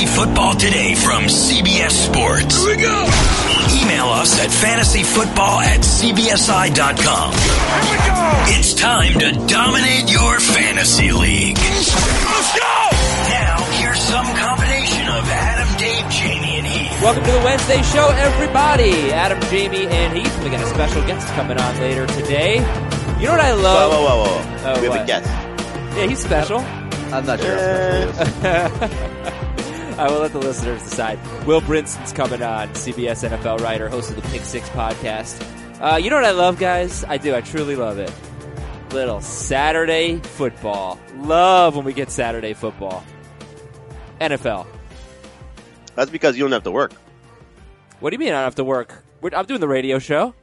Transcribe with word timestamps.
Fantasy 0.00 0.16
Football 0.18 0.54
Today 0.54 0.94
from 0.94 1.24
CBS 1.24 1.90
Sports. 1.90 2.64
Here 2.64 2.74
we 2.74 2.80
go. 2.80 3.04
Email 3.82 4.06
us 4.06 4.40
at 4.40 4.48
fantasyfootball 4.48 5.60
at 5.60 5.80
cbsi.com. 5.80 7.32
Here 7.36 7.92
we 7.92 7.98
go. 8.08 8.56
It's 8.56 8.72
time 8.72 9.12
to 9.18 9.32
dominate 9.46 10.10
your 10.10 10.40
fantasy 10.40 11.12
league. 11.12 11.58
Let's 11.58 11.92
go. 12.56 12.88
Now, 13.28 13.60
here's 13.76 14.00
some 14.00 14.24
combination 14.24 15.06
of 15.08 15.28
Adam, 15.28 15.68
Dave, 15.76 16.08
Jamie, 16.10 16.56
and 16.56 16.66
Heath. 16.66 17.02
Welcome 17.02 17.24
to 17.24 17.32
the 17.32 17.42
Wednesday 17.44 17.82
show, 17.82 18.08
everybody. 18.08 19.12
Adam, 19.12 19.38
Jamie, 19.50 19.86
and 19.86 20.16
Heath. 20.16 20.42
We 20.42 20.48
got 20.48 20.64
a 20.64 20.68
special 20.70 21.02
guest 21.02 21.28
coming 21.34 21.58
on 21.58 21.76
later 21.78 22.06
today. 22.06 22.54
You 23.18 23.26
know 23.26 23.32
what 23.32 23.40
I 23.40 23.52
love? 23.52 23.92
whoa, 23.92 24.02
whoa, 24.02 24.24
whoa. 24.24 24.72
Oh, 24.72 24.80
we 24.80 24.86
have 24.86 24.96
what? 24.96 25.02
a 25.02 25.06
guest. 25.06 25.28
Yeah, 25.94 26.06
he's 26.06 26.20
special. 26.20 26.60
I'm 27.12 27.26
not 27.26 27.38
sure 27.38 27.54
how 27.54 28.08
special 28.08 28.82
it 28.82 29.32
is. 29.34 29.46
I 30.00 30.10
will 30.10 30.20
let 30.20 30.32
the 30.32 30.38
listeners 30.38 30.82
decide. 30.82 31.18
Will 31.46 31.60
Brinson's 31.60 32.10
coming 32.14 32.42
on, 32.42 32.68
CBS 32.70 33.28
NFL 33.28 33.60
writer, 33.60 33.86
host 33.90 34.08
of 34.08 34.16
the 34.16 34.22
Pick 34.30 34.40
Six 34.40 34.66
podcast. 34.70 35.46
Uh, 35.78 35.96
you 35.96 36.08
know 36.08 36.16
what 36.16 36.24
I 36.24 36.30
love, 36.30 36.58
guys? 36.58 37.04
I 37.04 37.18
do. 37.18 37.34
I 37.34 37.42
truly 37.42 37.76
love 37.76 37.98
it. 37.98 38.10
Little 38.94 39.20
Saturday 39.20 40.16
football. 40.16 40.98
Love 41.16 41.76
when 41.76 41.84
we 41.84 41.92
get 41.92 42.10
Saturday 42.10 42.54
football. 42.54 43.04
NFL. 44.22 44.66
That's 45.96 46.10
because 46.10 46.34
you 46.34 46.44
don't 46.44 46.52
have 46.52 46.62
to 46.62 46.70
work. 46.70 46.92
What 48.00 48.08
do 48.08 48.14
you 48.14 48.20
mean 48.20 48.28
I 48.30 48.36
don't 48.36 48.44
have 48.44 48.54
to 48.54 48.64
work? 48.64 49.04
We're- 49.20 49.36
I'm 49.36 49.44
doing 49.44 49.60
the 49.60 49.68
radio 49.68 49.98
show. 49.98 50.34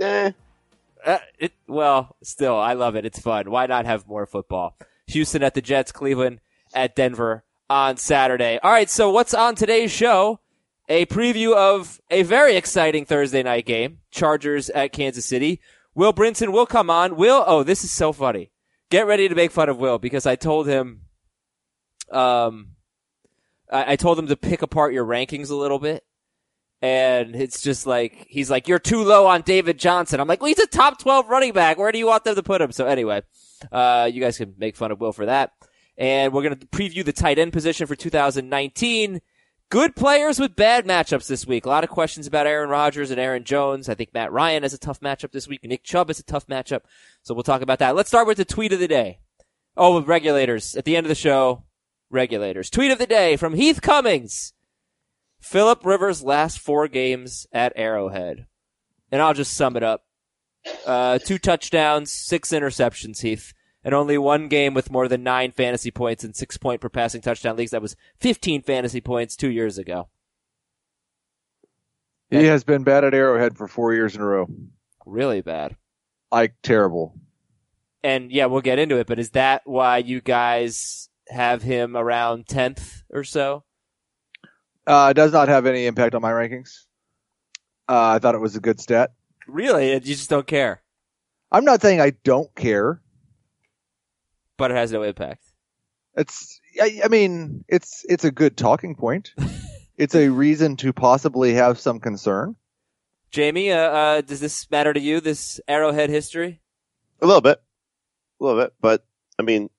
Eh. 0.00 0.32
Uh, 1.04 1.18
it, 1.38 1.52
well, 1.66 2.16
still, 2.22 2.56
I 2.56 2.72
love 2.72 2.96
it. 2.96 3.04
It's 3.04 3.18
fun. 3.18 3.50
Why 3.50 3.66
not 3.66 3.84
have 3.84 4.08
more 4.08 4.24
football? 4.24 4.74
Houston 5.08 5.42
at 5.42 5.52
the 5.52 5.60
Jets, 5.60 5.92
Cleveland 5.92 6.40
at 6.72 6.96
Denver 6.96 7.44
on 7.70 7.96
Saturday. 7.96 8.58
All 8.62 8.70
right, 8.70 8.88
so 8.88 9.10
what's 9.10 9.34
on 9.34 9.54
today's 9.54 9.90
show? 9.90 10.40
A 10.88 11.04
preview 11.06 11.54
of 11.54 12.00
a 12.10 12.22
very 12.22 12.56
exciting 12.56 13.04
Thursday 13.04 13.42
night 13.42 13.66
game, 13.66 13.98
Chargers 14.10 14.70
at 14.70 14.92
Kansas 14.92 15.26
City. 15.26 15.60
Will 15.94 16.12
Brinson 16.12 16.52
will 16.52 16.66
come 16.66 16.88
on. 16.88 17.16
Will, 17.16 17.44
oh, 17.46 17.62
this 17.62 17.84
is 17.84 17.90
so 17.90 18.12
funny. 18.12 18.50
Get 18.90 19.06
ready 19.06 19.28
to 19.28 19.34
make 19.34 19.50
fun 19.50 19.68
of 19.68 19.78
Will 19.78 19.98
because 19.98 20.24
I 20.24 20.36
told 20.36 20.66
him, 20.66 21.02
um, 22.10 22.70
I, 23.70 23.92
I 23.92 23.96
told 23.96 24.18
him 24.18 24.28
to 24.28 24.36
pick 24.36 24.62
apart 24.62 24.94
your 24.94 25.04
rankings 25.04 25.50
a 25.50 25.54
little 25.54 25.78
bit. 25.78 26.04
And 26.80 27.34
it's 27.34 27.60
just 27.60 27.86
like, 27.86 28.26
he's 28.28 28.50
like, 28.50 28.68
you're 28.68 28.78
too 28.78 29.02
low 29.02 29.26
on 29.26 29.42
David 29.42 29.78
Johnson. 29.78 30.20
I'm 30.20 30.28
like, 30.28 30.40
well, 30.40 30.48
he's 30.48 30.60
a 30.60 30.66
top 30.66 31.00
12 31.00 31.28
running 31.28 31.52
back. 31.52 31.76
Where 31.76 31.90
do 31.90 31.98
you 31.98 32.06
want 32.06 32.24
them 32.24 32.36
to 32.36 32.42
put 32.42 32.62
him? 32.62 32.70
So 32.70 32.86
anyway, 32.86 33.22
uh, 33.72 34.08
you 34.10 34.20
guys 34.20 34.38
can 34.38 34.54
make 34.56 34.76
fun 34.76 34.92
of 34.92 35.00
Will 35.00 35.12
for 35.12 35.26
that. 35.26 35.50
And 35.98 36.32
we're 36.32 36.42
going 36.42 36.56
to 36.56 36.66
preview 36.66 37.04
the 37.04 37.12
tight 37.12 37.38
end 37.38 37.52
position 37.52 37.86
for 37.86 37.96
2019. 37.96 39.20
Good 39.70 39.96
players 39.96 40.38
with 40.38 40.56
bad 40.56 40.86
matchups 40.86 41.26
this 41.26 41.46
week. 41.46 41.66
A 41.66 41.68
lot 41.68 41.84
of 41.84 41.90
questions 41.90 42.26
about 42.26 42.46
Aaron 42.46 42.70
Rodgers 42.70 43.10
and 43.10 43.20
Aaron 43.20 43.44
Jones. 43.44 43.88
I 43.88 43.94
think 43.94 44.14
Matt 44.14 44.32
Ryan 44.32 44.62
has 44.62 44.72
a 44.72 44.78
tough 44.78 45.00
matchup 45.00 45.32
this 45.32 45.46
week. 45.46 45.62
Nick 45.64 45.82
Chubb 45.84 46.08
is 46.08 46.18
a 46.18 46.22
tough 46.22 46.46
matchup. 46.46 46.82
So 47.22 47.34
we'll 47.34 47.42
talk 47.42 47.60
about 47.60 47.80
that. 47.80 47.94
Let's 47.94 48.08
start 48.08 48.26
with 48.26 48.38
the 48.38 48.46
tweet 48.46 48.72
of 48.72 48.78
the 48.78 48.88
day. 48.88 49.18
Oh, 49.76 50.00
regulators. 50.00 50.74
At 50.74 50.84
the 50.84 50.96
end 50.96 51.04
of 51.04 51.08
the 51.08 51.14
show, 51.14 51.64
regulators. 52.10 52.70
Tweet 52.70 52.90
of 52.92 52.98
the 52.98 53.06
day 53.06 53.36
from 53.36 53.54
Heath 53.54 53.82
Cummings. 53.82 54.54
Philip 55.40 55.84
Rivers' 55.84 56.22
last 56.22 56.58
four 56.58 56.88
games 56.88 57.46
at 57.52 57.72
Arrowhead. 57.76 58.46
And 59.12 59.20
I'll 59.20 59.34
just 59.34 59.52
sum 59.52 59.76
it 59.76 59.82
up. 59.82 60.04
Uh, 60.86 61.18
two 61.18 61.38
touchdowns, 61.38 62.12
six 62.12 62.50
interceptions, 62.50 63.20
Heath, 63.22 63.52
and 63.88 63.94
only 63.94 64.18
one 64.18 64.48
game 64.48 64.74
with 64.74 64.90
more 64.90 65.08
than 65.08 65.22
nine 65.22 65.50
fantasy 65.50 65.90
points 65.90 66.22
and 66.22 66.36
six 66.36 66.58
point 66.58 66.78
per 66.78 66.90
passing 66.90 67.22
touchdown 67.22 67.56
leagues. 67.56 67.70
That 67.70 67.80
was 67.80 67.96
15 68.18 68.60
fantasy 68.60 69.00
points 69.00 69.34
two 69.34 69.48
years 69.48 69.78
ago. 69.78 70.10
He 72.28 72.44
has 72.44 72.64
been 72.64 72.84
bad 72.84 73.04
at 73.04 73.14
Arrowhead 73.14 73.56
for 73.56 73.66
four 73.66 73.94
years 73.94 74.14
in 74.14 74.20
a 74.20 74.26
row. 74.26 74.46
Really 75.06 75.40
bad. 75.40 75.78
Like 76.30 76.56
terrible. 76.62 77.14
And 78.02 78.30
yeah, 78.30 78.44
we'll 78.44 78.60
get 78.60 78.78
into 78.78 78.98
it, 78.98 79.06
but 79.06 79.18
is 79.18 79.30
that 79.30 79.62
why 79.64 79.96
you 79.96 80.20
guys 80.20 81.08
have 81.30 81.62
him 81.62 81.96
around 81.96 82.44
10th 82.44 83.04
or 83.08 83.24
so? 83.24 83.64
Uh, 84.86 85.14
does 85.14 85.32
not 85.32 85.48
have 85.48 85.64
any 85.64 85.86
impact 85.86 86.14
on 86.14 86.20
my 86.20 86.30
rankings. 86.30 86.84
Uh, 87.88 88.16
I 88.16 88.18
thought 88.18 88.34
it 88.34 88.42
was 88.42 88.54
a 88.54 88.60
good 88.60 88.80
stat. 88.80 89.12
Really? 89.46 89.94
You 89.94 90.00
just 90.00 90.28
don't 90.28 90.46
care, 90.46 90.82
I'm 91.50 91.64
not 91.64 91.80
saying 91.80 92.02
I 92.02 92.10
don't 92.22 92.54
care. 92.54 93.00
But 94.58 94.70
it 94.70 94.76
has 94.76 94.92
no 94.92 95.02
impact. 95.02 95.44
It's, 96.14 96.60
I, 96.80 97.00
I 97.04 97.08
mean, 97.08 97.64
it's, 97.68 98.04
it's 98.08 98.24
a 98.24 98.30
good 98.30 98.56
talking 98.56 98.96
point. 98.96 99.32
it's 99.96 100.14
a 100.14 100.28
reason 100.28 100.76
to 100.78 100.92
possibly 100.92 101.54
have 101.54 101.78
some 101.78 102.00
concern. 102.00 102.56
Jamie, 103.30 103.72
uh, 103.72 103.78
uh, 103.78 104.20
does 104.20 104.40
this 104.40 104.70
matter 104.70 104.92
to 104.92 105.00
you, 105.00 105.20
this 105.20 105.60
Arrowhead 105.68 106.10
history? 106.10 106.60
A 107.22 107.26
little 107.26 107.40
bit. 107.40 107.62
A 108.40 108.44
little 108.44 108.60
bit. 108.60 108.74
But, 108.80 109.06
I 109.38 109.42
mean, 109.42 109.70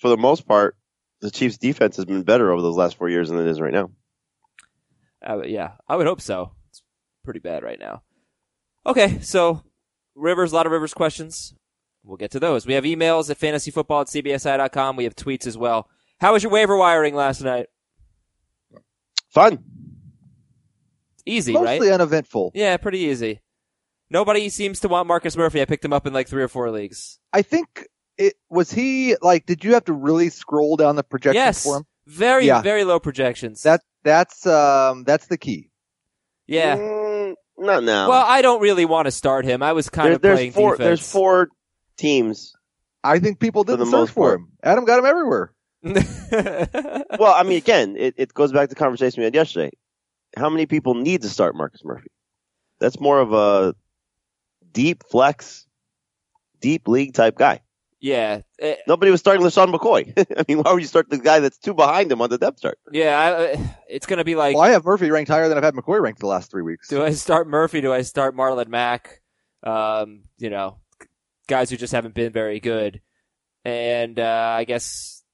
for 0.00 0.08
the 0.08 0.16
most 0.16 0.46
part, 0.46 0.76
the 1.20 1.30
Chiefs' 1.30 1.58
defense 1.58 1.96
has 1.96 2.04
been 2.04 2.22
better 2.22 2.50
over 2.50 2.60
those 2.60 2.76
last 2.76 2.96
four 2.96 3.08
years 3.08 3.30
than 3.30 3.38
it 3.38 3.46
is 3.46 3.60
right 3.60 3.72
now. 3.72 3.90
Uh, 5.26 5.42
yeah, 5.42 5.72
I 5.88 5.96
would 5.96 6.06
hope 6.06 6.20
so. 6.20 6.52
It's 6.70 6.82
pretty 7.24 7.40
bad 7.40 7.62
right 7.62 7.78
now. 7.78 8.02
Okay, 8.86 9.20
so 9.20 9.62
Rivers, 10.14 10.52
a 10.52 10.54
lot 10.54 10.66
of 10.66 10.72
Rivers 10.72 10.92
questions. 10.92 11.54
We'll 12.04 12.16
get 12.18 12.30
to 12.32 12.40
those. 12.40 12.66
We 12.66 12.74
have 12.74 12.84
emails 12.84 13.30
at 13.30 13.38
fantasyfootball 13.40 14.02
at 14.02 14.08
cbsi.com. 14.08 14.96
We 14.96 15.04
have 15.04 15.16
tweets 15.16 15.46
as 15.46 15.56
well. 15.56 15.88
How 16.20 16.34
was 16.34 16.42
your 16.42 16.52
waiver 16.52 16.76
wiring 16.76 17.14
last 17.14 17.40
night? 17.40 17.66
Fun. 19.30 19.64
Easy, 21.26 21.52
Mostly 21.54 21.88
right? 21.88 21.94
uneventful. 21.94 22.52
Yeah, 22.54 22.76
pretty 22.76 22.98
easy. 23.00 23.40
Nobody 24.10 24.48
seems 24.50 24.80
to 24.80 24.88
want 24.88 25.08
Marcus 25.08 25.36
Murphy. 25.36 25.62
I 25.62 25.64
picked 25.64 25.84
him 25.84 25.92
up 25.92 26.06
in 26.06 26.12
like 26.12 26.28
three 26.28 26.42
or 26.42 26.48
four 26.48 26.70
leagues. 26.70 27.18
I 27.32 27.42
think 27.42 27.88
it 28.18 28.34
was 28.50 28.70
he 28.70 29.16
like, 29.22 29.46
did 29.46 29.64
you 29.64 29.74
have 29.74 29.86
to 29.86 29.92
really 29.94 30.28
scroll 30.28 30.76
down 30.76 30.96
the 30.96 31.02
projections 31.02 31.36
yes, 31.42 31.62
for 31.64 31.78
him? 31.78 31.84
very, 32.06 32.46
Yeah. 32.46 32.60
very 32.60 32.84
low 32.84 33.00
projections. 33.00 33.62
That, 33.62 33.80
that's, 34.04 34.46
um, 34.46 35.04
that's 35.04 35.26
the 35.26 35.38
key. 35.38 35.70
yeah. 36.46 36.76
Mm, 36.76 37.34
not 37.56 37.82
now. 37.82 38.10
Well, 38.10 38.24
I 38.24 38.42
don't 38.42 38.60
really 38.60 38.84
want 38.84 39.06
to 39.06 39.10
start 39.10 39.46
him. 39.46 39.62
I 39.62 39.72
was 39.72 39.88
kind 39.88 40.08
There- 40.08 40.14
of 40.16 40.22
there's 40.22 40.36
playing 40.38 40.52
four. 40.52 40.72
defense. 40.72 40.84
There's 40.86 41.10
four 41.12 41.48
teams. 41.96 42.54
I 43.02 43.18
think 43.18 43.38
people 43.40 43.64
didn't 43.64 43.80
the 43.80 43.86
search 43.86 43.92
most 43.92 44.10
for 44.12 44.28
part. 44.30 44.40
him. 44.40 44.48
Adam 44.62 44.84
got 44.84 44.98
him 44.98 45.06
everywhere. 45.06 45.52
Well, 47.18 47.32
I 47.34 47.42
mean, 47.44 47.58
again, 47.58 47.96
it, 47.96 48.14
it 48.16 48.34
goes 48.34 48.52
back 48.52 48.68
to 48.68 48.74
the 48.74 48.78
conversation 48.78 49.20
we 49.20 49.24
had 49.24 49.34
yesterday. 49.34 49.70
How 50.36 50.50
many 50.50 50.66
people 50.66 50.94
need 50.94 51.22
to 51.22 51.28
start 51.28 51.54
Marcus 51.54 51.84
Murphy? 51.84 52.10
That's 52.80 52.98
more 53.00 53.20
of 53.20 53.32
a 53.32 53.74
deep 54.72 55.04
flex, 55.04 55.66
deep 56.60 56.88
league 56.88 57.14
type 57.14 57.36
guy. 57.36 57.60
yeah. 58.00 58.40
Eh, 58.58 58.76
Nobody 58.88 59.10
was 59.12 59.20
starting 59.20 59.44
LeSean 59.46 59.72
McCoy. 59.72 60.12
I 60.38 60.44
mean, 60.48 60.62
why 60.62 60.72
would 60.72 60.82
you 60.82 60.88
start 60.88 61.08
the 61.08 61.18
guy 61.18 61.38
that's 61.40 61.58
two 61.58 61.74
behind 61.74 62.10
him 62.10 62.20
on 62.20 62.30
the 62.30 62.38
depth 62.38 62.60
chart? 62.62 62.78
yeah. 62.90 63.20
I, 63.56 63.76
it's 63.88 64.06
going 64.06 64.18
to 64.18 64.24
be 64.24 64.34
like, 64.34 64.54
Well, 64.56 64.64
I 64.64 64.70
have 64.70 64.84
Murphy 64.84 65.10
ranked 65.10 65.30
higher 65.30 65.48
than 65.48 65.56
I've 65.56 65.64
had 65.64 65.74
McCoy 65.74 66.00
ranked 66.00 66.18
the 66.20 66.26
last 66.26 66.50
three 66.50 66.62
weeks. 66.62 66.88
do 66.88 67.04
I 67.04 67.10
start 67.12 67.46
Murphy? 67.46 67.80
Do 67.80 67.92
I 67.92 68.02
start 68.02 68.34
Marlon 68.36 68.66
Mack? 68.68 69.20
Um, 69.62 70.24
you 70.38 70.50
know, 70.50 70.78
guys 71.46 71.70
who 71.70 71.76
just 71.76 71.92
haven't 71.92 72.14
been 72.14 72.32
very 72.32 72.60
good. 72.60 73.00
And, 73.64 74.18
uh, 74.18 74.54
I 74.58 74.64
guess 74.64 75.24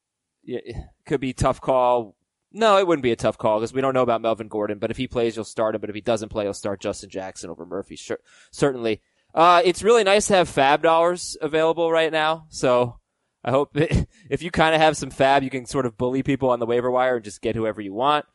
it 0.44 0.76
could 1.06 1.21
be 1.21 1.32
tough 1.32 1.60
call. 1.60 2.16
No, 2.53 2.78
it 2.78 2.87
wouldn't 2.87 3.03
be 3.03 3.12
a 3.12 3.16
tough 3.16 3.38
call 3.38 3.59
because 3.59 3.72
we 3.72 3.81
don't 3.81 3.94
know 3.94 4.03
about 4.03 4.22
Melvin 4.22 4.48
Gordon, 4.48 4.78
but 4.78 4.91
if 4.91 4.97
he 4.97 5.06
plays, 5.06 5.37
you'll 5.37 5.44
start 5.44 5.75
him. 5.75 5.81
But 5.81 5.91
if 5.91 5.94
he 5.94 6.00
doesn't 6.00 6.31
play, 6.31 6.44
you'll 6.44 6.54
start 6.54 6.81
Justin 6.81 7.10
Jackson 7.10 7.50
over 7.50 7.65
Murphy. 7.65 7.97
Sure, 7.97 8.19
certainly. 8.50 9.03
Uh, 9.34 9.62
it's 9.65 9.82
really 9.82 10.03
nice 10.03 10.26
to 10.26 10.34
have 10.34 10.48
FAAB 10.48 10.82
dollars 10.82 11.37
available 11.41 11.93
right 11.93 12.10
now. 12.10 12.47
So 12.48 12.98
I 13.44 13.50
hope 13.50 13.71
if 13.75 14.42
you 14.42 14.50
kind 14.50 14.75
of 14.75 14.81
have 14.81 14.97
some 14.97 15.10
FAAB, 15.10 15.42
you 15.44 15.50
can 15.50 15.66
sort 15.66 15.87
of 15.87 15.97
bully 15.97 16.22
people 16.22 16.50
on 16.50 16.59
the 16.59 16.66
waiver 16.66 16.91
wire 16.91 17.16
and 17.16 17.24
just 17.24 17.41
get 17.41 17.54
whoever 17.54 17.80
you 17.80 17.95
want. 17.95 18.27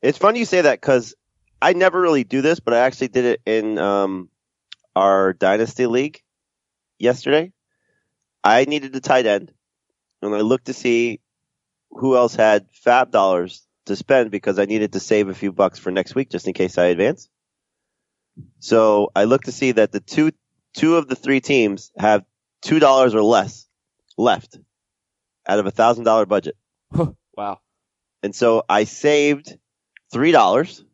It's 0.00 0.18
funny 0.18 0.38
you 0.38 0.44
say 0.44 0.62
that 0.62 0.80
because 0.80 1.14
I 1.60 1.74
never 1.74 2.00
really 2.00 2.24
do 2.24 2.40
this, 2.40 2.58
but 2.58 2.74
I 2.74 2.78
actually 2.78 3.08
did 3.08 3.24
it 3.24 3.40
in 3.46 3.78
um, 3.78 4.30
our 4.96 5.32
dynasty 5.32 5.86
league 5.86 6.22
yesterday. 7.02 7.52
I 8.44 8.64
needed 8.64 8.94
a 8.96 9.00
tight 9.00 9.26
end, 9.26 9.52
and 10.22 10.34
I 10.34 10.40
looked 10.40 10.66
to 10.66 10.72
see 10.72 11.20
who 11.90 12.16
else 12.16 12.34
had 12.34 12.66
FAAB 12.72 13.10
dollars 13.10 13.66
to 13.86 13.96
spend 13.96 14.30
because 14.30 14.58
I 14.58 14.64
needed 14.64 14.92
to 14.92 15.00
save 15.00 15.28
a 15.28 15.34
few 15.34 15.52
bucks 15.52 15.78
for 15.78 15.90
next 15.90 16.14
week 16.14 16.30
just 16.30 16.46
in 16.46 16.54
case 16.54 16.78
I 16.78 16.86
advance. 16.86 17.28
So 18.60 19.10
I 19.14 19.24
looked 19.24 19.46
to 19.46 19.52
see 19.52 19.72
that 19.72 19.92
the 19.92 20.00
two 20.00 20.30
two 20.74 20.96
of 20.96 21.08
the 21.08 21.16
three 21.16 21.40
teams 21.40 21.92
have 21.98 22.24
two 22.62 22.78
dollars 22.78 23.14
or 23.14 23.22
less 23.22 23.68
left 24.16 24.58
out 25.46 25.58
of 25.58 25.66
a 25.66 25.70
thousand 25.70 26.04
dollar 26.04 26.26
budget. 26.26 26.56
wow. 27.36 27.60
And 28.22 28.34
so 28.34 28.62
I 28.68 28.84
saved 28.84 29.56
three 30.12 30.32
dollars 30.32 30.84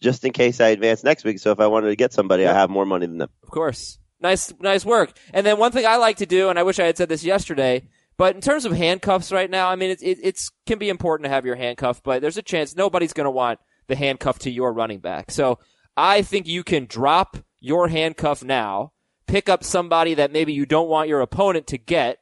just 0.00 0.24
in 0.24 0.32
case 0.32 0.60
I 0.60 0.68
advance 0.68 1.02
next 1.04 1.24
week. 1.24 1.38
So 1.38 1.50
if 1.50 1.60
I 1.60 1.66
wanted 1.66 1.88
to 1.88 1.96
get 1.96 2.12
somebody, 2.12 2.46
I 2.46 2.54
have 2.54 2.70
more 2.70 2.86
money 2.86 3.06
than 3.06 3.18
them. 3.18 3.30
Of 3.42 3.50
course. 3.50 3.98
Nice, 4.20 4.52
nice 4.60 4.84
work. 4.84 5.12
And 5.32 5.46
then 5.46 5.58
one 5.58 5.72
thing 5.72 5.86
I 5.86 5.96
like 5.96 6.18
to 6.18 6.26
do, 6.26 6.48
and 6.50 6.58
I 6.58 6.62
wish 6.62 6.78
I 6.78 6.84
had 6.84 6.96
said 6.96 7.08
this 7.08 7.24
yesterday, 7.24 7.88
But 8.16 8.34
in 8.34 8.42
terms 8.42 8.66
of 8.66 8.72
handcuffs 8.72 9.32
right 9.32 9.48
now, 9.50 9.70
I 9.70 9.76
mean, 9.76 9.90
it, 9.90 10.02
it 10.02 10.18
it's 10.22 10.50
can 10.66 10.78
be 10.78 10.90
important 10.90 11.24
to 11.24 11.30
have 11.30 11.46
your 11.46 11.56
handcuff, 11.56 12.02
but 12.02 12.20
there's 12.20 12.36
a 12.36 12.42
chance 12.42 12.76
nobody's 12.76 13.14
going 13.14 13.24
to 13.24 13.30
want 13.30 13.60
the 13.88 13.96
handcuff 13.96 14.38
to 14.40 14.50
your 14.50 14.74
running 14.74 14.98
back. 15.00 15.30
So 15.30 15.58
I 15.96 16.20
think 16.20 16.46
you 16.46 16.62
can 16.62 16.84
drop 16.84 17.38
your 17.60 17.88
handcuff 17.88 18.44
now, 18.44 18.92
pick 19.26 19.48
up 19.48 19.64
somebody 19.64 20.14
that 20.14 20.32
maybe 20.32 20.52
you 20.52 20.66
don't 20.66 20.88
want 20.90 21.08
your 21.08 21.22
opponent 21.22 21.66
to 21.68 21.78
get, 21.78 22.18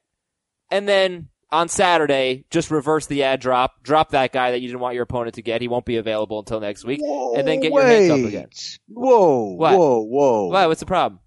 and 0.71 0.87
then 0.89 1.31
on 1.50 1.67
Saturday, 1.69 2.45
just 2.50 2.71
reverse 2.71 3.06
the 3.06 3.25
ad 3.25 3.41
drop, 3.41 3.83
drop 3.83 4.11
that 4.11 4.33
guy 4.33 4.53
that 4.53 4.61
you 4.61 4.69
didn't 4.69 4.81
want 4.81 4.95
your 4.95 5.03
opponent 5.05 5.35
to 5.35 5.43
get. 5.43 5.62
He 5.62 5.67
won't 5.69 5.85
be 5.87 5.97
available 5.97 6.39
until 6.39 6.61
next 6.61 6.85
week, 6.85 7.00
and 7.37 7.47
then 7.49 7.59
get 7.61 7.73
your 7.73 7.83
handcuff 7.83 8.29
again. 8.29 8.49
Whoa, 8.89 9.55
What? 9.55 9.77
whoa, 9.77 10.00
whoa! 10.03 10.47
Why? 10.47 10.67
What's 10.67 10.81
the 10.81 10.87
problem? 10.87 11.21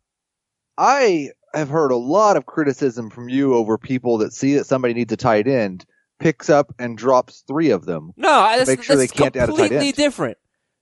I 0.82 1.30
have 1.54 1.70
heard 1.70 1.92
a 1.92 1.96
lot 1.98 2.38
of 2.38 2.46
criticism 2.46 3.10
from 3.10 3.30
you 3.30 3.54
over 3.54 3.78
people 3.78 4.18
that 4.20 4.34
see 4.34 4.56
that 4.56 4.66
somebody 4.66 4.94
needs 4.94 5.14
a 5.14 5.18
tight 5.18 5.48
end, 5.48 5.86
picks 6.20 6.50
up 6.50 6.74
and 6.80 6.98
drops 6.98 7.44
three 7.48 7.70
of 7.70 7.86
them. 7.86 8.12
No, 8.18 8.30
I- 8.32 8.58
that's, 8.58 8.68
make 8.70 8.82
sure 8.84 8.96
they 8.96 9.08
can't 9.08 9.36
add 9.36 9.50
a 9.50 9.52
tight 9.52 9.58
completely 9.58 9.88
end. 9.88 9.96
different. 9.96 10.38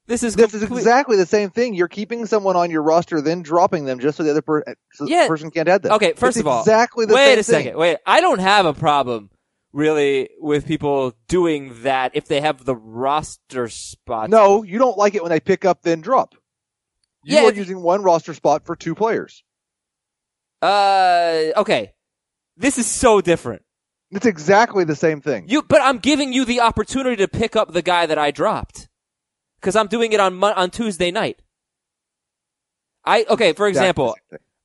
This 0.07 0.23
is 0.23 0.35
This 0.35 0.53
is 0.55 0.63
exactly 0.63 1.17
the 1.17 1.25
same 1.27 1.49
thing. 1.51 1.75
You're 1.75 1.87
keeping 1.87 2.25
someone 2.25 2.55
on 2.55 2.71
your 2.71 2.81
roster, 2.81 3.21
then 3.21 3.43
dropping 3.43 3.85
them 3.85 3.99
just 3.99 4.17
so 4.17 4.23
the 4.23 4.31
other 4.31 4.41
per- 4.41 4.63
uh, 4.65 4.73
so 4.93 5.05
the 5.05 5.25
person 5.27 5.51
can't 5.51 5.67
add 5.67 5.83
them. 5.83 5.91
Okay, 5.93 6.13
first 6.13 6.37
It's 6.37 6.41
of 6.41 6.47
all, 6.47 6.61
exactly 6.61 7.05
the 7.05 7.13
wait 7.13 7.33
a 7.33 7.43
thing. 7.43 7.43
second. 7.43 7.77
Wait, 7.77 7.97
I 8.07 8.19
don't 8.21 8.39
have 8.39 8.65
a 8.65 8.73
problem 8.73 9.29
really 9.71 10.29
with 10.39 10.65
people 10.65 11.13
doing 11.27 11.83
that 11.83 12.15
if 12.15 12.25
they 12.27 12.41
have 12.41 12.65
the 12.65 12.75
roster 12.75 13.67
spot. 13.69 14.31
No, 14.31 14.63
you 14.63 14.79
don't 14.79 14.97
like 14.97 15.13
it 15.13 15.21
when 15.21 15.29
they 15.29 15.39
pick 15.39 15.63
up 15.65 15.83
then 15.83 16.01
drop. 16.01 16.33
You 17.23 17.35
Yeah, 17.35 17.43
are 17.45 17.53
using 17.53 17.81
one 17.83 18.01
roster 18.01 18.33
spot 18.33 18.65
for 18.65 18.75
two 18.75 18.95
players. 18.95 19.43
Uh, 20.61 21.51
okay. 21.57 21.93
This 22.57 22.77
is 22.77 22.87
so 22.87 23.21
different. 23.21 23.63
It's 24.11 24.25
exactly 24.25 24.83
the 24.83 24.95
same 24.95 25.21
thing. 25.21 25.45
You, 25.47 25.61
but 25.61 25.81
I'm 25.81 25.99
giving 25.99 26.33
you 26.33 26.43
the 26.43 26.61
opportunity 26.61 27.15
to 27.17 27.27
pick 27.27 27.55
up 27.55 27.73
the 27.73 27.81
guy 27.81 28.05
that 28.05 28.17
I 28.17 28.31
dropped. 28.31 28.87
Cause 29.61 29.75
I'm 29.75 29.87
doing 29.87 30.13
it 30.13 30.21
on 30.21 30.41
on 30.41 30.69
Tuesday 30.71 31.11
night. 31.11 31.41
I, 33.03 33.25
okay, 33.29 33.53
for 33.53 33.67
example. 33.67 34.15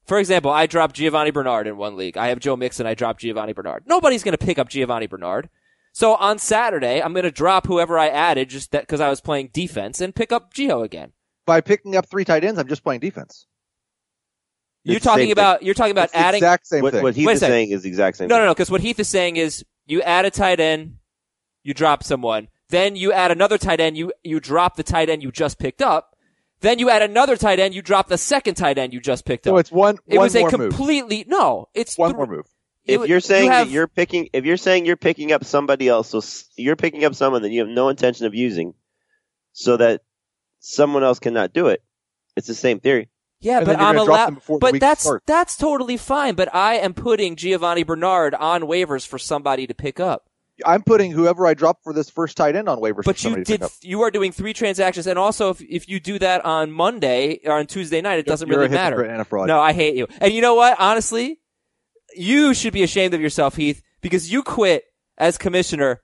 For 0.06 0.18
example, 0.18 0.50
I 0.50 0.66
dropped 0.66 0.96
Giovani 0.96 1.32
Bernard 1.32 1.66
in 1.66 1.78
one 1.78 1.96
league. 1.96 2.18
I 2.18 2.28
have 2.28 2.38
Joe 2.38 2.56
Mixon. 2.56 2.86
I 2.86 2.94
dropped 2.94 3.22
Giovani 3.22 3.54
Bernard. 3.54 3.84
Nobody's 3.86 4.22
going 4.22 4.36
to 4.36 4.44
pick 4.44 4.58
up 4.58 4.68
Giovani 4.68 5.08
Bernard. 5.08 5.48
So 5.92 6.14
on 6.16 6.38
Saturday, 6.38 7.00
I'm 7.00 7.12
going 7.14 7.24
to 7.24 7.30
drop 7.30 7.66
whoever 7.66 7.98
I 7.98 8.08
added 8.08 8.50
just 8.50 8.70
that 8.72 8.82
because 8.82 9.00
I 9.00 9.08
was 9.08 9.20
playing 9.22 9.50
defense 9.52 10.00
and 10.00 10.14
pick 10.14 10.30
up 10.30 10.52
Gio 10.52 10.84
again. 10.84 11.12
by 11.46 11.60
picking 11.60 11.96
up 11.96 12.06
three 12.06 12.24
tight 12.24 12.44
ends, 12.44 12.58
I'm 12.58 12.68
just 12.68 12.82
playing 12.82 13.00
defense. 13.00 13.46
You're 14.84 15.00
talking 15.00 15.24
same 15.26 15.32
about 15.32 15.62
you're 15.62 15.74
talking 15.74 15.92
about 15.92 16.04
It's 16.04 16.12
the 16.12 16.18
adding. 16.18 16.38
exact 16.38 16.66
same 16.66 16.82
What, 16.82 16.92
thing. 16.92 17.02
what 17.02 17.14
Heath 17.16 17.26
Wait 17.26 17.32
is 17.34 17.40
second. 17.40 17.52
saying 17.52 17.70
is 17.70 17.82
the 17.82 17.88
exact 17.88 18.16
same 18.18 18.28
No, 18.28 18.34
thing. 18.36 18.42
no, 18.42 18.46
no. 18.48 18.54
Because 18.54 18.70
what 18.70 18.80
Heath 18.82 18.98
is 19.00 19.08
saying 19.08 19.36
is 19.36 19.64
you 19.86 20.02
add 20.02 20.24
a 20.26 20.30
tight 20.30 20.60
end, 20.60 20.96
you 21.62 21.72
drop 21.74 22.02
someone, 22.04 22.48
then 22.68 22.94
you 22.96 23.12
add 23.12 23.30
another 23.30 23.56
tight 23.58 23.80
end, 23.80 23.96
you 23.96 24.12
you 24.22 24.40
drop 24.40 24.76
the 24.76 24.82
tight 24.82 25.08
end 25.08 25.22
you 25.22 25.32
just 25.32 25.58
picked 25.58 25.80
up, 25.80 26.16
then 26.60 26.78
you 26.78 26.90
add 26.90 27.02
another 27.02 27.36
tight 27.36 27.58
end, 27.58 27.74
you 27.74 27.80
drop 27.82 28.08
the 28.08 28.18
second 28.18 28.54
tight 28.56 28.76
end 28.78 28.92
you 28.92 29.00
just 29.00 29.24
picked 29.24 29.44
so 29.44 29.54
up. 29.54 29.60
it's 29.60 29.72
one. 29.72 29.96
It 30.06 30.18
one 30.18 30.24
was 30.26 30.36
a 30.36 30.40
more 30.40 30.50
move. 30.50 30.70
completely 30.70 31.24
no. 31.28 31.68
It's 31.74 31.96
One 31.96 32.10
th- 32.10 32.16
more 32.16 32.26
move. 32.26 32.46
it- 32.84 33.00
If 33.00 33.08
you're 33.08 33.20
saying 33.20 33.46
you 33.46 33.50
have, 33.52 33.66
that 33.68 33.72
you're 33.72 33.88
picking, 33.88 34.28
if 34.34 34.44
you're 34.44 34.58
saying 34.58 34.84
you're 34.84 34.96
picking 34.96 35.32
up 35.32 35.44
somebody 35.44 35.88
else, 35.88 36.10
so 36.10 36.20
you're 36.56 36.76
picking 36.76 37.04
up 37.06 37.14
someone 37.14 37.40
that 37.42 37.50
you 37.50 37.60
have 37.60 37.68
no 37.68 37.88
intention 37.88 38.26
of 38.26 38.34
using, 38.34 38.74
so 39.52 39.78
that 39.78 40.02
someone 40.60 41.02
else 41.04 41.18
cannot 41.18 41.52
do 41.54 41.68
it. 41.68 41.82
It's 42.36 42.46
the 42.48 42.54
same 42.54 42.80
theory. 42.80 43.08
Yeah, 43.44 43.58
And 43.58 43.66
but 43.66 43.78
I'm 43.80 43.98
allowed. 43.98 44.26
them 44.26 44.34
before 44.36 44.58
the 44.58 44.72
But 44.72 44.80
that's 44.80 45.02
starts. 45.02 45.24
that's 45.26 45.56
totally 45.56 45.96
fine. 45.96 46.34
But 46.34 46.54
I 46.54 46.74
am 46.76 46.94
putting 46.94 47.36
Giovani 47.36 47.82
Bernard 47.84 48.34
on 48.34 48.62
waivers 48.62 49.06
for 49.06 49.18
somebody 49.18 49.66
to 49.66 49.74
pick 49.74 50.00
up. 50.00 50.24
I'm 50.64 50.82
putting 50.82 51.10
whoever 51.10 51.46
I 51.48 51.54
drop 51.54 51.78
for 51.82 51.92
this 51.92 52.08
first 52.08 52.36
tight 52.36 52.54
end 52.54 52.68
on 52.68 52.78
waivers. 52.78 52.98
for 52.98 53.02
But 53.04 53.16
you 53.18 53.30
somebody 53.30 53.44
to 53.44 53.52
did. 53.52 53.60
pick 53.60 53.64
up. 53.66 53.72
You 53.82 54.02
are 54.02 54.10
doing 54.12 54.30
three 54.30 54.52
transactions, 54.52 55.06
and 55.08 55.18
also 55.18 55.50
if 55.50 55.60
if 55.62 55.88
you 55.88 55.98
do 56.00 56.18
that 56.20 56.44
on 56.44 56.70
Monday 56.70 57.40
or 57.44 57.54
on 57.58 57.66
Tuesday 57.66 58.00
night, 58.00 58.20
it 58.20 58.26
doesn't 58.26 58.48
You're 58.48 58.60
really 58.60 58.70
matter. 58.72 59.02
and 59.02 59.20
a 59.20 59.24
fraud. 59.24 59.48
No, 59.48 59.60
I 59.60 59.72
hate 59.72 59.96
you. 59.96 60.06
And 60.20 60.32
you 60.32 60.40
know 60.40 60.54
what? 60.54 60.76
Honestly, 60.78 61.40
you 62.14 62.54
should 62.54 62.72
be 62.72 62.84
ashamed 62.84 63.14
of 63.14 63.20
yourself, 63.20 63.56
Heath, 63.56 63.82
because 64.00 64.30
you 64.32 64.42
quit 64.44 64.84
as 65.18 65.36
commissioner. 65.38 66.00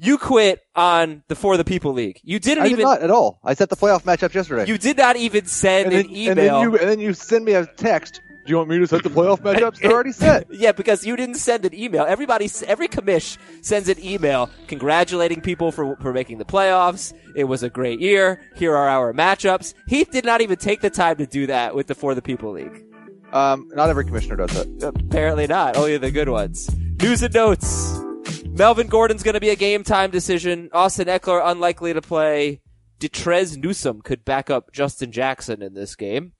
You 0.00 0.16
quit 0.16 0.60
on 0.76 1.24
the 1.28 1.34
For 1.34 1.56
the 1.56 1.64
People 1.64 1.92
League. 1.92 2.20
You 2.22 2.38
didn't 2.38 2.62
I 2.64 2.68
did 2.68 2.72
even. 2.74 2.84
not 2.84 3.02
at 3.02 3.10
all. 3.10 3.40
I 3.44 3.54
set 3.54 3.68
the 3.68 3.76
playoff 3.76 4.02
matchups 4.04 4.32
yesterday. 4.34 4.66
You 4.66 4.78
did 4.78 4.96
not 4.96 5.16
even 5.16 5.46
send 5.46 5.90
then, 5.92 6.06
an 6.06 6.10
email. 6.16 6.30
and 6.30 6.38
then 6.38 6.60
you 6.62 6.78
and 6.78 6.88
then 6.88 7.00
you 7.00 7.14
send 7.14 7.44
me 7.44 7.52
a 7.54 7.66
text. 7.66 8.20
Do 8.46 8.52
you 8.52 8.56
want 8.56 8.70
me 8.70 8.78
to 8.78 8.86
set 8.86 9.02
the 9.02 9.10
playoff 9.10 9.40
matchups? 9.42 9.80
They're 9.80 9.92
already 9.92 10.12
set. 10.12 10.46
Yeah, 10.50 10.72
because 10.72 11.04
you 11.04 11.16
didn't 11.16 11.34
send 11.34 11.64
an 11.66 11.74
email. 11.74 12.04
Everybody, 12.08 12.48
every 12.66 12.88
commish 12.88 13.36
sends 13.60 13.88
an 13.90 14.02
email 14.02 14.48
congratulating 14.68 15.40
people 15.42 15.70
for 15.72 15.96
for 15.96 16.12
making 16.12 16.38
the 16.38 16.44
playoffs. 16.46 17.12
It 17.34 17.44
was 17.44 17.62
a 17.62 17.68
great 17.68 18.00
year. 18.00 18.40
Here 18.56 18.74
are 18.74 18.88
our 18.88 19.12
matchups. 19.12 19.74
Heath 19.88 20.10
did 20.10 20.24
not 20.24 20.40
even 20.40 20.56
take 20.56 20.80
the 20.80 20.90
time 20.90 21.16
to 21.16 21.26
do 21.26 21.48
that 21.48 21.74
with 21.74 21.88
the 21.88 21.94
For 21.94 22.14
the 22.14 22.22
People 22.22 22.52
League. 22.52 22.84
Um, 23.32 23.68
not 23.74 23.90
every 23.90 24.04
commissioner 24.06 24.36
does 24.36 24.52
that. 24.54 24.94
Apparently 25.10 25.46
not. 25.46 25.76
Only 25.76 25.98
the 25.98 26.10
good 26.10 26.28
ones. 26.30 26.70
News 27.02 27.22
and 27.22 27.34
notes. 27.34 28.00
Melvin 28.58 28.88
Gordon's 28.88 29.22
going 29.22 29.34
to 29.34 29.40
be 29.40 29.50
a 29.50 29.56
game 29.56 29.84
time 29.84 30.10
decision. 30.10 30.68
Austin 30.72 31.06
Ekeler 31.06 31.40
unlikely 31.44 31.92
to 31.92 32.02
play. 32.02 32.60
Detrez 32.98 33.56
Newsome 33.56 34.02
could 34.02 34.24
back 34.24 34.50
up 34.50 34.72
Justin 34.72 35.12
Jackson 35.12 35.62
in 35.62 35.74
this 35.74 35.94
game. 35.94 36.32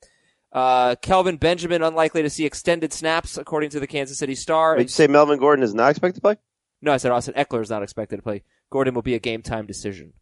Uh, 0.52 0.96
Kelvin 0.96 1.36
Benjamin 1.36 1.82
unlikely 1.82 2.22
to 2.22 2.30
see 2.30 2.44
extended 2.44 2.92
snaps 2.92 3.38
according 3.38 3.70
to 3.70 3.80
the 3.80 3.86
Kansas 3.86 4.18
City 4.18 4.34
Star. 4.34 4.76
Did 4.76 4.84
you 4.84 4.88
say 4.88 5.06
Melvin 5.06 5.38
Gordon 5.38 5.62
is 5.62 5.74
not 5.74 5.90
expected 5.90 6.16
to 6.16 6.20
play? 6.22 6.36
No, 6.82 6.92
I 6.92 6.96
said 6.96 7.12
Austin 7.12 7.34
Ekeler 7.34 7.62
is 7.62 7.70
not 7.70 7.84
expected 7.84 8.16
to 8.16 8.22
play. 8.22 8.42
Gordon 8.70 8.94
will 8.94 9.02
be 9.02 9.14
a 9.14 9.20
game 9.20 9.42
time 9.42 9.66
decision. 9.66 10.14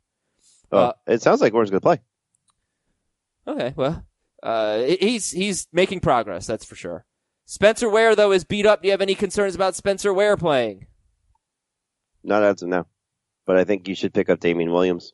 Oh, 0.70 0.78
Uh, 0.78 0.92
it 1.06 1.22
sounds 1.22 1.40
like 1.40 1.52
Gordon's 1.52 1.70
going 1.70 1.80
to 1.80 1.82
play. 1.82 2.00
Okay, 3.48 3.72
well, 3.76 4.04
uh, 4.42 4.82
he's 4.82 5.30
he's 5.30 5.68
making 5.72 6.00
progress, 6.00 6.46
that's 6.46 6.64
for 6.64 6.74
sure. 6.74 7.06
Spencer 7.46 7.88
Ware 7.88 8.16
though 8.16 8.32
is 8.32 8.42
beat 8.44 8.66
up. 8.66 8.82
Do 8.82 8.88
you 8.88 8.92
have 8.92 9.00
any 9.00 9.14
concerns 9.14 9.54
about 9.54 9.76
Spencer 9.76 10.12
Ware 10.12 10.36
playing? 10.36 10.86
Not 12.26 12.42
as 12.42 12.62
of 12.62 12.68
now, 12.68 12.86
but 13.46 13.56
I 13.56 13.64
think 13.64 13.88
you 13.88 13.94
should 13.94 14.12
pick 14.12 14.28
up 14.28 14.40
Damien 14.40 14.72
Williams. 14.72 15.12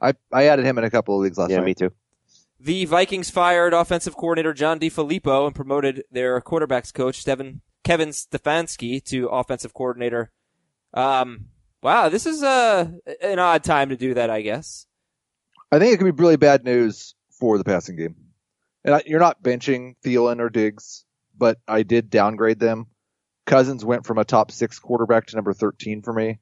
I 0.00 0.14
I 0.32 0.46
added 0.46 0.64
him 0.64 0.78
in 0.78 0.84
a 0.84 0.90
couple 0.90 1.16
of 1.16 1.22
leagues 1.22 1.38
last 1.38 1.50
yeah, 1.50 1.58
night. 1.58 1.66
me 1.66 1.74
too. 1.74 1.92
The 2.60 2.84
Vikings 2.84 3.28
fired 3.28 3.74
offensive 3.74 4.16
coordinator 4.16 4.54
John 4.54 4.78
DeFilippo 4.78 5.46
and 5.46 5.54
promoted 5.54 6.04
their 6.12 6.40
quarterbacks 6.40 6.94
coach 6.94 7.20
Steven, 7.20 7.60
Kevin 7.82 8.10
Stefanski 8.10 9.02
to 9.06 9.26
offensive 9.26 9.74
coordinator. 9.74 10.30
Um, 10.94 11.46
wow, 11.82 12.08
this 12.08 12.24
is 12.24 12.44
uh, 12.44 12.88
an 13.20 13.40
odd 13.40 13.64
time 13.64 13.88
to 13.88 13.96
do 13.96 14.14
that, 14.14 14.30
I 14.30 14.42
guess. 14.42 14.86
I 15.72 15.80
think 15.80 15.92
it 15.92 15.96
could 15.96 16.16
be 16.16 16.22
really 16.22 16.36
bad 16.36 16.64
news 16.64 17.16
for 17.30 17.58
the 17.58 17.64
passing 17.64 17.96
game. 17.96 18.14
And 18.84 18.94
I, 18.94 19.02
you're 19.06 19.18
not 19.18 19.42
benching 19.42 19.96
Thielen 20.04 20.38
or 20.38 20.48
Diggs, 20.48 21.04
but 21.36 21.58
I 21.66 21.82
did 21.82 22.10
downgrade 22.10 22.60
them. 22.60 22.86
Cousins 23.44 23.84
went 23.84 24.06
from 24.06 24.18
a 24.18 24.24
top 24.24 24.52
six 24.52 24.78
quarterback 24.78 25.26
to 25.26 25.36
number 25.36 25.52
13 25.52 26.02
for 26.02 26.12
me. 26.12 26.38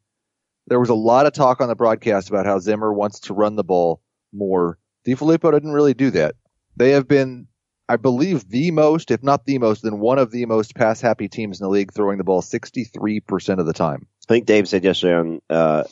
There 0.71 0.81
was 0.81 0.89
a 0.89 0.95
lot 0.95 1.27
of 1.27 1.33
talk 1.33 1.61
on 1.61 1.69
the 1.69 1.75
broadcast 1.75 2.31
about 2.31 2.47
how 2.47 2.61
Zimmer 2.61 2.93
wants 2.93 3.19
to 3.21 3.35
run 3.35 3.57
the 3.57 3.65
ball 3.65 4.01
more. 4.33 4.79
DeFilippo 5.05 5.51
didn't 5.51 5.73
really 5.73 5.95
do 5.95 6.11
that. 6.13 6.37
They 6.77 6.93
have 6.93 7.09
been, 7.09 7.49
I 7.89 7.97
believe, 7.97 8.49
the 8.49 8.71
most, 8.71 9.11
if 9.11 9.21
not 9.21 9.47
the 9.47 9.59
most, 9.59 9.83
then 9.83 9.99
one 9.99 10.21
of 10.21 10.31
the 10.31 10.47
most 10.47 10.77
pass 10.77 11.01
happy 11.01 11.29
teams 11.29 11.61
in 11.61 11.65
the 11.65 11.71
league, 11.71 11.93
throwing 11.93 12.19
the 12.19 12.25
ball 12.25 12.41
63% 12.41 13.59
of 13.59 13.67
the 13.67 13.73
time. 13.73 14.07
I 14.29 14.33
think 14.33 14.47
Dave 14.47 14.69
said 14.69 14.85
yesterday 14.85 15.15
on 15.17 15.41
uh, 15.51 15.83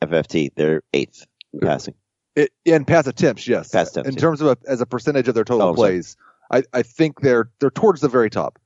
FFT 0.00 0.52
they're 0.54 0.82
eighth 0.92 1.26
in 1.52 1.58
passing. 1.58 1.94
It, 2.36 2.52
in 2.64 2.84
pass 2.84 3.08
attempts, 3.08 3.48
yes. 3.48 3.70
Pass 3.70 3.90
attempts, 3.90 4.08
in 4.08 4.14
yeah. 4.14 4.20
terms 4.20 4.40
of 4.40 4.46
a, 4.46 4.56
as 4.70 4.80
a 4.80 4.86
percentage 4.86 5.26
of 5.26 5.34
their 5.34 5.44
total 5.44 5.70
Oh, 5.70 5.74
plays, 5.74 6.16
I, 6.52 6.62
I 6.72 6.82
think 6.82 7.20
they're 7.20 7.50
they're 7.58 7.70
towards 7.70 8.00
the 8.00 8.08
very 8.08 8.30
top, 8.30 8.60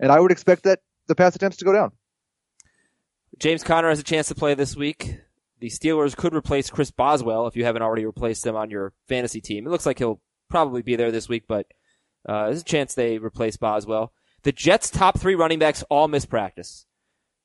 and 0.00 0.10
I 0.10 0.18
would 0.18 0.32
expect 0.32 0.64
that 0.64 0.80
the 1.06 1.14
pass 1.14 1.36
attempts 1.36 1.58
to 1.58 1.64
go 1.64 1.72
down. 1.72 1.92
James 3.38 3.62
Conner 3.62 3.88
has 3.88 3.98
a 3.98 4.04
chance 4.04 4.28
to 4.28 4.34
play 4.34 4.54
this 4.54 4.76
week. 4.76 5.18
The 5.60 5.68
Steelers 5.68 6.16
could 6.16 6.34
replace 6.34 6.70
Chris 6.70 6.90
Boswell 6.90 7.46
if 7.46 7.56
you 7.56 7.64
haven't 7.64 7.82
already 7.82 8.04
replaced 8.04 8.46
him 8.46 8.56
on 8.56 8.70
your 8.70 8.92
fantasy 9.08 9.40
team. 9.40 9.66
It 9.66 9.70
looks 9.70 9.86
like 9.86 9.98
he'll 9.98 10.20
probably 10.50 10.82
be 10.82 10.96
there 10.96 11.10
this 11.10 11.28
week, 11.28 11.44
but 11.48 11.66
uh, 12.28 12.46
there's 12.46 12.60
a 12.60 12.64
chance 12.64 12.94
they 12.94 13.18
replace 13.18 13.56
Boswell. 13.56 14.12
The 14.42 14.52
Jets' 14.52 14.90
top 14.90 15.18
three 15.18 15.34
running 15.34 15.58
backs 15.58 15.82
all 15.90 16.08
miss 16.08 16.26
practice. 16.26 16.86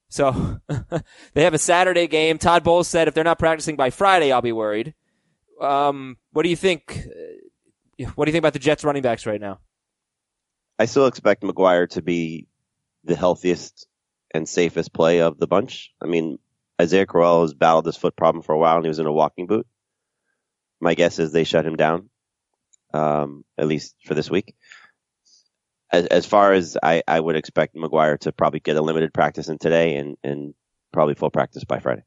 So 0.09 0.59
they 1.33 1.43
have 1.43 1.53
a 1.53 1.57
Saturday 1.57 2.07
game. 2.07 2.37
Todd 2.37 2.63
Bowles 2.63 2.87
said 2.87 3.07
if 3.07 3.13
they're 3.13 3.23
not 3.23 3.39
practicing 3.39 3.75
by 3.77 3.89
Friday, 3.91 4.31
I'll 4.31 4.41
be 4.41 4.51
worried. 4.51 4.93
Um, 5.59 6.17
what 6.31 6.43
do 6.43 6.49
you 6.49 6.55
think? 6.55 7.07
uh, 7.07 8.09
What 8.15 8.25
do 8.25 8.29
you 8.29 8.33
think 8.33 8.41
about 8.41 8.53
the 8.53 8.59
Jets 8.59 8.83
running 8.83 9.03
backs 9.03 9.25
right 9.25 9.39
now? 9.39 9.59
I 10.77 10.85
still 10.85 11.07
expect 11.07 11.43
McGuire 11.43 11.87
to 11.91 12.01
be 12.01 12.47
the 13.03 13.15
healthiest 13.15 13.87
and 14.33 14.47
safest 14.47 14.93
play 14.93 15.21
of 15.21 15.37
the 15.37 15.47
bunch. 15.47 15.91
I 16.01 16.05
mean, 16.05 16.39
Isaiah 16.81 17.05
Crowell 17.05 17.41
has 17.41 17.53
battled 17.53 17.85
this 17.85 17.97
foot 17.97 18.15
problem 18.15 18.43
for 18.43 18.53
a 18.53 18.57
while 18.57 18.77
and 18.77 18.85
he 18.85 18.89
was 18.89 18.99
in 18.99 19.05
a 19.05 19.11
walking 19.11 19.47
boot. 19.47 19.67
My 20.79 20.95
guess 20.95 21.19
is 21.19 21.31
they 21.31 21.43
shut 21.43 21.65
him 21.65 21.75
down, 21.75 22.09
um, 22.93 23.43
at 23.57 23.67
least 23.67 23.95
for 24.03 24.15
this 24.15 24.29
week. 24.29 24.55
As, 25.91 26.05
as 26.07 26.25
far 26.25 26.53
as 26.53 26.77
I, 26.81 27.03
I 27.07 27.19
would 27.19 27.35
expect 27.35 27.75
McGuire 27.75 28.17
to 28.19 28.31
probably 28.31 28.61
get 28.61 28.77
a 28.77 28.81
limited 28.81 29.13
practice 29.13 29.49
in 29.49 29.57
today 29.57 29.97
and, 29.97 30.17
and 30.23 30.53
probably 30.91 31.15
full 31.15 31.29
practice 31.29 31.63
by 31.63 31.79
Friday. 31.79 32.03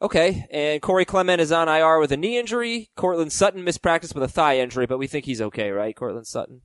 Okay, 0.00 0.46
and 0.50 0.82
Corey 0.82 1.04
Clement 1.04 1.40
is 1.40 1.52
on 1.52 1.68
IR 1.68 1.98
with 1.98 2.12
a 2.12 2.16
knee 2.16 2.38
injury. 2.38 2.90
Courtland 2.96 3.32
Sutton 3.32 3.64
missed 3.64 3.82
practice 3.82 4.14
with 4.14 4.22
a 4.22 4.28
thigh 4.28 4.58
injury, 4.58 4.86
but 4.86 4.98
we 4.98 5.06
think 5.06 5.24
he's 5.24 5.40
okay, 5.40 5.70
right? 5.70 5.94
Courtland 5.94 6.26
Sutton. 6.26 6.62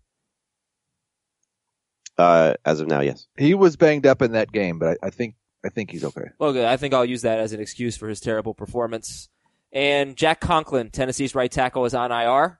Uh, 2.19 2.53
as 2.65 2.81
of 2.81 2.87
now, 2.87 2.99
yes. 2.99 3.27
He 3.37 3.53
was 3.53 3.77
banged 3.77 4.05
up 4.05 4.21
in 4.21 4.33
that 4.33 4.51
game, 4.51 4.77
but 4.77 4.97
I, 5.01 5.07
I 5.07 5.09
think 5.09 5.35
I 5.65 5.69
think 5.69 5.89
he's 5.89 6.03
okay. 6.03 6.25
Well, 6.37 6.51
good. 6.51 6.65
I 6.65 6.75
think 6.75 6.93
I'll 6.93 7.05
use 7.05 7.21
that 7.21 7.39
as 7.39 7.53
an 7.53 7.61
excuse 7.61 7.95
for 7.95 8.09
his 8.09 8.19
terrible 8.19 8.53
performance. 8.53 9.29
And 9.71 10.17
Jack 10.17 10.41
Conklin, 10.41 10.89
Tennessee's 10.89 11.33
right 11.33 11.49
tackle, 11.49 11.85
is 11.85 11.93
on 11.93 12.11
IR. 12.11 12.59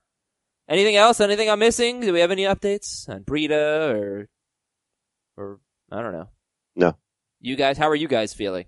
Anything 0.70 0.96
else? 0.96 1.20
Anything 1.20 1.50
I'm 1.50 1.60
missing? 1.60 2.00
Do 2.00 2.14
we 2.14 2.22
have 2.22 2.32
any 2.32 2.44
updates 2.44 3.10
on 3.10 3.24
Breida 3.26 3.94
or, 3.94 4.30
or 5.36 5.60
I 5.92 6.02
don't 6.02 6.14
know. 6.14 6.30
No. 6.76 6.96
You 7.42 7.58
guys, 7.58 7.78
how 7.78 7.90
are 7.90 7.96
you 7.96 8.08
guys 8.08 8.34
feeling? 8.34 8.66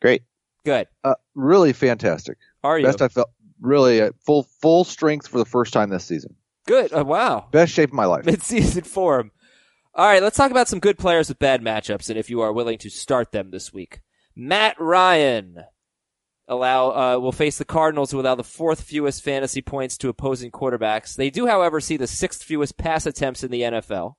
Great. 0.00 0.22
Good. 0.64 0.86
Uh, 1.04 1.16
really 1.34 1.74
fantastic. 1.74 2.38
Are 2.64 2.78
you? 2.78 2.86
Best 2.86 3.02
I 3.02 3.08
felt. 3.08 3.30
Really 3.60 4.00
at 4.00 4.14
full 4.24 4.44
full 4.62 4.84
strength 4.84 5.28
for 5.28 5.36
the 5.36 5.44
first 5.44 5.74
time 5.74 5.90
this 5.90 6.04
season. 6.04 6.36
Good. 6.66 6.92
Oh, 6.94 7.04
wow. 7.04 7.48
Best 7.50 7.72
shape 7.72 7.90
of 7.90 7.94
my 7.94 8.06
life. 8.06 8.24
Mid-season 8.26 8.84
form. 8.84 9.32
All 10.00 10.06
right, 10.06 10.22
let's 10.22 10.38
talk 10.38 10.50
about 10.50 10.66
some 10.66 10.78
good 10.78 10.96
players 10.96 11.28
with 11.28 11.38
bad 11.38 11.60
matchups, 11.60 12.08
and 12.08 12.18
if 12.18 12.30
you 12.30 12.40
are 12.40 12.54
willing 12.54 12.78
to 12.78 12.88
start 12.88 13.32
them 13.32 13.50
this 13.50 13.70
week, 13.70 14.00
Matt 14.34 14.80
Ryan 14.80 15.64
allow 16.48 16.88
uh, 16.88 17.18
will 17.18 17.32
face 17.32 17.58
the 17.58 17.66
Cardinals, 17.66 18.10
who 18.10 18.18
allow 18.18 18.34
the 18.34 18.42
fourth 18.42 18.80
fewest 18.80 19.22
fantasy 19.22 19.60
points 19.60 19.98
to 19.98 20.08
opposing 20.08 20.50
quarterbacks. 20.52 21.16
They 21.16 21.28
do, 21.28 21.46
however, 21.46 21.80
see 21.80 21.98
the 21.98 22.06
sixth 22.06 22.42
fewest 22.42 22.78
pass 22.78 23.04
attempts 23.04 23.44
in 23.44 23.50
the 23.50 23.60
NFL. 23.60 24.14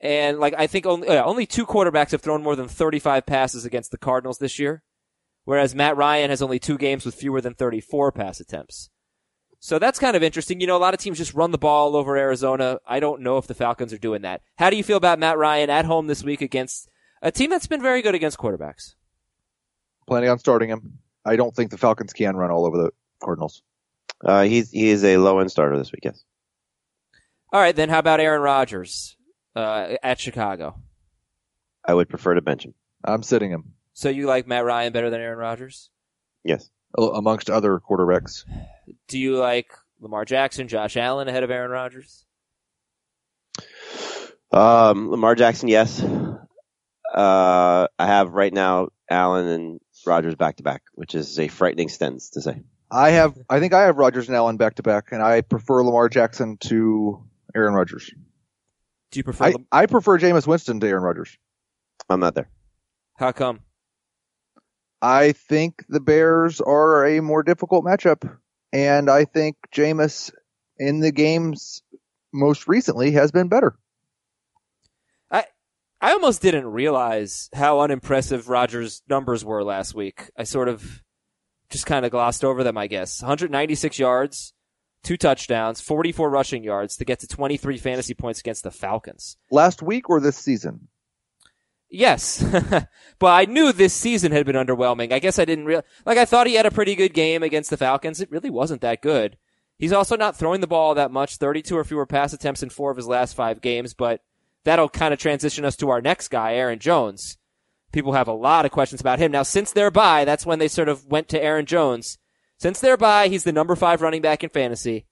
And 0.00 0.38
like 0.38 0.54
I 0.56 0.66
think 0.66 0.86
only 0.86 1.08
uh, 1.08 1.24
only 1.24 1.44
two 1.44 1.66
quarterbacks 1.66 2.12
have 2.12 2.22
thrown 2.22 2.42
more 2.42 2.56
than 2.56 2.66
35 2.66 3.26
passes 3.26 3.66
against 3.66 3.90
the 3.90 3.98
Cardinals 3.98 4.38
this 4.38 4.58
year, 4.58 4.82
whereas 5.44 5.74
Matt 5.74 5.98
Ryan 5.98 6.30
has 6.30 6.40
only 6.40 6.58
two 6.58 6.78
games 6.78 7.04
with 7.04 7.16
fewer 7.16 7.42
than 7.42 7.52
34 7.52 8.12
pass 8.12 8.40
attempts. 8.40 8.88
So 9.62 9.78
that's 9.78 9.98
kind 9.98 10.16
of 10.16 10.22
interesting. 10.22 10.60
You 10.60 10.66
know, 10.66 10.76
a 10.76 10.78
lot 10.78 10.94
of 10.94 11.00
teams 11.00 11.18
just 11.18 11.34
run 11.34 11.50
the 11.50 11.58
ball 11.58 11.94
over 11.94 12.16
Arizona. 12.16 12.78
I 12.86 12.98
don't 12.98 13.20
know 13.20 13.36
if 13.36 13.46
the 13.46 13.54
Falcons 13.54 13.92
are 13.92 13.98
doing 13.98 14.22
that. 14.22 14.40
How 14.56 14.70
do 14.70 14.76
you 14.76 14.82
feel 14.82 14.96
about 14.96 15.18
Matt 15.18 15.36
Ryan 15.36 15.68
at 15.68 15.84
home 15.84 16.06
this 16.06 16.24
week 16.24 16.40
against 16.40 16.88
a 17.20 17.30
team 17.30 17.50
that's 17.50 17.66
been 17.66 17.82
very 17.82 18.00
good 18.00 18.14
against 18.14 18.38
quarterbacks? 18.38 18.94
Planning 20.08 20.30
on 20.30 20.38
starting 20.38 20.70
him. 20.70 20.98
I 21.26 21.36
don't 21.36 21.54
think 21.54 21.70
the 21.70 21.76
Falcons 21.78 22.14
can 22.14 22.36
run 22.36 22.50
all 22.50 22.64
over 22.64 22.78
the 22.78 22.90
Cardinals. 23.22 23.62
Uh, 24.24 24.42
he's 24.44 24.70
he 24.70 24.88
is 24.88 25.04
a 25.04 25.18
low 25.18 25.38
end 25.38 25.50
starter 25.50 25.76
this 25.76 25.92
week. 25.92 26.04
Yes. 26.04 26.24
All 27.52 27.60
right, 27.60 27.76
then 27.76 27.88
how 27.90 27.98
about 27.98 28.20
Aaron 28.20 28.42
Rodgers 28.42 29.16
uh, 29.54 29.96
at 30.02 30.20
Chicago? 30.20 30.76
I 31.84 31.94
would 31.94 32.08
prefer 32.08 32.34
to 32.34 32.40
bench 32.42 32.64
him. 32.64 32.74
I'm 33.04 33.22
sitting 33.22 33.50
him 33.50 33.72
So 33.92 34.08
you 34.08 34.26
like 34.26 34.46
Matt 34.46 34.64
Ryan 34.64 34.92
better 34.92 35.10
than 35.10 35.20
Aaron 35.20 35.38
Rodgers? 35.38 35.90
Yes. 36.44 36.70
amongst 36.96 37.50
other 37.50 37.80
quarterbacks. 37.80 38.44
Do 39.08 39.18
you 39.18 39.36
like 39.36 39.68
Lamar 40.00 40.24
Jackson, 40.24 40.68
Josh 40.68 40.96
Allen 40.96 41.28
ahead 41.28 41.42
of 41.42 41.50
Aaron 41.50 41.70
Rodgers? 41.70 42.24
Um, 44.52 45.10
Lamar 45.10 45.34
Jackson, 45.34 45.68
yes. 45.68 46.02
Uh, 46.02 47.86
I 47.98 48.06
have 48.06 48.30
right 48.32 48.52
now 48.52 48.88
Allen 49.08 49.46
and 49.48 49.80
Rodgers 50.06 50.34
back 50.34 50.56
to 50.56 50.62
back, 50.62 50.82
which 50.94 51.14
is 51.14 51.38
a 51.38 51.48
frightening 51.48 51.88
stance 51.88 52.30
to 52.30 52.40
say. 52.42 52.62
I 52.90 53.10
have. 53.10 53.36
I 53.48 53.60
think 53.60 53.72
I 53.72 53.82
have 53.82 53.96
Rodgers 53.96 54.28
and 54.28 54.36
Allen 54.36 54.56
back 54.56 54.76
to 54.76 54.82
back, 54.82 55.12
and 55.12 55.22
I 55.22 55.42
prefer 55.42 55.82
Lamar 55.84 56.08
Jackson 56.08 56.56
to 56.62 57.24
Aaron 57.54 57.74
Rodgers. 57.74 58.10
Do 59.12 59.20
you 59.20 59.24
prefer? 59.24 59.44
I, 59.44 59.50
Lam- 59.50 59.66
I 59.70 59.86
prefer 59.86 60.18
Jameis 60.18 60.46
Winston 60.46 60.80
to 60.80 60.86
Aaron 60.88 61.02
Rodgers. 61.02 61.36
I'm 62.08 62.20
not 62.20 62.34
there. 62.34 62.48
how 63.16 63.30
come? 63.32 63.60
I 65.02 65.32
think 65.32 65.84
the 65.88 66.00
Bears 66.00 66.60
are 66.60 67.06
a 67.06 67.20
more 67.22 67.42
difficult 67.42 67.84
matchup, 67.84 68.36
and 68.72 69.10
I 69.10 69.24
think 69.24 69.56
Jameis 69.74 70.32
in 70.78 71.00
the 71.00 71.12
games 71.12 71.82
most 72.32 72.68
recently 72.68 73.12
has 73.12 73.32
been 73.32 73.48
better. 73.48 73.74
I 75.30 75.44
I 76.00 76.12
almost 76.12 76.42
didn't 76.42 76.66
realize 76.66 77.48
how 77.54 77.80
unimpressive 77.80 78.48
Rodgers' 78.48 79.02
numbers 79.08 79.44
were 79.44 79.64
last 79.64 79.94
week. 79.94 80.30
I 80.36 80.44
sort 80.44 80.68
of 80.68 81.02
just 81.70 81.86
kind 81.86 82.04
of 82.04 82.10
glossed 82.10 82.44
over 82.44 82.64
them, 82.64 82.76
I 82.76 82.86
guess. 82.86 83.22
196 83.22 83.98
yards, 83.98 84.52
two 85.04 85.16
touchdowns, 85.16 85.80
44 85.80 86.28
rushing 86.30 86.64
yards 86.64 86.96
to 86.96 87.04
get 87.04 87.20
to 87.20 87.26
23 87.26 87.78
fantasy 87.78 88.14
points 88.14 88.40
against 88.40 88.64
the 88.64 88.70
Falcons. 88.70 89.36
Last 89.50 89.82
week 89.82 90.10
or 90.10 90.20
this 90.20 90.36
season? 90.36 90.88
Yes, 91.90 92.42
but 93.18 93.26
I 93.26 93.46
knew 93.46 93.72
this 93.72 93.92
season 93.92 94.30
had 94.30 94.46
been 94.46 94.54
underwhelming. 94.54 95.12
I 95.12 95.18
guess 95.18 95.40
I 95.40 95.44
didn't 95.44 95.64
real 95.64 95.82
like 96.06 96.18
I 96.18 96.24
thought 96.24 96.46
he 96.46 96.54
had 96.54 96.66
a 96.66 96.70
pretty 96.70 96.94
good 96.94 97.12
game 97.12 97.42
against 97.42 97.68
the 97.68 97.76
Falcons. 97.76 98.20
It 98.20 98.30
really 98.30 98.50
wasn't 98.50 98.80
that 98.82 99.02
good. 99.02 99.36
He's 99.76 99.92
also 99.92 100.16
not 100.16 100.36
throwing 100.36 100.60
the 100.60 100.66
ball 100.66 100.94
that 100.94 101.10
much, 101.10 101.36
32 101.36 101.76
or 101.76 101.84
fewer 101.84 102.06
pass 102.06 102.32
attempts 102.32 102.62
in 102.62 102.68
four 102.70 102.90
of 102.90 102.96
his 102.96 103.08
last 103.08 103.34
five 103.34 103.60
games, 103.60 103.94
but 103.94 104.20
that'll 104.64 104.90
kind 104.90 105.12
of 105.12 105.18
transition 105.18 105.64
us 105.64 105.74
to 105.76 105.88
our 105.88 106.00
next 106.02 106.28
guy, 106.28 106.54
Aaron 106.54 106.78
Jones. 106.78 107.38
People 107.90 108.12
have 108.12 108.28
a 108.28 108.32
lot 108.32 108.64
of 108.64 108.70
questions 108.70 109.00
about 109.00 109.18
him. 109.18 109.32
Now, 109.32 109.42
since 109.42 109.72
they're 109.72 109.90
by, 109.90 110.24
that's 110.24 110.46
when 110.46 110.58
they 110.58 110.68
sort 110.68 110.88
of 110.88 111.06
went 111.06 111.28
to 111.28 111.42
Aaron 111.42 111.66
Jones. 111.66 112.18
Since 112.58 112.80
they're 112.80 112.98
by, 112.98 113.28
he's 113.28 113.44
the 113.44 113.52
number 113.52 113.74
five 113.74 114.02
running 114.02 114.22
back 114.22 114.44
in 114.44 114.50
fantasy. 114.50 115.06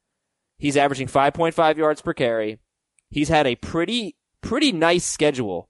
He's 0.58 0.76
averaging 0.76 1.08
5.5 1.08 1.76
yards 1.76 2.02
per 2.02 2.12
carry. 2.12 2.58
He's 3.08 3.30
had 3.30 3.46
a 3.46 3.56
pretty, 3.56 4.16
pretty 4.42 4.70
nice 4.70 5.04
schedule, 5.04 5.67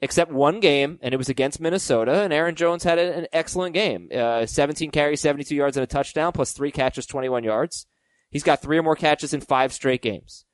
except 0.00 0.32
one 0.32 0.60
game, 0.60 0.98
and 1.02 1.14
it 1.14 1.16
was 1.16 1.28
against 1.28 1.60
Minnesota, 1.60 2.22
and 2.22 2.32
Aaron 2.32 2.54
Jones 2.54 2.84
had 2.84 2.98
an 2.98 3.26
excellent 3.32 3.74
game. 3.74 4.08
Uh, 4.14 4.46
17 4.46 4.90
carries, 4.90 5.20
72 5.20 5.54
yards, 5.54 5.76
and 5.76 5.84
a 5.84 5.86
touchdown, 5.86 6.32
plus 6.32 6.52
three 6.52 6.70
catches, 6.70 7.06
21 7.06 7.44
yards. 7.44 7.86
He's 8.30 8.42
got 8.42 8.60
three 8.60 8.78
or 8.78 8.82
more 8.82 8.96
catches 8.96 9.32
in 9.32 9.40
five 9.40 9.72
straight 9.72 10.02
games. 10.02 10.44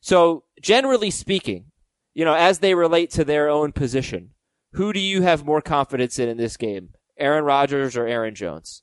So, 0.00 0.44
generally 0.60 1.10
speaking, 1.10 1.66
you 2.14 2.24
know, 2.24 2.34
as 2.34 2.58
they 2.58 2.74
relate 2.74 3.10
to 3.12 3.24
their 3.24 3.48
own 3.48 3.72
position, 3.72 4.30
who 4.72 4.92
do 4.92 5.00
you 5.00 5.22
have 5.22 5.44
more 5.44 5.60
confidence 5.60 6.18
in 6.18 6.28
in 6.28 6.36
this 6.36 6.56
game? 6.56 6.90
Aaron 7.18 7.44
Rodgers 7.44 7.96
or 7.96 8.06
Aaron 8.06 8.34
Jones? 8.34 8.82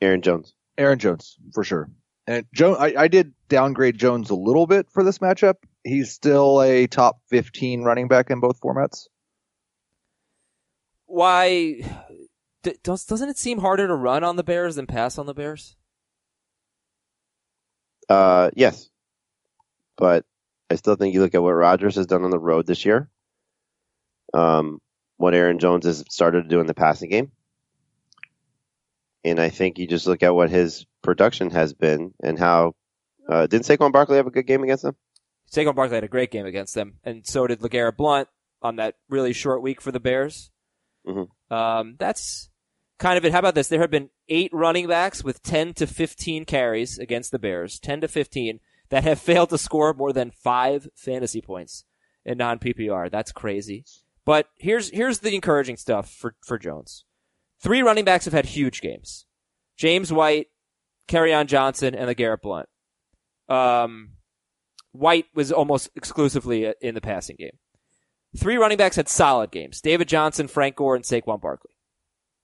Aaron 0.00 0.22
Jones. 0.22 0.54
Aaron 0.78 0.98
Jones 0.98 1.36
for 1.52 1.64
sure. 1.64 1.90
And 2.26 2.46
Joe, 2.54 2.74
I, 2.74 3.02
I 3.02 3.08
did 3.08 3.32
downgrade 3.48 3.98
Jones 3.98 4.30
a 4.30 4.34
little 4.34 4.66
bit 4.66 4.88
for 4.90 5.04
this 5.04 5.18
matchup. 5.18 5.56
He's 5.84 6.12
still 6.12 6.62
a 6.62 6.86
top 6.86 7.20
15 7.28 7.82
running 7.82 8.08
back 8.08 8.30
in 8.30 8.40
both 8.40 8.60
formats. 8.60 9.08
Why 11.06 11.82
d- 12.62 12.76
does 12.82 13.04
doesn't 13.04 13.28
it 13.28 13.38
seem 13.38 13.58
harder 13.58 13.86
to 13.86 13.94
run 13.94 14.24
on 14.24 14.36
the 14.36 14.44
Bears 14.44 14.76
than 14.76 14.86
pass 14.86 15.18
on 15.18 15.26
the 15.26 15.34
Bears? 15.34 15.76
Uh, 18.08 18.50
yes. 18.54 18.88
But 19.96 20.24
I 20.70 20.76
still 20.76 20.96
think 20.96 21.14
you 21.14 21.20
look 21.20 21.34
at 21.34 21.42
what 21.42 21.52
Rodgers 21.52 21.96
has 21.96 22.06
done 22.06 22.24
on 22.24 22.30
the 22.30 22.38
road 22.38 22.66
this 22.66 22.84
year. 22.84 23.10
Um, 24.32 24.80
what 25.16 25.34
Aaron 25.34 25.58
Jones 25.58 25.84
has 25.84 26.04
started 26.08 26.42
to 26.42 26.48
do 26.48 26.60
in 26.60 26.66
the 26.66 26.74
passing 26.74 27.10
game. 27.10 27.30
And 29.24 29.38
I 29.38 29.50
think 29.50 29.78
you 29.78 29.86
just 29.86 30.06
look 30.06 30.22
at 30.22 30.34
what 30.34 30.50
his 30.50 30.86
production 31.02 31.50
has 31.50 31.74
been 31.74 32.12
and 32.22 32.38
how, 32.38 32.74
uh, 33.28 33.46
didn't 33.46 33.66
Saquon 33.66 33.92
Barkley 33.92 34.16
have 34.16 34.26
a 34.26 34.32
good 34.32 34.46
game 34.46 34.64
against 34.64 34.82
them? 34.82 34.96
Saquon 35.52 35.74
Barkley 35.74 35.96
had 35.96 36.04
a 36.04 36.08
great 36.08 36.30
game 36.30 36.46
against 36.46 36.74
them, 36.74 36.94
and 37.04 37.26
so 37.26 37.46
did 37.46 37.60
LeGarrette 37.60 37.96
Blunt 37.96 38.28
on 38.62 38.76
that 38.76 38.94
really 39.08 39.32
short 39.32 39.62
week 39.62 39.80
for 39.80 39.92
the 39.92 40.00
Bears. 40.00 40.50
Mhm. 41.06 41.28
Um, 41.50 41.96
that's 41.98 42.48
kind 42.98 43.18
of 43.18 43.24
it. 43.24 43.32
How 43.32 43.40
about 43.40 43.54
this? 43.54 43.68
There 43.68 43.80
have 43.80 43.90
been 43.90 44.10
eight 44.28 44.50
running 44.52 44.86
backs 44.86 45.22
with 45.24 45.42
10 45.42 45.74
to 45.74 45.86
15 45.86 46.44
carries 46.44 46.98
against 46.98 47.32
the 47.32 47.38
Bears, 47.38 47.78
10 47.80 48.00
to 48.02 48.08
15, 48.08 48.60
that 48.88 49.04
have 49.04 49.18
failed 49.20 49.50
to 49.50 49.58
score 49.58 49.92
more 49.92 50.12
than 50.12 50.30
five 50.30 50.88
fantasy 50.94 51.42
points 51.42 51.84
in 52.24 52.38
non 52.38 52.58
PPR. 52.58 53.10
That's 53.10 53.32
crazy. 53.32 53.84
But 54.24 54.48
here's 54.56 54.90
here's 54.90 55.18
the 55.18 55.34
encouraging 55.34 55.76
stuff 55.76 56.10
for 56.10 56.36
for 56.46 56.56
Jones. 56.58 57.04
Three 57.60 57.82
running 57.82 58.04
backs 58.04 58.24
have 58.24 58.34
had 58.34 58.46
huge 58.46 58.80
games: 58.80 59.26
James 59.76 60.12
White, 60.12 60.46
on 61.12 61.46
Johnson, 61.48 61.94
and 61.94 62.08
LeGarrette 62.08 62.40
Blunt. 62.40 62.68
Um, 63.48 64.12
White 64.92 65.26
was 65.34 65.50
almost 65.50 65.90
exclusively 65.96 66.72
in 66.80 66.94
the 66.94 67.00
passing 67.00 67.36
game. 67.38 67.58
Three 68.36 68.56
running 68.56 68.78
backs 68.78 68.96
had 68.96 69.08
solid 69.08 69.50
games: 69.50 69.80
David 69.80 70.08
Johnson, 70.08 70.48
Frank 70.48 70.76
Gore, 70.76 70.96
and 70.96 71.04
Saquon 71.04 71.40
Barkley. 71.40 71.72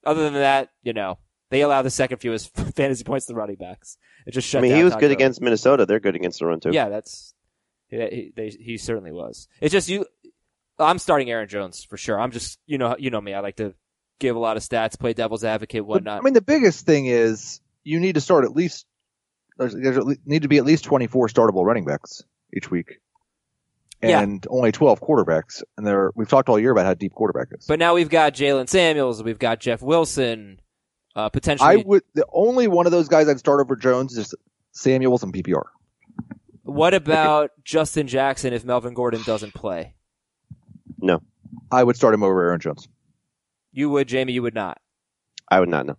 Other 0.05 0.23
than 0.23 0.33
that, 0.33 0.69
you 0.83 0.93
know, 0.93 1.17
they 1.49 1.61
allow 1.61 1.81
the 1.81 1.89
second 1.89 2.19
fewest 2.19 2.55
fantasy 2.75 3.03
points 3.03 3.25
to 3.25 3.33
the 3.33 3.37
running 3.37 3.55
backs. 3.55 3.97
It 4.25 4.31
just 4.31 4.47
shut 4.47 4.59
I 4.59 4.61
mean, 4.63 4.71
down 4.71 4.77
he 4.77 4.83
was 4.83 4.93
Todd 4.93 4.99
good 4.99 5.05
Gurley. 5.07 5.13
against 5.15 5.41
Minnesota. 5.41 5.85
They're 5.85 5.99
good 5.99 6.15
against 6.15 6.39
the 6.39 6.45
run 6.45 6.59
too. 6.59 6.71
Yeah, 6.71 6.89
that's 6.89 7.33
he, 7.87 7.97
he, 7.97 8.33
they, 8.35 8.49
he 8.49 8.77
certainly 8.77 9.11
was. 9.11 9.47
It's 9.61 9.71
just 9.71 9.89
you. 9.89 10.05
I'm 10.77 10.99
starting 10.99 11.29
Aaron 11.29 11.49
Jones 11.49 11.83
for 11.83 11.97
sure. 11.97 12.19
I'm 12.19 12.31
just 12.31 12.59
you 12.65 12.77
know 12.77 12.95
you 12.99 13.09
know 13.09 13.21
me. 13.21 13.33
I 13.33 13.39
like 13.39 13.57
to 13.57 13.73
give 14.19 14.35
a 14.35 14.39
lot 14.39 14.57
of 14.57 14.63
stats, 14.63 14.99
play 14.99 15.13
devil's 15.13 15.43
advocate, 15.43 15.81
But, 15.81 15.87
whatnot. 15.87 16.19
I 16.19 16.23
mean, 16.23 16.33
the 16.33 16.41
biggest 16.41 16.85
thing 16.85 17.05
is 17.05 17.61
you 17.83 17.99
need 17.99 18.15
to 18.15 18.21
start 18.21 18.43
at 18.43 18.51
least, 18.51 18.85
there's, 19.57 19.73
there's 19.73 19.97
at 19.97 20.05
least, 20.05 20.19
need 20.25 20.41
to 20.41 20.47
be 20.49 20.57
at 20.57 20.65
least 20.65 20.83
24 20.83 21.29
startable 21.29 21.63
running 21.63 21.85
backs 21.85 22.23
each 22.55 22.69
week. 22.71 22.99
Yeah. 24.01 24.21
and 24.21 24.47
only 24.49 24.71
12 24.71 25.01
quarterbacks. 25.01 25.61
And 25.77 25.85
they're, 25.85 26.11
we've 26.15 26.29
talked 26.29 26.47
all 26.47 26.57
year 26.57 26.71
about 26.71 26.85
how 26.85 26.93
deep 26.93 27.13
quarterback 27.13 27.49
is. 27.51 27.65
But 27.67 27.79
now 27.79 27.95
we've 27.95 28.09
got 28.09 28.33
Jaylen 28.33 28.69
Samuels, 28.69 29.21
we've 29.21 29.39
got 29.39 29.59
Jeff 29.59 29.81
Wilson, 29.81 30.61
uh, 31.17 31.27
potentially. 31.27 31.69
I 31.69 31.83
would, 31.85 32.03
the 32.13 32.25
only 32.31 32.69
one 32.69 32.85
of 32.85 32.93
those 32.93 33.09
guys 33.09 33.27
I'd 33.27 33.39
start 33.39 33.59
over 33.59 33.75
Jones 33.75 34.17
is 34.17 34.33
Samuels 34.71 35.21
and 35.23 35.33
PPR. 35.33 35.63
what 36.63 36.93
about 36.93 37.51
Justin 37.65 38.07
Jackson 38.07 38.53
if 38.53 38.63
Melvin 38.63 38.93
Gordon 38.93 39.21
doesn't 39.23 39.53
play? 39.53 39.95
No, 40.97 41.21
I 41.69 41.83
would 41.83 41.97
start 41.97 42.13
him 42.13 42.23
over 42.23 42.41
Aaron 42.47 42.61
Jones. 42.61 42.87
You 43.73 43.89
would, 43.89 44.07
Jamie. 44.07 44.31
You 44.33 44.43
would 44.43 44.55
not. 44.55 44.79
I 45.49 45.59
would 45.59 45.69
not 45.69 45.85
know. 45.85 45.97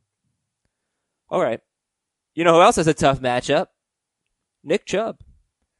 All 1.28 1.40
right. 1.42 1.60
You 2.34 2.44
know 2.44 2.54
who 2.54 2.62
else 2.62 2.76
has 2.76 2.86
a 2.86 2.94
tough 2.94 3.20
matchup? 3.20 3.66
Nick 4.64 4.86
Chubb. 4.86 5.18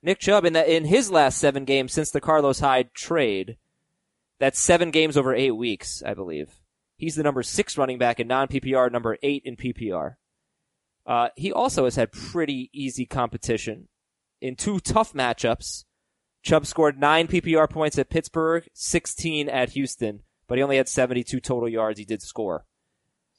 Nick 0.02 0.18
Chubb 0.18 0.44
in 0.44 0.54
that 0.54 0.68
in 0.68 0.84
his 0.84 1.10
last 1.10 1.38
seven 1.38 1.64
games 1.64 1.92
since 1.92 2.10
the 2.10 2.20
Carlos 2.20 2.60
Hyde 2.60 2.94
trade. 2.94 3.56
That's 4.38 4.58
seven 4.58 4.90
games 4.90 5.16
over 5.16 5.34
eight 5.34 5.50
weeks, 5.50 6.02
I 6.04 6.14
believe. 6.14 6.60
He's 6.96 7.14
the 7.14 7.22
number 7.22 7.42
six 7.42 7.76
running 7.76 7.98
back 7.98 8.20
in 8.20 8.26
non 8.26 8.48
PPR, 8.48 8.90
number 8.90 9.18
eight 9.22 9.42
in 9.44 9.56
PPR. 9.56 10.16
Uh, 11.06 11.28
he 11.36 11.52
also 11.52 11.84
has 11.84 11.96
had 11.96 12.12
pretty 12.12 12.70
easy 12.72 13.04
competition 13.04 13.88
in 14.40 14.56
two 14.56 14.80
tough 14.80 15.12
matchups. 15.12 15.84
Chubb 16.42 16.64
scored 16.64 16.98
nine 16.98 17.26
PPR 17.26 17.68
points 17.68 17.98
at 17.98 18.08
Pittsburgh, 18.08 18.66
16 18.72 19.48
at 19.48 19.70
Houston, 19.70 20.20
but 20.46 20.56
he 20.56 20.62
only 20.62 20.78
had 20.78 20.88
72 20.88 21.40
total 21.40 21.68
yards. 21.68 21.98
He 21.98 22.04
did 22.04 22.22
score. 22.22 22.64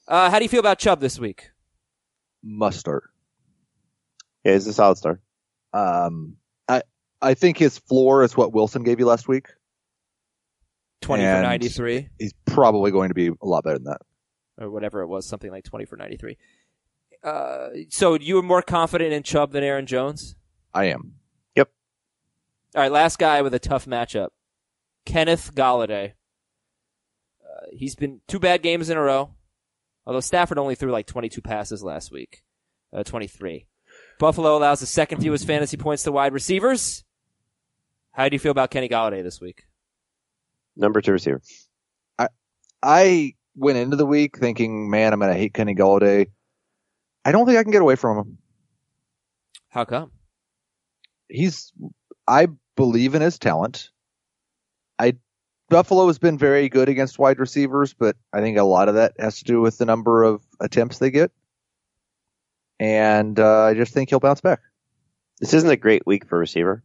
Uh, 0.06 0.30
how 0.30 0.38
do 0.38 0.44
you 0.44 0.48
feel 0.48 0.60
about 0.60 0.78
Chubb 0.78 1.00
this 1.00 1.18
week? 1.18 1.50
Must 2.42 2.78
start. 2.78 3.04
Yeah, 4.44 4.52
he's 4.52 4.66
a 4.66 4.72
solid 4.72 4.98
start. 4.98 5.20
Um, 5.72 6.36
I, 7.22 7.30
I 7.30 7.34
think 7.34 7.56
his 7.58 7.78
floor 7.78 8.22
is 8.24 8.36
what 8.36 8.52
Wilson 8.52 8.82
gave 8.82 8.98
you 8.98 9.06
last 9.06 9.28
week. 9.28 9.48
twenty 11.00 11.22
for 11.24 11.42
ninety 11.42 11.68
three. 11.68 12.08
He's 12.18 12.32
probably 12.46 12.90
going 12.90 13.08
to 13.08 13.14
be 13.14 13.28
a 13.28 13.34
lot 13.46 13.64
better 13.64 13.78
than 13.78 13.84
that. 13.84 14.02
or 14.58 14.70
whatever 14.70 15.00
it 15.02 15.06
was, 15.08 15.26
something 15.26 15.50
like 15.50 15.64
20 15.64 15.86
for 15.86 15.96
93. 15.96 16.36
Uh, 17.24 17.68
so 17.88 18.14
you 18.18 18.34
were 18.36 18.42
more 18.42 18.62
confident 18.62 19.12
in 19.12 19.22
Chubb 19.22 19.52
than 19.52 19.64
Aaron 19.64 19.86
Jones? 19.86 20.36
I 20.74 20.86
am. 20.86 21.14
Yep. 21.56 21.70
All 22.76 22.82
right, 22.82 22.92
last 22.92 23.18
guy 23.18 23.42
with 23.42 23.54
a 23.54 23.58
tough 23.58 23.86
matchup. 23.86 24.28
Kenneth 25.06 25.54
Golladay. 25.54 26.12
Uh, 27.42 27.66
he's 27.72 27.94
been 27.94 28.20
two 28.28 28.38
bad 28.38 28.62
games 28.62 28.90
in 28.90 28.96
a 28.96 29.02
row. 29.02 29.30
Although 30.06 30.20
Stafford 30.20 30.58
only 30.58 30.74
threw 30.74 30.90
like 30.92 31.06
22 31.06 31.40
passes 31.42 31.82
last 31.82 32.10
week. 32.12 32.42
Uh, 32.92 33.02
23. 33.04 33.66
Buffalo 34.18 34.56
allows 34.56 34.80
the 34.80 34.86
second 34.86 35.20
fewest 35.22 35.46
fantasy 35.46 35.76
points 35.76 36.02
to 36.04 36.12
wide 36.12 36.32
receivers. 36.32 37.04
How 38.12 38.28
do 38.28 38.34
you 38.34 38.38
feel 38.38 38.52
about 38.52 38.70
Kenny 38.70 38.88
Golladay 38.88 39.22
this 39.22 39.40
week? 39.40 39.64
Number 40.76 41.00
two 41.00 41.12
receiver. 41.12 41.42
I 42.18 42.28
I 42.82 43.34
went 43.54 43.78
into 43.78 43.96
the 43.96 44.06
week 44.06 44.38
thinking, 44.38 44.90
man, 44.90 45.12
I'm 45.12 45.18
going 45.18 45.32
to 45.32 45.38
hate 45.38 45.54
Kenny 45.54 45.74
Golladay. 45.74 46.28
I 47.24 47.32
don't 47.32 47.46
think 47.46 47.58
I 47.58 47.62
can 47.62 47.72
get 47.72 47.82
away 47.82 47.96
from 47.96 48.18
him. 48.18 48.38
How 49.68 49.84
come? 49.84 50.10
He's, 51.28 51.72
I 52.26 52.48
believe 52.76 53.14
in 53.14 53.22
his 53.22 53.38
talent. 53.38 53.90
I, 54.98 55.16
Buffalo 55.68 56.06
has 56.08 56.18
been 56.18 56.36
very 56.36 56.68
good 56.68 56.88
against 56.88 57.18
wide 57.18 57.38
receivers, 57.38 57.94
but 57.94 58.16
I 58.32 58.40
think 58.40 58.58
a 58.58 58.64
lot 58.64 58.88
of 58.88 58.96
that 58.96 59.14
has 59.18 59.38
to 59.38 59.44
do 59.44 59.60
with 59.60 59.78
the 59.78 59.86
number 59.86 60.22
of 60.24 60.42
attempts 60.60 60.98
they 60.98 61.10
get. 61.10 61.30
And, 62.80 63.38
uh, 63.38 63.64
I 63.64 63.74
just 63.74 63.94
think 63.94 64.10
he'll 64.10 64.20
bounce 64.20 64.40
back. 64.40 64.60
This 65.40 65.54
isn't 65.54 65.70
a 65.70 65.76
great 65.76 66.06
week 66.06 66.26
for 66.26 66.38
receiver. 66.38 66.82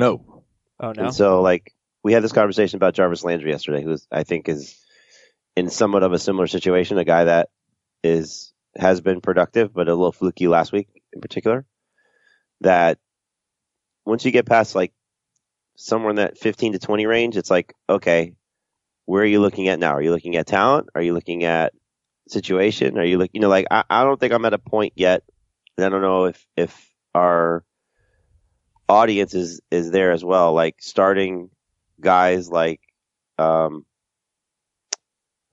No. 0.00 0.44
Oh, 0.80 0.92
no. 0.92 1.04
And 1.04 1.14
so, 1.14 1.42
like, 1.42 1.74
we 2.02 2.12
had 2.12 2.24
this 2.24 2.32
conversation 2.32 2.76
about 2.76 2.94
Jarvis 2.94 3.22
Landry 3.24 3.50
yesterday, 3.50 3.82
who 3.82 3.98
I 4.10 4.24
think 4.24 4.48
is 4.48 4.78
in 5.56 5.68
somewhat 5.68 6.02
of 6.02 6.12
a 6.12 6.18
similar 6.18 6.46
situation, 6.46 6.98
a 6.98 7.04
guy 7.04 7.24
that 7.24 7.50
is 8.02 8.52
has 8.76 9.00
been 9.00 9.20
productive, 9.20 9.74
but 9.74 9.88
a 9.88 9.94
little 9.94 10.12
fluky 10.12 10.48
last 10.48 10.72
week 10.72 10.88
in 11.12 11.20
particular. 11.20 11.66
That 12.62 12.98
once 14.06 14.24
you 14.24 14.30
get 14.30 14.46
past 14.46 14.74
like 14.74 14.92
somewhere 15.76 16.10
in 16.10 16.16
that 16.16 16.38
15 16.38 16.72
to 16.72 16.78
20 16.78 17.06
range, 17.06 17.36
it's 17.36 17.50
like, 17.50 17.74
okay, 17.88 18.34
where 19.04 19.22
are 19.22 19.26
you 19.26 19.40
looking 19.40 19.68
at 19.68 19.78
now? 19.78 19.92
Are 19.92 20.02
you 20.02 20.12
looking 20.12 20.36
at 20.36 20.46
talent? 20.46 20.88
Are 20.94 21.02
you 21.02 21.12
looking 21.12 21.44
at 21.44 21.74
situation? 22.28 22.98
Are 22.98 23.04
you 23.04 23.18
looking, 23.18 23.32
you 23.34 23.40
know, 23.40 23.48
like 23.48 23.66
I, 23.70 23.84
I 23.90 24.04
don't 24.04 24.18
think 24.18 24.32
I'm 24.32 24.44
at 24.44 24.54
a 24.54 24.58
point 24.58 24.94
yet, 24.96 25.24
and 25.76 25.84
I 25.84 25.88
don't 25.90 26.02
know 26.02 26.24
if 26.26 26.46
if 26.56 26.90
our 27.14 27.64
audience 28.90 29.34
is 29.34 29.60
is 29.70 29.90
there 29.90 30.12
as 30.12 30.24
well. 30.24 30.52
Like 30.52 30.76
starting 30.80 31.50
guys 32.00 32.48
like 32.50 32.80
um 33.38 33.84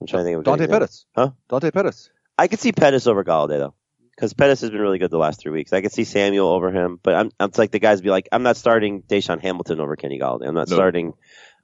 I'm 0.00 0.06
trying 0.06 0.20
to 0.22 0.24
think 0.24 0.38
of 0.38 0.44
Dante 0.44 0.64
example. 0.64 0.80
Pettis. 0.80 1.06
Huh? 1.14 1.30
Dante 1.48 1.70
Pettis. 1.70 2.10
I 2.38 2.46
could 2.48 2.60
see 2.60 2.72
Pettis 2.72 3.06
over 3.06 3.24
Golladay 3.24 3.58
though, 3.58 3.74
because 4.14 4.32
Pettis 4.32 4.60
has 4.60 4.70
been 4.70 4.80
really 4.80 4.98
good 4.98 5.10
the 5.10 5.18
last 5.18 5.40
three 5.40 5.50
weeks. 5.52 5.72
I 5.72 5.80
could 5.80 5.92
see 5.92 6.04
Samuel 6.04 6.48
over 6.48 6.70
him, 6.70 7.00
but 7.02 7.14
I'm, 7.14 7.30
I'm 7.40 7.48
it's 7.48 7.58
like 7.58 7.72
the 7.72 7.80
guys 7.80 8.00
be 8.00 8.10
like, 8.10 8.28
I'm 8.30 8.44
not 8.44 8.56
starting 8.56 9.02
DaeSean 9.02 9.40
Hamilton 9.40 9.80
over 9.80 9.96
Kenny 9.96 10.20
Golladay. 10.20 10.46
I'm 10.46 10.54
not 10.54 10.68
No. 10.68 10.76
starting 10.76 11.14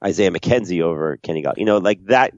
Isaiah 0.03 0.31
McKenzie 0.31 0.81
over 0.81 1.15
Kenny 1.17 1.43
Golladay. 1.43 1.59
You 1.59 1.65
know, 1.65 1.77
like 1.77 2.05
that 2.07 2.33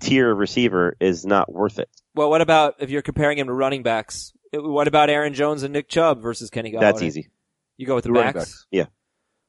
tier 0.00 0.30
of 0.30 0.38
receiver 0.38 0.96
is 1.00 1.26
not 1.26 1.52
worth 1.52 1.78
it. 1.80 1.88
Well, 2.14 2.30
what 2.30 2.40
about 2.40 2.76
if 2.78 2.90
you're 2.90 3.02
comparing 3.02 3.38
him 3.38 3.48
to 3.48 3.52
running 3.52 3.82
backs? 3.82 4.32
What 4.52 4.86
about 4.86 5.10
Aaron 5.10 5.34
Jones 5.34 5.62
and 5.64 5.72
Nick 5.72 5.88
Chubb 5.88 6.22
versus 6.22 6.50
Kenny 6.50 6.70
Golladay? 6.72 6.80
That's 6.80 7.02
easy. 7.02 7.28
You 7.76 7.86
go 7.86 7.94
with 7.94 8.04
the 8.04 8.10
The 8.12 8.18
backs? 8.20 8.38
backs. 8.38 8.66
Yeah. 8.70 8.86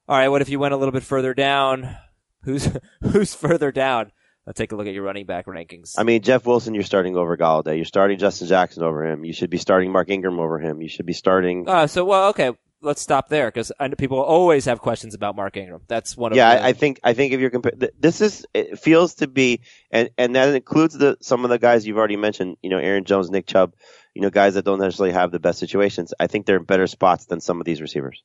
All 0.08 0.18
right. 0.18 0.30
What 0.30 0.42
if 0.42 0.50
you 0.50 0.60
went 0.60 0.74
a 0.74 0.78
little 0.78 0.92
bit 0.92 1.04
further 1.04 1.34
down? 1.34 1.96
Who's 2.44 2.70
who's 3.02 3.34
further 3.34 3.72
down? 3.72 4.12
Let's 4.46 4.58
take 4.58 4.74
a 4.74 4.76
look 4.76 4.88
at 4.88 4.94
your 4.94 5.04
running 5.04 5.26
back 5.26 5.46
rankings. 5.46 5.94
I 5.98 6.04
mean, 6.04 6.22
Jeff 6.22 6.46
Wilson, 6.46 6.74
you're 6.74 6.84
starting 6.84 7.16
over 7.16 7.38
Golladay. 7.38 7.78
You're 7.78 7.86
starting 7.86 8.18
Justin 8.18 8.50
Jackson 8.50 8.84
over 8.84 9.06
him. 9.06 9.24
You 9.24 9.32
should 9.32 9.50
be 9.50 9.58
starting 9.58 9.90
Mark 9.92 10.10
Ingram 10.10 10.38
over 10.40 10.60
him. 10.60 10.82
You 10.82 10.90
should 10.90 11.06
be 11.06 11.14
starting. 11.14 11.68
uh, 11.70 11.88
so 11.88 12.04
well, 12.04 12.30
okay. 12.30 12.52
Let's 12.82 13.00
stop 13.02 13.30
there 13.30 13.48
because 13.48 13.72
people 13.98 14.20
always 14.20 14.66
have 14.66 14.82
questions 14.82 15.16
about 15.16 15.38
Mark 15.38 15.56
Ingram. 15.56 15.84
That's 15.88 16.18
one 16.18 16.34
of 16.34 16.36
yeah, 16.36 16.56
the, 16.56 16.64
I, 16.64 16.68
I 16.68 16.74
think 16.74 17.00
I 17.02 17.14
think 17.14 17.32
if 17.32 17.40
you're 17.40 17.50
comparing, 17.50 17.80
this 17.98 18.20
is 18.20 18.46
it 18.54 18.78
feels 18.78 19.14
to 19.16 19.28
be, 19.28 19.62
and 19.90 20.10
and 20.18 20.36
that 20.36 20.54
includes 20.54 20.98
the 20.98 21.16
some 21.22 21.46
of 21.46 21.50
the 21.50 21.58
guys 21.58 21.88
you've 21.88 21.98
already 21.98 22.18
mentioned. 22.18 22.58
You 22.62 22.70
know, 22.70 22.80
Aaron 22.80 23.06
Jones, 23.06 23.30
Nick 23.32 23.48
Chubb. 23.48 23.74
You 24.16 24.22
know, 24.22 24.30
guys 24.30 24.54
that 24.54 24.66
don't 24.66 24.80
necessarily 24.80 25.14
have 25.14 25.32
the 25.32 25.40
best 25.40 25.60
situations. 25.60 26.14
I 26.20 26.28
think 26.28 26.46
they're 26.46 26.58
in 26.58 26.64
better 26.64 26.88
spots 26.88 27.26
than 27.26 27.42
some 27.42 27.60
of 27.60 27.66
these 27.66 27.82
receivers. 27.82 28.24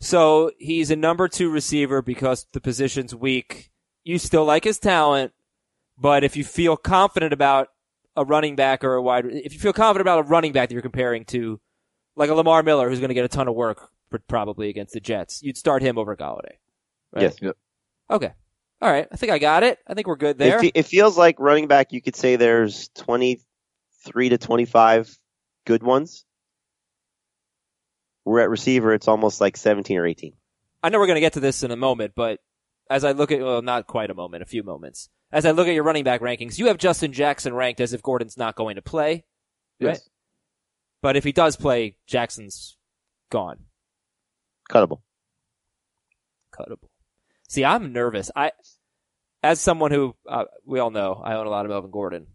So 0.00 0.52
he's 0.58 0.90
a 0.90 0.96
number 0.96 1.28
two 1.28 1.50
receiver 1.50 2.02
because 2.02 2.46
the 2.52 2.60
position's 2.60 3.14
weak. 3.14 3.70
You 4.04 4.18
still 4.18 4.44
like 4.44 4.64
his 4.64 4.78
talent, 4.78 5.32
but 5.98 6.24
if 6.24 6.36
you 6.36 6.44
feel 6.44 6.76
confident 6.76 7.32
about 7.32 7.68
a 8.16 8.24
running 8.24 8.56
back 8.56 8.84
or 8.84 8.94
a 8.94 9.02
wide, 9.02 9.26
if 9.26 9.52
you 9.52 9.58
feel 9.58 9.72
confident 9.72 10.02
about 10.02 10.20
a 10.20 10.28
running 10.28 10.52
back 10.52 10.68
that 10.68 10.72
you're 10.72 10.82
comparing 10.82 11.24
to, 11.26 11.60
like 12.16 12.30
a 12.30 12.34
Lamar 12.34 12.62
Miller 12.62 12.88
who's 12.88 13.00
going 13.00 13.08
to 13.08 13.14
get 13.14 13.24
a 13.24 13.28
ton 13.28 13.48
of 13.48 13.54
work 13.54 13.90
pr- 14.10 14.16
probably 14.28 14.68
against 14.68 14.94
the 14.94 15.00
Jets, 15.00 15.42
you'd 15.42 15.56
start 15.56 15.82
him 15.82 15.98
over 15.98 16.16
Golladay. 16.16 16.56
Right? 17.12 17.22
Yes. 17.22 17.36
Yep. 17.40 17.56
Okay. 18.10 18.32
All 18.80 18.90
right. 18.90 19.08
I 19.10 19.16
think 19.16 19.32
I 19.32 19.38
got 19.38 19.62
it. 19.62 19.78
I 19.86 19.94
think 19.94 20.06
we're 20.06 20.16
good 20.16 20.38
there. 20.38 20.58
It, 20.58 20.60
fe- 20.60 20.72
it 20.74 20.82
feels 20.84 21.18
like 21.18 21.38
running 21.40 21.66
back. 21.66 21.92
You 21.92 22.00
could 22.00 22.16
say 22.16 22.36
there's 22.36 22.88
23 24.08 24.28
to 24.30 24.38
25 24.38 25.18
good 25.66 25.82
ones. 25.82 26.24
We're 28.24 28.40
at 28.40 28.50
receiver. 28.50 28.92
It's 28.92 29.08
almost 29.08 29.40
like 29.40 29.56
17 29.56 29.96
or 29.96 30.06
18. 30.06 30.34
I 30.82 30.88
know 30.88 30.98
we're 30.98 31.06
going 31.06 31.16
to 31.16 31.20
get 31.20 31.34
to 31.34 31.40
this 31.40 31.62
in 31.62 31.70
a 31.70 31.76
moment, 31.76 32.12
but 32.14 32.40
as 32.90 33.04
I 33.04 33.12
look 33.12 33.32
at, 33.32 33.40
well, 33.40 33.62
not 33.62 33.86
quite 33.86 34.10
a 34.10 34.14
moment, 34.14 34.42
a 34.42 34.46
few 34.46 34.62
moments. 34.62 35.08
As 35.30 35.44
I 35.44 35.50
look 35.50 35.68
at 35.68 35.74
your 35.74 35.84
running 35.84 36.04
back 36.04 36.20
rankings, 36.20 36.58
you 36.58 36.68
have 36.68 36.78
Justin 36.78 37.12
Jackson 37.12 37.54
ranked 37.54 37.80
as 37.80 37.92
if 37.92 38.02
Gordon's 38.02 38.36
not 38.36 38.56
going 38.56 38.76
to 38.76 38.82
play. 38.82 39.24
Right. 39.80 39.90
Yes. 39.90 40.08
But 41.02 41.16
if 41.16 41.24
he 41.24 41.32
does 41.32 41.56
play, 41.56 41.96
Jackson's 42.06 42.76
gone. 43.30 43.58
Cuttable. 44.70 45.00
Cuttable. 46.52 46.88
See, 47.48 47.64
I'm 47.64 47.92
nervous. 47.92 48.30
I, 48.34 48.52
as 49.42 49.60
someone 49.60 49.90
who, 49.90 50.14
uh, 50.28 50.44
we 50.64 50.78
all 50.80 50.90
know, 50.90 51.20
I 51.22 51.34
own 51.34 51.46
a 51.46 51.50
lot 51.50 51.64
of 51.64 51.70
Melvin 51.70 51.90
Gordon. 51.90 52.26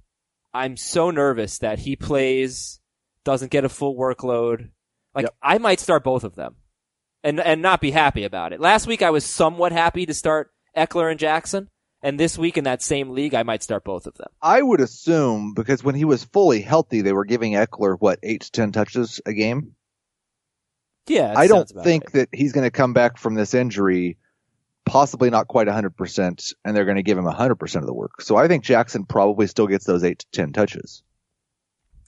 I'm 0.54 0.78
so 0.78 1.10
nervous 1.10 1.60
that 1.60 1.80
he 1.80 1.96
plays, 1.96 2.80
doesn't 3.24 3.52
get 3.52 3.66
a 3.66 3.70
full 3.70 3.96
workload. 3.96 4.70
Like, 5.16 5.24
Yep. 5.24 5.36
I 5.42 5.58
might 5.58 5.80
start 5.80 6.04
both 6.04 6.24
of 6.24 6.36
them 6.36 6.56
and, 7.24 7.40
and 7.40 7.62
not 7.62 7.82
be 7.82 7.92
happy 7.92 8.24
about 8.24 8.54
it. 8.54 8.60
Last 8.60 8.88
week 8.88 9.02
I 9.02 9.10
was 9.10 9.26
somewhat 9.26 9.72
happy 9.72 10.06
to 10.06 10.14
start 10.14 10.52
Ekeler 10.76 11.10
and 11.10 11.20
Jackson. 11.20 11.70
And 12.02 12.20
this 12.20 12.38
week 12.38 12.58
in 12.58 12.66
that 12.66 12.82
same 12.82 13.12
league, 13.12 13.34
I 13.34 13.44
might 13.44 13.64
start 13.64 13.86
both 13.86 14.08
of 14.08 14.16
them. 14.16 14.28
I 14.42 14.62
would 14.62 14.82
assume 14.82 15.54
because 15.54 15.86
when 15.86 15.96
he 15.96 16.04
was 16.04 16.26
fully 16.26 16.62
healthy, 16.62 17.02
they 17.02 17.14
were 17.14 17.24
giving 17.24 17.54
Ekeler 17.54 17.96
what 17.98 18.20
eight 18.22 18.42
to 18.42 18.52
ten 18.52 18.74
touches 18.74 19.22
a 19.26 19.32
game. 19.32 19.76
Yeah. 21.08 21.34
I 21.36 21.48
don't 21.48 21.70
think 21.70 22.04
right. 22.06 22.14
that 22.14 22.30
he's 22.34 22.52
going 22.52 22.66
to 22.66 22.72
come 22.72 22.92
back 22.92 23.18
from 23.18 23.36
this 23.36 23.54
injury, 23.54 24.18
possibly 24.86 25.30
not 25.30 25.48
quite 25.48 25.68
hundred 25.68 25.96
percent, 25.96 26.54
and 26.64 26.76
they're 26.76 26.86
going 26.86 26.98
to 26.98 27.04
give 27.04 27.18
him 27.18 27.26
hundred 27.26 27.56
percent 27.56 27.84
of 27.84 27.88
the 27.88 27.94
work. 27.94 28.22
So 28.22 28.36
I 28.36 28.48
think 28.48 28.64
Jackson 28.64 29.06
probably 29.06 29.48
still 29.48 29.68
gets 29.68 29.86
those 29.86 30.04
eight 30.04 30.20
to 30.20 30.26
ten 30.32 30.54
touches. 30.54 31.04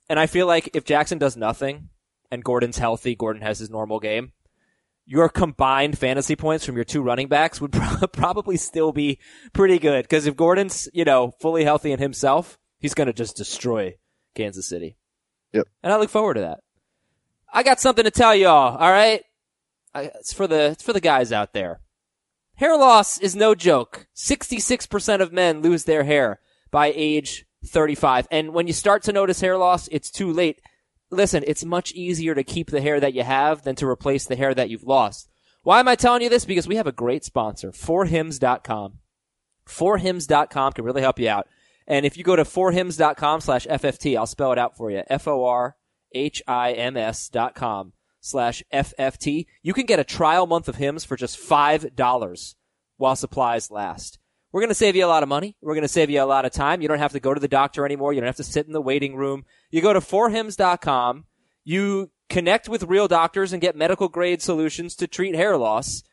And 0.10 0.20
I 0.20 0.28
feel 0.28 0.48
like 0.48 0.70
if 0.74 0.86
Jackson 0.86 1.18
does 1.18 1.36
nothing 1.36 1.90
and 2.32 2.44
Gordon's 2.44 2.78
healthy, 2.78 3.16
Gordon 3.16 3.42
has 3.42 3.60
his 3.60 3.70
normal 3.70 4.00
game, 4.00 4.34
your 5.06 5.30
combined 5.30 5.98
fantasy 5.98 6.36
points 6.36 6.66
from 6.66 6.76
your 6.76 6.84
two 6.84 7.02
running 7.02 7.28
backs 7.28 7.62
would 7.62 7.72
pro- 7.72 8.08
probably 8.08 8.58
still 8.58 8.92
be 8.92 9.20
pretty 9.54 9.80
good. 9.80 10.04
Because 10.04 10.26
if 10.28 10.36
Gordon's, 10.36 10.88
you 10.94 11.06
know, 11.06 11.32
fully 11.40 11.64
healthy 11.64 11.92
in 11.92 12.00
himself, 12.00 12.58
he's 12.80 12.94
going 12.94 13.08
to 13.08 13.14
just 13.14 13.36
destroy 13.36 13.96
Kansas 14.36 14.68
City. 14.68 14.98
Yep. 15.54 15.68
And 15.84 15.94
I 15.94 15.98
look 15.98 16.10
forward 16.10 16.36
to 16.36 16.42
that. 16.42 16.60
I 17.52 17.64
got 17.64 17.80
something 17.80 18.04
to 18.04 18.12
tell 18.12 18.36
y'all. 18.36 18.76
All 18.76 18.92
right. 18.92 19.24
I, 19.94 20.12
it's 20.16 20.34
for 20.34 20.46
the, 20.46 20.72
it's 20.72 20.84
for 20.84 20.94
the 20.94 21.00
guys 21.00 21.32
out 21.32 21.54
there. 21.54 21.80
Hair 22.58 22.78
loss 22.78 23.20
is 23.20 23.36
no 23.36 23.54
joke. 23.54 24.08
66% 24.16 25.22
of 25.22 25.34
men 25.34 25.62
lose 25.62 25.84
their 25.84 26.06
hair 26.06 26.40
by 26.72 26.94
age 26.96 27.46
35. 27.66 28.30
And 28.32 28.54
when 28.54 28.66
you 28.68 28.72
start 28.74 29.04
to 29.04 29.12
notice 29.12 29.42
hair 29.42 29.58
loss, 29.58 29.90
it's 29.90 30.10
too 30.10 30.32
late. 30.32 30.62
Listen, 31.12 31.44
it's 31.46 31.66
much 31.66 31.92
easier 31.92 32.34
to 32.34 32.46
keep 32.46 32.72
the 32.72 32.80
hair 32.80 33.02
that 33.02 33.14
you 33.14 33.24
have 33.24 33.64
than 33.64 33.76
to 33.76 33.86
replace 33.88 34.26
the 34.26 34.38
hair 34.38 34.54
that 34.54 34.70
you've 34.70 34.84
lost. 34.84 35.30
Why 35.64 35.82
am 35.82 35.90
I 35.90 35.96
telling 35.96 36.22
you 36.22 36.30
this? 36.30 36.46
Because 36.46 36.68
we 36.68 36.78
have 36.78 36.88
a 36.88 36.94
great 36.94 37.26
sponsor, 37.26 37.72
forhims.com. 37.72 39.00
Forhims.com 39.68 40.74
can 40.74 40.86
really 40.86 41.02
help 41.02 41.20
you 41.20 41.28
out. 41.28 41.48
And 41.88 42.06
if 42.06 42.18
you 42.18 42.24
go 42.24 42.36
to 42.38 42.44
forhims.com 42.44 43.42
slash 43.42 43.68
FFT, 43.68 44.16
I'll 44.18 44.28
spell 44.28 44.52
it 44.54 44.60
out 44.60 44.78
for 44.78 44.92
you. 44.92 45.04
F-O-R-H-I-M-S 45.08 45.70
dot 47.30 47.56
com 47.56 47.94
slash 48.26 48.64
FFT. 48.74 49.46
You 49.62 49.74
can 49.74 49.86
get 49.86 50.00
a 50.00 50.04
trial 50.04 50.48
month 50.48 50.68
of 50.68 50.78
Hims 50.78 51.06
for 51.06 51.16
just 51.16 51.40
$5 51.40 52.56
while 52.98 53.16
supplies 53.16 53.70
last. 53.70 54.20
We're 54.52 54.62
going 54.62 54.70
to 54.70 54.76
save 54.76 54.96
you 54.96 55.06
a 55.06 55.08
lot 55.08 55.22
of 55.22 55.30
money. 55.30 55.58
We're 55.62 55.76
going 55.76 55.84
to 55.84 55.88
save 55.88 56.10
you 56.10 56.22
a 56.22 56.26
lot 56.26 56.46
of 56.46 56.52
time. 56.52 56.82
You 56.82 56.88
don't 56.88 57.00
have 57.00 57.12
to 57.12 57.20
go 57.20 57.34
to 57.34 57.40
the 57.40 57.48
doctor 57.48 57.86
anymore. 57.86 58.14
You 58.14 58.22
don't 58.22 58.28
have 58.28 58.38
to 58.38 58.44
sit 58.44 58.66
in 58.66 58.74
the 58.74 58.82
waiting 58.82 59.16
room. 59.16 59.46
You 59.70 59.82
go 59.82 59.94
to 59.94 60.00
forhims.com. 60.00 61.26
You 61.64 62.12
connect 62.30 62.70
with 62.70 62.84
real 62.84 63.08
doctors 63.08 63.54
and 63.54 63.62
get 63.62 63.76
medical 63.76 64.08
grade 64.08 64.42
solutions 64.42 64.96
to 64.96 65.08
treat 65.08 65.36
hair 65.36 65.58
loss. 65.58 66.04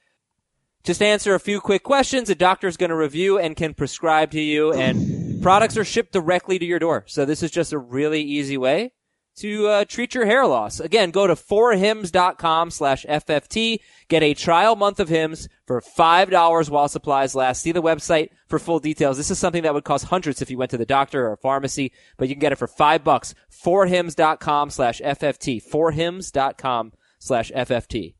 Just 0.82 1.00
answer 1.00 1.34
a 1.34 1.40
few 1.40 1.60
quick 1.60 1.84
questions. 1.84 2.28
A 2.28 2.34
doctor's 2.34 2.76
going 2.76 2.90
to 2.90 2.96
review 2.96 3.38
and 3.38 3.56
can 3.56 3.74
prescribe 3.74 4.32
to 4.32 4.40
you 4.40 4.72
and 4.72 5.40
products 5.40 5.76
are 5.76 5.84
shipped 5.84 6.12
directly 6.12 6.58
to 6.58 6.64
your 6.64 6.80
door. 6.80 7.04
So 7.06 7.24
this 7.24 7.42
is 7.42 7.50
just 7.52 7.72
a 7.72 7.78
really 7.78 8.22
easy 8.22 8.58
way 8.58 8.92
to 9.36 9.66
uh, 9.66 9.84
treat 9.84 10.14
your 10.14 10.26
hair 10.26 10.46
loss. 10.46 10.80
Again, 10.80 11.10
go 11.10 11.26
to 11.26 11.34
forhims.com 11.34 12.70
slash 12.70 13.04
FFT. 13.08 13.80
Get 14.08 14.22
a 14.22 14.34
trial 14.34 14.76
month 14.76 15.00
of 15.00 15.08
Hims 15.08 15.48
for 15.66 15.80
$5 15.80 16.70
while 16.70 16.88
supplies 16.88 17.34
last. 17.34 17.62
See 17.62 17.72
the 17.72 17.82
website 17.82 18.30
for 18.46 18.58
full 18.58 18.78
details. 18.78 19.16
This 19.16 19.30
is 19.30 19.38
something 19.38 19.62
that 19.62 19.74
would 19.74 19.84
cost 19.84 20.06
hundreds 20.06 20.42
if 20.42 20.50
you 20.50 20.58
went 20.58 20.70
to 20.72 20.78
the 20.78 20.86
doctor 20.86 21.26
or 21.26 21.32
a 21.32 21.38
pharmacy, 21.38 21.92
but 22.16 22.28
you 22.28 22.34
can 22.34 22.40
get 22.40 22.52
it 22.52 22.58
for 22.58 22.68
five 22.68 23.04
bucks. 23.04 23.34
Forhims.com 23.50 24.70
slash 24.70 25.00
FFT. 25.00 25.62
Forhims.com 25.62 26.92
slash 27.18 27.50
FFT. 27.52 28.14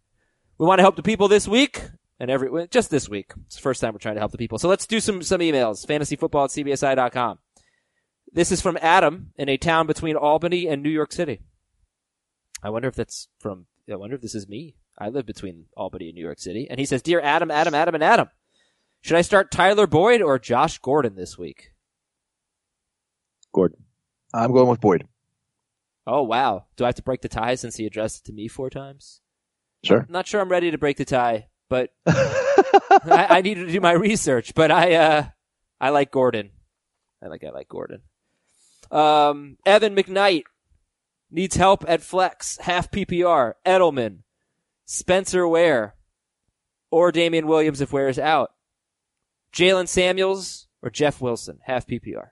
We 0.59 0.66
want 0.66 0.79
to 0.79 0.83
help 0.83 0.96
the 0.96 1.03
people 1.03 1.29
this 1.29 1.48
week 1.48 1.83
and 2.20 2.31
every, 2.31 2.68
just 2.68 2.90
this 2.90 3.09
week. 3.09 3.33
It's 3.46 3.57
the 3.57 3.62
first 3.62 3.81
time 3.81 3.92
we're 3.92 3.98
trying 3.98 4.14
to 4.14 4.20
help 4.20 4.33
the 4.33 4.38
people. 4.38 4.59
So 4.59 4.68
let's 4.68 4.87
do 4.87 5.01
some, 5.01 5.22
some 5.22 5.40
emails. 5.40 5.85
Fantasyfootball 5.87 6.44
at 6.44 6.51
CBSI.com. 6.51 7.38
This 8.33 8.51
is 8.51 8.62
from 8.62 8.79
Adam 8.81 9.33
in 9.37 9.49
a 9.49 9.59
town 9.59 9.87
between 9.87 10.16
Albany 10.16 10.66
and 10.66 10.83
New 10.83 10.90
York 10.90 11.12
City. 11.12 11.40
I 12.62 12.71
wonder 12.71 12.88
if 12.88 12.95
that's 12.95 13.29
from, 13.38 13.66
I 13.90 13.97
wonder 13.97 14.16
if 14.16 14.23
this 14.23 14.35
is 14.35 14.49
me. 14.49 14.77
I 14.99 15.09
live 15.09 15.27
between 15.27 15.66
Albany 15.77 16.09
and 16.09 16.14
New 16.14 16.25
York 16.25 16.38
City. 16.38 16.66
And 16.71 16.79
he 16.79 16.87
says, 16.87 17.03
Dear 17.03 17.21
Adam, 17.21 17.51
Adam, 17.51 17.75
Adam, 17.75 17.95
and 17.95 18.05
Adam, 18.05 18.29
should 19.03 19.16
I 19.16 19.23
start 19.23 19.51
Tyler 19.51 19.87
Boyd 19.87 20.23
or 20.23 20.38
Josh 20.38 20.79
Gordon 20.79 21.14
this 21.14 21.37
week? 21.37 21.73
Gordon. 23.53 23.85
I'm 24.33 24.53
going 24.53 24.68
with 24.68 24.81
Boyd. 24.81 25.07
Oh, 26.07 26.23
wow. 26.23 26.64
Do 26.77 26.85
I 26.85 26.88
have 26.88 26.95
to 26.97 27.03
break 27.03 27.21
the 27.21 27.29
tie 27.29 27.55
since 27.55 27.77
he 27.77 27.85
addressed 27.85 28.21
it 28.21 28.31
to 28.31 28.33
me 28.33 28.49
four 28.49 28.71
times? 28.71 29.21
Sure. 29.85 30.01
I'm 30.01 30.12
not 30.12 30.27
sure 30.27 30.40
I'm 30.40 30.49
ready 30.49 30.71
to 30.71 30.79
break 30.79 30.97
the 30.97 31.05
tie, 31.05 31.49
but 31.68 31.90
I, 32.07 33.27
I 33.31 33.40
need 33.42 33.55
to 33.55 33.71
do 33.71 33.81
my 33.81 33.92
research. 33.92 34.55
But 34.55 34.71
I, 34.71 34.95
uh, 34.95 35.27
I 35.81 35.90
like 35.90 36.11
Gordon. 36.11 36.51
I 37.23 37.27
like, 37.27 37.45
I 37.45 37.51
like 37.51 37.68
Gordon. 37.68 38.03
Um, 38.93 39.57
Evan 39.65 39.97
McKnight 39.97 40.45
needs 41.31 41.57
help 41.57 41.85
at 41.89 42.03
flex, 42.03 42.59
half 42.59 42.91
PPR. 42.91 43.55
Edelman, 43.67 44.19
Spencer 44.85 45.49
Ware, 45.49 45.95
or 46.91 47.11
Damien 47.11 47.47
Williams 47.47 47.81
if 47.81 47.93
Ware 47.93 48.09
is 48.09 48.19
out. 48.19 48.51
Jaylen 49.55 49.89
Samuels 49.89 50.69
or 50.83 50.91
Jeff 50.91 51.21
Wilson, 51.21 51.59
half 51.65 51.87
PPR. 51.87 52.29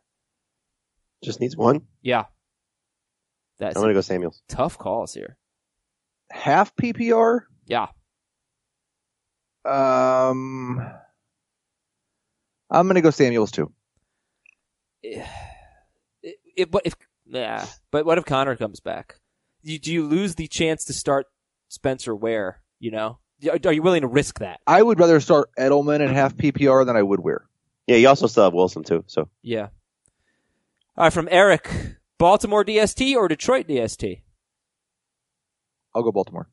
Just 1.24 1.40
needs 1.40 1.56
one. 1.56 1.82
Yeah. 2.02 2.24
That's 3.58 3.76
I'm 3.76 3.82
gonna 3.82 3.94
go 3.94 4.00
Samuels. 4.00 4.42
tough 4.48 4.78
calls 4.78 5.12
here. 5.12 5.36
Half 6.30 6.76
PPR. 6.76 7.40
Yeah. 7.66 7.88
Um, 9.66 10.80
I'm 12.70 12.86
gonna 12.86 13.02
go 13.02 13.10
Samuels 13.10 13.50
too. 13.50 13.70
It, 15.02 15.26
it, 16.60 16.70
but 16.70 16.82
if 16.84 16.94
yeah, 17.26 17.66
but 17.90 18.04
what 18.04 18.18
if 18.18 18.24
Conner 18.24 18.56
comes 18.56 18.80
back? 18.80 19.16
You, 19.62 19.78
do 19.78 19.92
you 19.92 20.04
lose 20.06 20.34
the 20.36 20.46
chance 20.48 20.84
to 20.86 20.92
start 20.92 21.26
Spencer 21.68 22.14
Ware? 22.14 22.62
You 22.78 22.90
know, 22.90 23.18
are 23.64 23.72
you 23.72 23.82
willing 23.82 24.02
to 24.02 24.08
risk 24.08 24.38
that? 24.38 24.60
I 24.66 24.82
would 24.82 24.98
rather 24.98 25.20
start 25.20 25.50
Edelman 25.58 26.00
and 26.00 26.10
half 26.10 26.36
PPR 26.36 26.84
than 26.86 26.96
I 26.96 27.02
would 27.02 27.20
Ware. 27.20 27.46
Yeah, 27.86 27.96
you 27.96 28.08
also 28.08 28.26
still 28.26 28.44
have 28.44 28.54
Wilson 28.54 28.84
too. 28.84 29.04
So 29.06 29.28
Yeah. 29.42 29.68
All 30.96 31.04
right, 31.04 31.12
from 31.12 31.28
Eric, 31.30 31.70
Baltimore 32.18 32.64
DST 32.64 33.14
or 33.16 33.28
Detroit 33.28 33.66
DST? 33.68 34.22
I'll 35.94 36.02
go 36.02 36.12
Baltimore. 36.12 36.48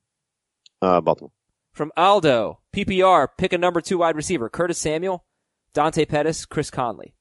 uh, 0.82 1.02
Baltimore. 1.02 1.32
From 1.74 1.92
Aldo, 1.96 2.60
PPR, 2.74 3.28
pick 3.38 3.54
a 3.54 3.58
number 3.58 3.82
two 3.82 4.00
wide 4.00 4.16
receiver: 4.16 4.50
Curtis 4.50 4.80
Samuel, 4.80 5.26
Dante 5.74 6.06
Pettis, 6.06 6.46
Chris 6.46 6.72
Conley. 6.72 7.14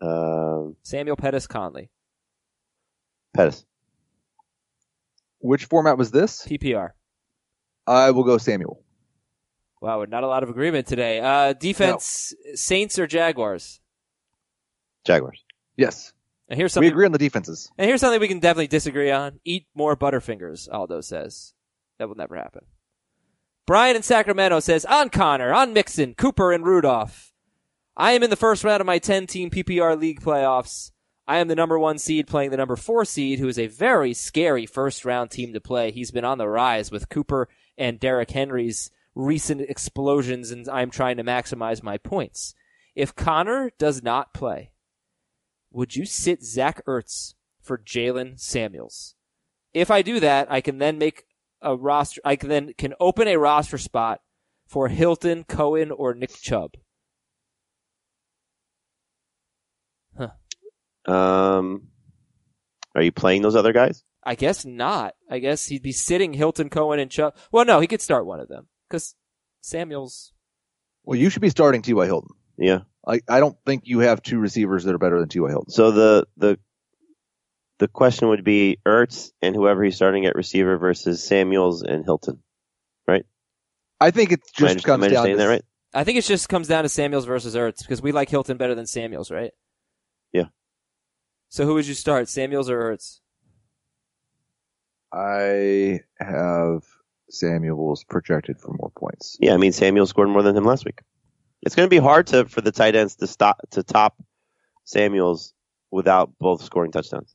Um, 0.00 0.76
Samuel 0.82 1.16
Pettis 1.16 1.46
Conley. 1.46 1.90
Pettis. 3.34 3.64
Which 5.40 5.66
format 5.66 5.98
was 5.98 6.10
this? 6.10 6.46
PPR. 6.46 6.90
I 7.86 8.10
will 8.10 8.24
go 8.24 8.38
Samuel. 8.38 8.82
Wow, 9.80 10.04
not 10.04 10.24
a 10.24 10.26
lot 10.26 10.42
of 10.42 10.50
agreement 10.50 10.86
today. 10.86 11.20
Uh, 11.20 11.54
defense, 11.54 12.34
Saints 12.54 12.98
or 12.98 13.06
Jaguars? 13.06 13.80
Jaguars. 15.04 15.42
Yes, 15.76 16.12
And 16.48 16.58
here's 16.58 16.76
we 16.76 16.88
agree 16.88 17.06
on 17.06 17.12
the 17.12 17.18
defenses. 17.18 17.70
And 17.78 17.88
here's 17.88 18.02
something 18.02 18.20
we 18.20 18.28
can 18.28 18.40
definitely 18.40 18.66
disagree 18.66 19.10
on. 19.10 19.40
Eat 19.44 19.66
more 19.74 19.96
Butterfingers, 19.96 20.68
Aldo 20.70 21.00
says. 21.00 21.54
That 21.98 22.08
will 22.08 22.16
never 22.16 22.36
happen. 22.36 22.66
Brian 23.66 23.96
in 23.96 24.02
Sacramento 24.02 24.60
says, 24.60 24.84
on 24.84 25.08
Conner, 25.08 25.54
on 25.54 25.72
Mixon, 25.72 26.14
Cooper, 26.14 26.52
and 26.52 26.66
Rudolph. 26.66 27.29
I 27.96 28.12
am 28.12 28.22
in 28.22 28.30
the 28.30 28.36
first 28.36 28.64
round 28.64 28.80
of 28.80 28.86
my 28.86 28.98
10 28.98 29.26
team 29.26 29.50
PPR 29.50 29.98
league 29.98 30.20
playoffs. 30.20 30.92
I 31.26 31.38
am 31.38 31.48
the 31.48 31.54
number 31.54 31.78
one 31.78 31.98
seed 31.98 32.26
playing 32.26 32.50
the 32.50 32.56
number 32.56 32.76
four 32.76 33.04
seed, 33.04 33.38
who 33.38 33.48
is 33.48 33.58
a 33.58 33.66
very 33.66 34.14
scary 34.14 34.66
first 34.66 35.04
round 35.04 35.30
team 35.30 35.52
to 35.52 35.60
play. 35.60 35.90
He's 35.90 36.10
been 36.10 36.24
on 36.24 36.38
the 36.38 36.48
rise 36.48 36.90
with 36.90 37.08
Cooper 37.08 37.48
and 37.76 38.00
Derrick 38.00 38.30
Henry's 38.30 38.90
recent 39.14 39.60
explosions, 39.60 40.50
and 40.50 40.68
I'm 40.68 40.90
trying 40.90 41.16
to 41.18 41.24
maximize 41.24 41.82
my 41.82 41.98
points. 41.98 42.54
If 42.94 43.14
Conner 43.14 43.70
does 43.78 44.02
not 44.02 44.34
play, 44.34 44.72
would 45.70 45.94
you 45.94 46.04
sit 46.04 46.42
Zach 46.42 46.84
Ertz 46.86 47.34
for 47.60 47.78
Jaylen 47.78 48.40
Samuels? 48.40 49.14
If 49.72 49.90
I 49.90 50.02
do 50.02 50.20
that, 50.20 50.50
I 50.50 50.60
can 50.60 50.78
then 50.78 50.98
make 50.98 51.24
a 51.62 51.76
roster. 51.76 52.20
I 52.24 52.36
can 52.36 52.48
then 52.48 52.72
can 52.76 52.94
open 52.98 53.28
a 53.28 53.38
roster 53.38 53.78
spot 53.78 54.20
for 54.66 54.88
Hilton, 54.88 55.44
Cohen, 55.44 55.90
or 55.90 56.14
Nick 56.14 56.34
Chubb. 56.40 56.74
Um, 61.06 61.88
are 62.94 63.02
you 63.02 63.12
playing 63.12 63.42
those 63.42 63.56
other 63.56 63.72
guys? 63.72 64.04
I 64.22 64.34
guess 64.34 64.64
not. 64.64 65.14
I 65.30 65.38
guess 65.38 65.66
he'd 65.66 65.82
be 65.82 65.92
sitting 65.92 66.34
Hilton, 66.34 66.68
Cohen, 66.68 66.98
and 66.98 67.10
Chubb. 67.10 67.34
Well, 67.50 67.64
no, 67.64 67.80
he 67.80 67.86
could 67.86 68.02
start 68.02 68.26
one 68.26 68.40
of 68.40 68.48
them 68.48 68.68
because 68.88 69.14
Samuels. 69.62 70.32
Well, 71.04 71.18
you 71.18 71.30
should 71.30 71.42
be 71.42 71.50
starting 71.50 71.82
T.Y. 71.82 72.04
Hilton. 72.04 72.34
Yeah. 72.58 72.80
I, 73.06 73.20
I 73.26 73.40
don't 73.40 73.56
think 73.64 73.84
you 73.86 74.00
have 74.00 74.22
two 74.22 74.38
receivers 74.38 74.84
that 74.84 74.94
are 74.94 74.98
better 74.98 75.18
than 75.18 75.28
T.Y. 75.30 75.48
Hilton. 75.48 75.70
So 75.72 75.90
the 75.90 76.26
the 76.36 76.58
the 77.78 77.88
question 77.88 78.28
would 78.28 78.44
be 78.44 78.78
Ertz 78.86 79.30
and 79.40 79.54
whoever 79.56 79.82
he's 79.82 79.96
starting 79.96 80.26
at 80.26 80.34
receiver 80.34 80.76
versus 80.76 81.24
Samuels 81.24 81.82
and 81.82 82.04
Hilton. 82.04 82.42
right? 83.08 83.24
I 83.98 84.10
think 84.10 84.32
it 84.32 84.40
Am 84.58 84.66
I 84.66 84.74
just 84.74 84.86
am 84.86 85.00
comes 85.00 85.04
I 85.04 85.08
down 85.08 85.26
to 85.28 85.36
that 85.36 85.46
right? 85.46 85.64
I 85.94 86.04
think 86.04 86.18
it 86.18 86.24
just 86.24 86.48
comes 86.50 86.68
down 86.68 86.82
to 86.82 86.90
Samuels 86.90 87.24
versus 87.24 87.56
Ertz 87.56 87.78
because 87.78 88.02
we 88.02 88.12
like 88.12 88.28
Hilton 88.28 88.58
better 88.58 88.74
than 88.74 88.86
Samuels, 88.86 89.30
right? 89.30 89.52
Yeah. 91.50 91.56
So 91.56 91.66
who 91.66 91.74
would 91.74 91.86
you 91.86 91.94
start, 91.94 92.28
Samuels 92.28 92.70
or 92.70 92.92
Ertz? 92.92 93.20
I 95.12 96.00
have 96.18 96.84
Samuel's 97.28 98.04
projected 98.04 98.58
for 98.60 98.72
more 98.72 98.92
points. 98.96 99.36
Yeah, 99.40 99.54
I 99.54 99.56
mean 99.56 99.72
Samuels 99.72 100.10
scored 100.10 100.28
more 100.28 100.42
than 100.42 100.56
him 100.56 100.64
last 100.64 100.84
week. 100.84 101.00
It's 101.62 101.74
going 101.74 101.86
to 101.86 101.90
be 101.90 101.98
hard 101.98 102.28
to 102.28 102.46
for 102.46 102.60
the 102.60 102.72
tight 102.72 102.94
ends 102.94 103.16
to 103.16 103.26
stop 103.26 103.58
to 103.70 103.82
top 103.82 104.22
Samuels 104.84 105.52
without 105.90 106.30
both 106.38 106.62
scoring 106.62 106.92
touchdowns. 106.92 107.34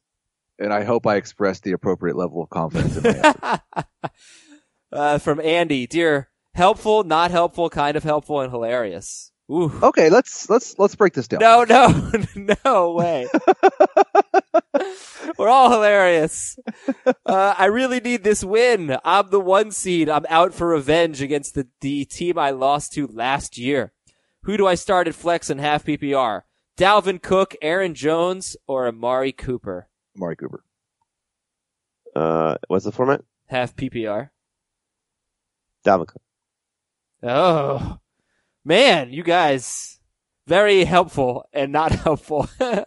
and 0.58 0.74
I 0.74 0.86
hope 0.86 1.06
I 1.06 1.18
expressed 1.18 1.64
the 1.64 1.74
appropriate 1.74 2.16
level 2.16 2.42
of 2.42 2.50
confidence 2.50 2.96
in 2.96 3.04
my 3.04 3.10
answer. 3.10 3.62
uh, 4.92 5.18
from 5.18 5.42
Andy, 5.42 5.86
dear, 5.86 6.30
helpful, 6.54 7.04
not 7.04 7.32
helpful, 7.32 7.70
kind 7.70 7.98
of 7.98 8.04
helpful, 8.04 8.40
and 8.40 8.52
hilarious. 8.52 9.32
Ooh. 9.52 9.72
Okay, 9.84 10.10
let's 10.10 10.50
let's 10.50 10.78
let's 10.80 10.96
break 10.96 11.14
this 11.14 11.28
down. 11.28 11.40
No, 11.40 11.64
no, 11.64 12.12
no 12.66 12.92
way. 12.94 13.28
We're 15.38 15.50
all 15.50 15.72
hilarious. 15.72 16.58
Uh, 17.26 17.56
I 17.58 17.66
really 17.66 18.00
need 18.00 18.24
this 18.24 18.44
win. 18.44 18.98
I'm 19.04 19.30
the 19.30 19.40
one 19.40 19.72
seed. 19.72 20.10
I'm 20.10 20.26
out 20.30 20.54
for 20.54 20.68
revenge 20.68 21.22
against 21.22 21.56
the, 21.56 21.68
the 21.82 22.06
team 22.06 22.38
I 22.38 22.52
lost 22.52 22.94
to 22.94 23.08
last 23.08 23.58
year. 23.58 23.92
Who 24.44 24.58
do 24.58 24.68
I 24.68 24.76
start 24.76 25.08
at 25.08 25.16
flex 25.16 25.50
and 25.50 25.60
half 25.60 25.84
PPR? 25.84 26.44
Dalvin 26.78 27.22
Cook, 27.22 27.56
Aaron 27.62 27.94
Jones, 27.96 28.56
or 28.68 28.88
Amari 28.88 29.32
Cooper? 29.32 29.88
Amari 30.16 30.36
Cooper. 30.36 30.64
Uh, 32.16 32.56
what's 32.68 32.86
the 32.86 32.92
format? 32.92 33.22
Half 33.48 33.76
PPR. 33.76 34.30
Dalvin 35.86 36.08
Cook. 36.08 36.22
Oh, 37.24 37.98
man, 38.66 39.14
you 39.14 39.24
guys, 39.24 40.00
very 40.48 40.84
helpful 40.84 41.48
and 41.54 41.72
not 41.72 41.92
helpful. 42.04 42.50
uh, 42.60 42.84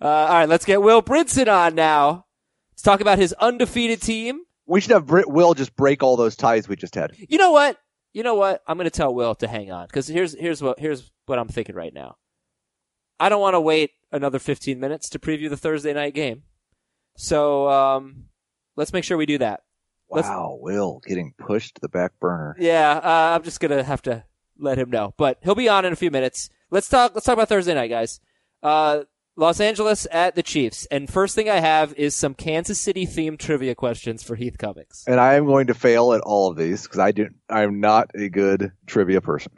all 0.00 0.28
right, 0.28 0.48
let's 0.48 0.64
get 0.64 0.82
Will 0.82 1.02
Brinson 1.02 1.46
on 1.52 1.74
now. 1.74 2.26
Let's 2.72 2.82
talk 2.82 3.00
about 3.00 3.18
his 3.18 3.32
undefeated 3.34 4.00
team. 4.02 4.40
We 4.66 4.80
should 4.80 4.92
have 4.92 5.06
Brit 5.06 5.28
Will 5.30 5.54
just 5.54 5.76
break 5.76 6.02
all 6.02 6.16
those 6.16 6.34
ties 6.36 6.68
we 6.68 6.76
just 6.76 6.94
had. 6.94 7.12
You 7.16 7.36
know 7.38 7.50
what? 7.52 7.76
You 8.14 8.22
know 8.22 8.34
what? 8.34 8.62
I'm 8.66 8.76
going 8.76 8.84
to 8.84 8.90
tell 8.90 9.14
Will 9.14 9.34
to 9.36 9.48
hang 9.48 9.70
on 9.70 9.86
because 9.86 10.06
here's 10.08 10.38
here's 10.38 10.62
what 10.62 10.78
here's 10.78 11.10
what 11.26 11.38
I'm 11.38 11.48
thinking 11.48 11.74
right 11.74 11.92
now. 11.92 12.16
I 13.20 13.28
don't 13.28 13.40
want 13.40 13.54
to 13.54 13.60
wait 13.60 13.90
another 14.10 14.38
15 14.38 14.78
minutes 14.80 15.10
to 15.10 15.18
preview 15.18 15.48
the 15.48 15.56
Thursday 15.56 15.92
night 15.92 16.14
game, 16.14 16.42
so 17.16 17.68
um, 17.70 18.24
let's 18.76 18.92
make 18.92 19.04
sure 19.04 19.16
we 19.16 19.26
do 19.26 19.38
that. 19.38 19.60
Let's- 20.10 20.28
Wow, 20.28 20.58
Will 20.60 21.00
getting 21.06 21.32
pushed 21.38 21.76
to 21.76 21.80
the 21.80 21.88
back 21.88 22.12
burner. 22.20 22.56
Yeah, 22.58 22.92
uh, 22.92 23.34
I'm 23.36 23.42
just 23.44 23.60
gonna 23.60 23.82
have 23.82 24.02
to 24.02 24.24
let 24.58 24.78
him 24.78 24.90
know, 24.90 25.14
but 25.16 25.38
he'll 25.42 25.54
be 25.54 25.68
on 25.68 25.84
in 25.84 25.92
a 25.92 25.96
few 25.96 26.10
minutes. 26.10 26.50
Let's 26.70 26.88
talk. 26.88 27.14
Let's 27.14 27.26
talk 27.26 27.34
about 27.34 27.48
Thursday 27.48 27.74
night, 27.74 27.88
guys. 27.88 28.20
Uh, 28.62 29.02
Los 29.34 29.60
Angeles 29.60 30.06
at 30.10 30.34
the 30.34 30.42
Chiefs, 30.42 30.86
and 30.90 31.10
first 31.10 31.34
thing 31.34 31.48
I 31.48 31.60
have 31.60 31.94
is 31.94 32.14
some 32.14 32.34
Kansas 32.34 32.78
City 32.78 33.06
themed 33.06 33.38
trivia 33.38 33.74
questions 33.74 34.22
for 34.22 34.36
Heath 34.36 34.58
Cummings. 34.58 35.04
And 35.06 35.18
I 35.18 35.34
am 35.34 35.46
going 35.46 35.68
to 35.68 35.74
fail 35.74 36.12
at 36.12 36.20
all 36.20 36.50
of 36.50 36.56
these 36.56 36.82
because 36.82 36.98
I 36.98 37.12
do. 37.12 37.28
I'm 37.48 37.80
not 37.80 38.10
a 38.14 38.28
good 38.28 38.72
trivia 38.86 39.22
person. 39.22 39.52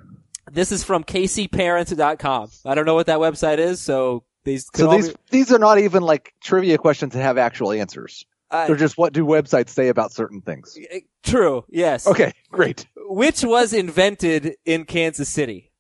This 0.51 0.71
is 0.71 0.85
from 0.85 1.03
KCParents.com. 1.05 2.51
I 2.65 2.75
don't 2.75 2.87
know 2.87 2.95
what 2.95 3.07
that 3.07 3.19
website 3.19 3.59
is, 3.59 3.81
so 3.81 4.25
these 4.45 4.69
So 4.75 4.91
these 4.91 5.09
be- 5.09 5.15
these 5.31 5.53
are 5.53 5.59
not 5.59 5.79
even 5.79 6.03
like 6.03 6.35
trivia 6.41 6.79
questions 6.79 7.15
that 7.15 7.23
have 7.23 7.39
actual 7.39 7.73
answers. 7.73 8.25
Uh, 8.55 8.67
They're 8.67 8.77
just 8.77 8.97
what 8.97 9.13
do 9.13 9.25
websites 9.25 9.71
say 9.71 9.89
about 9.89 10.13
certain 10.13 10.41
things. 10.41 10.79
true. 11.23 11.65
Yes. 11.69 12.07
Okay, 12.07 12.33
great. 12.51 12.87
Which 12.97 13.43
was 13.45 13.73
invented 13.73 14.55
in 14.65 14.85
Kansas 14.85 15.29
City? 15.29 15.73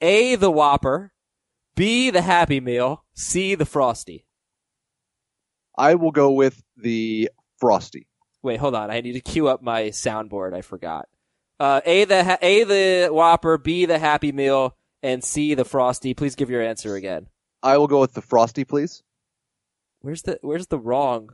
A. 0.00 0.34
The 0.36 0.50
Whopper. 0.50 1.12
B. 1.76 2.10
The 2.10 2.22
Happy 2.22 2.60
Meal. 2.60 3.04
C. 3.14 3.54
The 3.54 3.66
Frosty. 3.66 4.26
I 5.76 5.94
will 5.96 6.12
go 6.12 6.30
with 6.30 6.62
the 6.76 7.30
frosty. 7.58 8.06
Wait, 8.42 8.60
hold 8.60 8.74
on. 8.74 8.90
I 8.90 9.00
need 9.00 9.14
to 9.14 9.20
queue 9.20 9.48
up 9.48 9.62
my 9.62 9.84
soundboard. 9.84 10.54
I 10.54 10.60
forgot. 10.60 11.08
Uh, 11.58 11.80
A 11.84 12.04
the 12.04 12.24
ha- 12.24 12.38
A 12.42 12.64
the 12.64 13.08
Whopper, 13.12 13.58
B 13.58 13.84
the 13.86 13.98
Happy 13.98 14.32
Meal, 14.32 14.76
and 15.02 15.22
C 15.24 15.54
the 15.54 15.64
Frosty. 15.64 16.14
Please 16.14 16.34
give 16.34 16.50
your 16.50 16.62
answer 16.62 16.94
again. 16.94 17.26
I 17.62 17.78
will 17.78 17.86
go 17.86 18.00
with 18.00 18.12
the 18.12 18.20
frosty, 18.22 18.64
please. 18.64 19.02
Where's 20.00 20.22
the 20.22 20.38
Where's 20.42 20.66
the 20.66 20.78
wrong? 20.78 21.30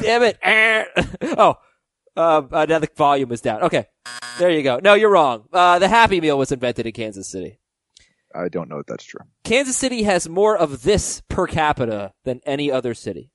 Damn 0.00 0.22
it! 0.22 0.38
oh, 1.38 1.54
uh, 2.16 2.42
uh, 2.50 2.66
now 2.68 2.78
the 2.78 2.88
volume 2.96 3.32
is 3.32 3.40
down. 3.40 3.62
Okay, 3.62 3.86
there 4.38 4.50
you 4.50 4.62
go. 4.62 4.80
No, 4.82 4.94
you're 4.94 5.10
wrong. 5.10 5.44
Uh, 5.52 5.78
the 5.78 5.88
Happy 5.88 6.20
Meal 6.20 6.36
was 6.38 6.52
invented 6.52 6.86
in 6.86 6.92
Kansas 6.92 7.28
City. 7.28 7.58
I 8.34 8.48
don't 8.48 8.68
know 8.68 8.78
if 8.78 8.86
that's 8.86 9.04
true. 9.04 9.20
Kansas 9.44 9.76
City 9.76 10.02
has 10.02 10.28
more 10.28 10.56
of 10.56 10.82
this 10.82 11.22
per 11.28 11.46
capita 11.46 12.12
than 12.24 12.40
any 12.44 12.70
other 12.70 12.92
city. 12.94 13.32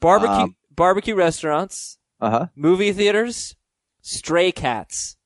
Barbecue 0.00 0.30
Um. 0.34 0.56
barbecue 0.74 1.14
restaurants, 1.14 1.98
Uh 2.20 2.30
huh. 2.30 2.46
movie 2.56 2.92
theaters, 2.92 3.54
stray 4.02 4.50
cats. 4.52 5.16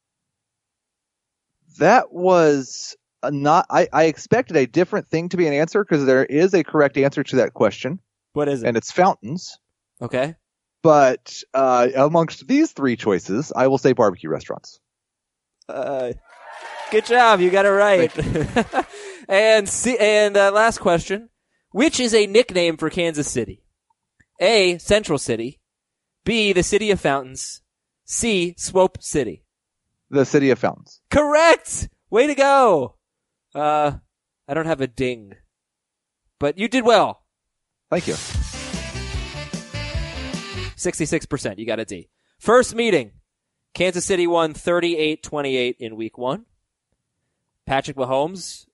That 1.78 2.12
was 2.12 2.96
not. 3.24 3.66
I, 3.70 3.88
I 3.92 4.04
expected 4.04 4.56
a 4.56 4.66
different 4.66 5.08
thing 5.08 5.28
to 5.30 5.36
be 5.36 5.46
an 5.46 5.52
answer 5.54 5.82
because 5.84 6.04
there 6.04 6.24
is 6.24 6.54
a 6.54 6.62
correct 6.62 6.96
answer 6.96 7.22
to 7.24 7.36
that 7.36 7.54
question, 7.54 8.00
What 8.32 8.48
is 8.48 8.62
it? 8.62 8.68
and 8.68 8.76
it's 8.76 8.92
fountains. 8.92 9.58
Okay. 10.04 10.36
But 10.82 11.42
uh, 11.52 11.88
amongst 11.96 12.46
these 12.46 12.72
three 12.72 12.96
choices, 12.96 13.52
I 13.54 13.68
will 13.68 13.78
say 13.78 13.92
barbecue 13.92 14.28
restaurants. 14.28 14.80
Uh, 15.68 16.12
good 16.90 17.06
job, 17.06 17.40
you 17.40 17.50
got 17.50 17.64
it 17.64 17.70
right. 17.70 18.86
and 19.28 19.68
see, 19.68 19.96
and 19.98 20.36
uh, 20.36 20.52
last 20.52 20.78
question: 20.78 21.30
Which 21.70 21.98
is 22.00 22.14
a 22.14 22.26
nickname 22.26 22.76
for 22.76 22.90
Kansas 22.90 23.30
City? 23.30 23.64
A. 24.40 24.78
Central 24.78 25.18
City. 25.18 25.60
B. 26.24 26.52
The 26.52 26.62
City 26.62 26.90
of 26.90 27.00
Fountains. 27.00 27.62
C. 28.04 28.54
Swope 28.58 29.02
City. 29.02 29.44
The 30.10 30.24
city 30.24 30.50
of 30.50 30.58
fountains. 30.58 31.00
Correct. 31.10 31.88
Way 32.10 32.26
to 32.28 32.34
go. 32.34 32.96
Uh, 33.54 33.92
I 34.46 34.54
don't 34.54 34.66
have 34.66 34.80
a 34.80 34.86
ding, 34.86 35.34
but 36.38 36.58
you 36.58 36.68
did 36.68 36.84
well. 36.84 37.24
Thank 37.90 38.08
you. 38.08 38.14
Sixty-six 40.76 41.26
percent. 41.26 41.58
You 41.58 41.66
got 41.66 41.80
a 41.80 41.84
D. 41.84 42.08
First 42.38 42.74
meeting. 42.74 43.12
Kansas 43.74 44.04
City 44.04 44.26
won 44.28 44.54
38-28 44.54 45.76
in 45.80 45.96
week 45.96 46.16
one. 46.16 46.44
Patrick 47.66 47.96
Mahomes 47.96 48.66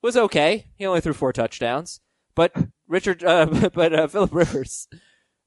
was 0.00 0.16
okay. 0.16 0.66
He 0.76 0.86
only 0.86 1.00
threw 1.00 1.12
four 1.12 1.32
touchdowns. 1.32 2.00
But 2.34 2.54
Richard, 2.86 3.24
uh, 3.24 3.46
but 3.74 3.92
uh, 3.92 4.06
Philip 4.06 4.32
Rivers, 4.32 4.86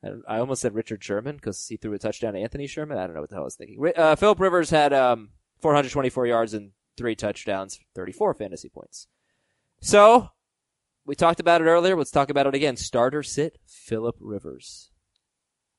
I, 0.03 0.35
I 0.35 0.39
almost 0.39 0.61
said 0.61 0.75
Richard 0.75 1.03
Sherman 1.03 1.35
because 1.35 1.67
he 1.67 1.77
threw 1.77 1.93
a 1.93 1.99
touchdown 1.99 2.33
to 2.33 2.39
Anthony 2.39 2.67
Sherman. 2.67 2.97
I 2.97 3.05
don't 3.05 3.15
know 3.15 3.21
what 3.21 3.29
the 3.29 3.35
hell 3.35 3.43
I 3.43 3.45
was 3.45 3.55
thinking. 3.55 3.79
Uh, 3.95 4.15
Philip 4.15 4.39
Rivers 4.39 4.69
had 4.69 4.93
um, 4.93 5.29
424 5.61 6.27
yards 6.27 6.53
and 6.53 6.71
three 6.97 7.15
touchdowns, 7.15 7.79
34 7.95 8.33
fantasy 8.33 8.69
points. 8.69 9.07
So 9.81 10.29
we 11.05 11.15
talked 11.15 11.39
about 11.39 11.61
it 11.61 11.65
earlier. 11.65 11.95
Let's 11.95 12.11
talk 12.11 12.29
about 12.29 12.47
it 12.47 12.55
again. 12.55 12.75
Starter 12.75 13.23
sit 13.23 13.59
Philip 13.65 14.15
Rivers. 14.19 14.89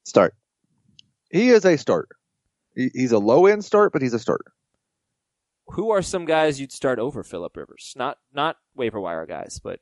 Start. 0.08 0.34
He 1.30 1.50
is 1.50 1.66
a 1.66 1.76
start. 1.76 2.08
He's 2.74 3.12
a 3.12 3.18
low 3.18 3.44
end 3.44 3.62
start, 3.62 3.92
but 3.92 4.00
he's 4.00 4.14
a 4.14 4.18
starter. 4.18 4.52
Who 5.72 5.90
are 5.90 6.00
some 6.00 6.24
guys 6.24 6.58
you'd 6.58 6.72
start 6.72 6.98
over 6.98 7.22
Philip 7.22 7.54
Rivers? 7.54 7.92
Not 7.94 8.16
not 8.32 8.56
waiver 8.74 8.98
wire 8.98 9.26
guys, 9.26 9.60
but 9.62 9.80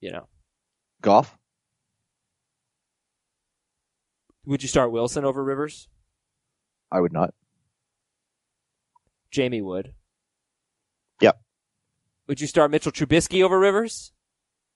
you 0.00 0.12
know, 0.12 0.28
Goff. 1.02 1.36
would 4.46 4.62
you 4.62 4.68
start 4.68 4.92
Wilson 4.92 5.24
over 5.24 5.42
Rivers? 5.42 5.88
I 6.92 7.00
would 7.00 7.12
not. 7.12 7.34
Jamie 9.32 9.60
would. 9.60 9.92
Yep. 11.20 11.36
Would 12.28 12.40
you 12.40 12.46
start 12.46 12.70
Mitchell 12.70 12.92
Trubisky 12.92 13.42
over 13.42 13.58
Rivers? 13.58 14.12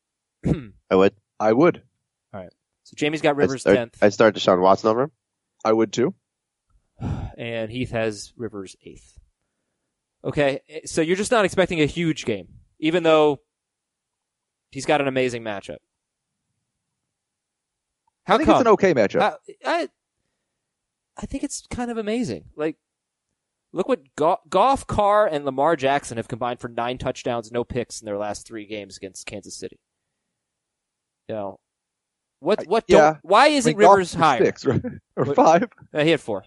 I 0.44 0.96
would. 0.96 1.14
I 1.38 1.52
would. 1.52 1.82
So 2.92 2.96
Jamie's 2.96 3.22
got 3.22 3.36
Rivers 3.36 3.62
start, 3.62 3.76
tenth, 3.76 3.98
I'd 4.02 4.12
start 4.12 4.34
Deshaun 4.34 4.60
Watson 4.60 4.90
over 4.90 5.02
him. 5.02 5.12
I 5.64 5.72
would 5.72 5.92
too. 5.92 6.14
and 7.36 7.70
Heath 7.70 7.90
has 7.90 8.32
Rivers 8.36 8.76
eighth. 8.84 9.18
Okay, 10.24 10.60
so 10.84 11.00
you're 11.00 11.16
just 11.16 11.32
not 11.32 11.44
expecting 11.44 11.80
a 11.80 11.86
huge 11.86 12.24
game, 12.24 12.48
even 12.78 13.02
though 13.02 13.40
he's 14.70 14.86
got 14.86 15.00
an 15.00 15.08
amazing 15.08 15.42
matchup. 15.42 15.78
How 18.24 18.34
I 18.34 18.36
think 18.38 18.46
come? 18.46 18.56
it's 18.56 18.66
an 18.66 18.72
okay 18.74 18.94
matchup. 18.94 19.20
I, 19.20 19.34
I, 19.64 19.88
I 21.16 21.26
think 21.26 21.42
it's 21.42 21.66
kind 21.70 21.90
of 21.90 21.96
amazing. 21.98 22.44
Like, 22.54 22.76
look 23.72 23.88
what 23.88 24.14
Go- 24.14 24.38
Goff, 24.48 24.86
Carr, 24.86 25.26
and 25.26 25.44
Lamar 25.44 25.74
Jackson 25.74 26.18
have 26.18 26.28
combined 26.28 26.60
for 26.60 26.68
nine 26.68 26.98
touchdowns, 26.98 27.50
no 27.50 27.64
picks 27.64 28.00
in 28.00 28.06
their 28.06 28.18
last 28.18 28.46
three 28.46 28.66
games 28.66 28.96
against 28.96 29.26
Kansas 29.26 29.56
City. 29.56 29.80
You 31.28 31.34
know, 31.34 31.60
what? 32.42 32.66
What? 32.66 32.84
yeah. 32.88 33.16
Why 33.22 33.48
isn't 33.48 33.76
mean, 33.78 33.88
Rivers 33.88 34.12
higher? 34.14 34.44
Six, 34.44 34.64
right? 34.66 34.82
or 35.16 35.24
What- 35.24 35.36
five. 35.36 35.68
Uh, 35.94 36.02
he 36.04 36.10
had 36.10 36.20
four, 36.20 36.44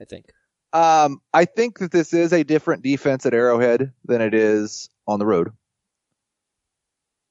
I 0.00 0.04
think. 0.04 0.26
Um, 0.72 1.20
I 1.32 1.44
think 1.46 1.78
that 1.78 1.90
this 1.92 2.12
is 2.12 2.32
a 2.32 2.42
different 2.44 2.82
defense 2.82 3.24
at 3.24 3.32
Arrowhead 3.32 3.92
than 4.04 4.20
it 4.20 4.34
is 4.34 4.90
on 5.06 5.18
the 5.18 5.24
road. 5.26 5.50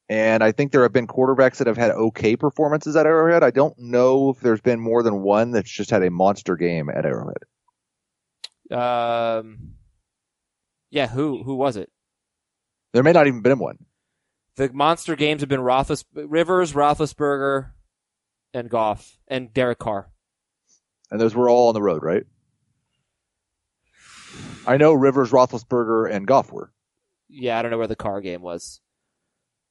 And 0.08 0.42
I 0.42 0.52
think 0.52 0.72
there 0.72 0.82
have 0.82 0.92
been 0.92 1.06
quarterbacks 1.06 1.56
that 1.56 1.66
have 1.66 1.76
had 1.76 1.90
okay 1.90 2.36
performances 2.36 2.96
at 2.96 3.06
Arrowhead. 3.06 3.42
I 3.42 3.50
don't 3.50 3.76
know 3.78 4.30
if 4.30 4.40
there's 4.40 4.60
been 4.60 4.80
more 4.80 5.02
than 5.02 5.22
one 5.22 5.50
that's 5.50 5.70
just 5.70 5.90
had 5.90 6.02
a 6.02 6.10
monster 6.10 6.56
game 6.56 6.88
at 6.88 7.04
Arrowhead. 7.04 7.42
Um, 8.70 9.74
yeah. 10.90 11.06
Who? 11.08 11.42
Who 11.42 11.56
was 11.56 11.76
it? 11.76 11.90
There 12.92 13.02
may 13.02 13.12
not 13.12 13.26
even 13.26 13.42
been 13.42 13.58
one. 13.58 13.78
The 14.56 14.72
monster 14.72 15.16
games 15.16 15.42
have 15.42 15.48
been 15.48 15.60
Roethlis, 15.60 16.04
Rivers, 16.14 16.72
Roethlisberger, 16.72 17.70
and 18.56 18.70
Goff 18.70 19.18
and 19.28 19.52
Derek 19.52 19.78
Carr. 19.78 20.10
And 21.10 21.20
those 21.20 21.34
were 21.34 21.48
all 21.48 21.68
on 21.68 21.74
the 21.74 21.82
road, 21.82 22.02
right? 22.02 22.24
I 24.66 24.76
know 24.78 24.92
Rivers, 24.92 25.30
Roethlisberger, 25.30 26.10
and 26.10 26.26
Goff 26.26 26.50
were. 26.50 26.72
Yeah, 27.28 27.58
I 27.58 27.62
don't 27.62 27.70
know 27.70 27.78
where 27.78 27.86
the 27.86 27.94
car 27.94 28.20
game 28.20 28.42
was. 28.42 28.80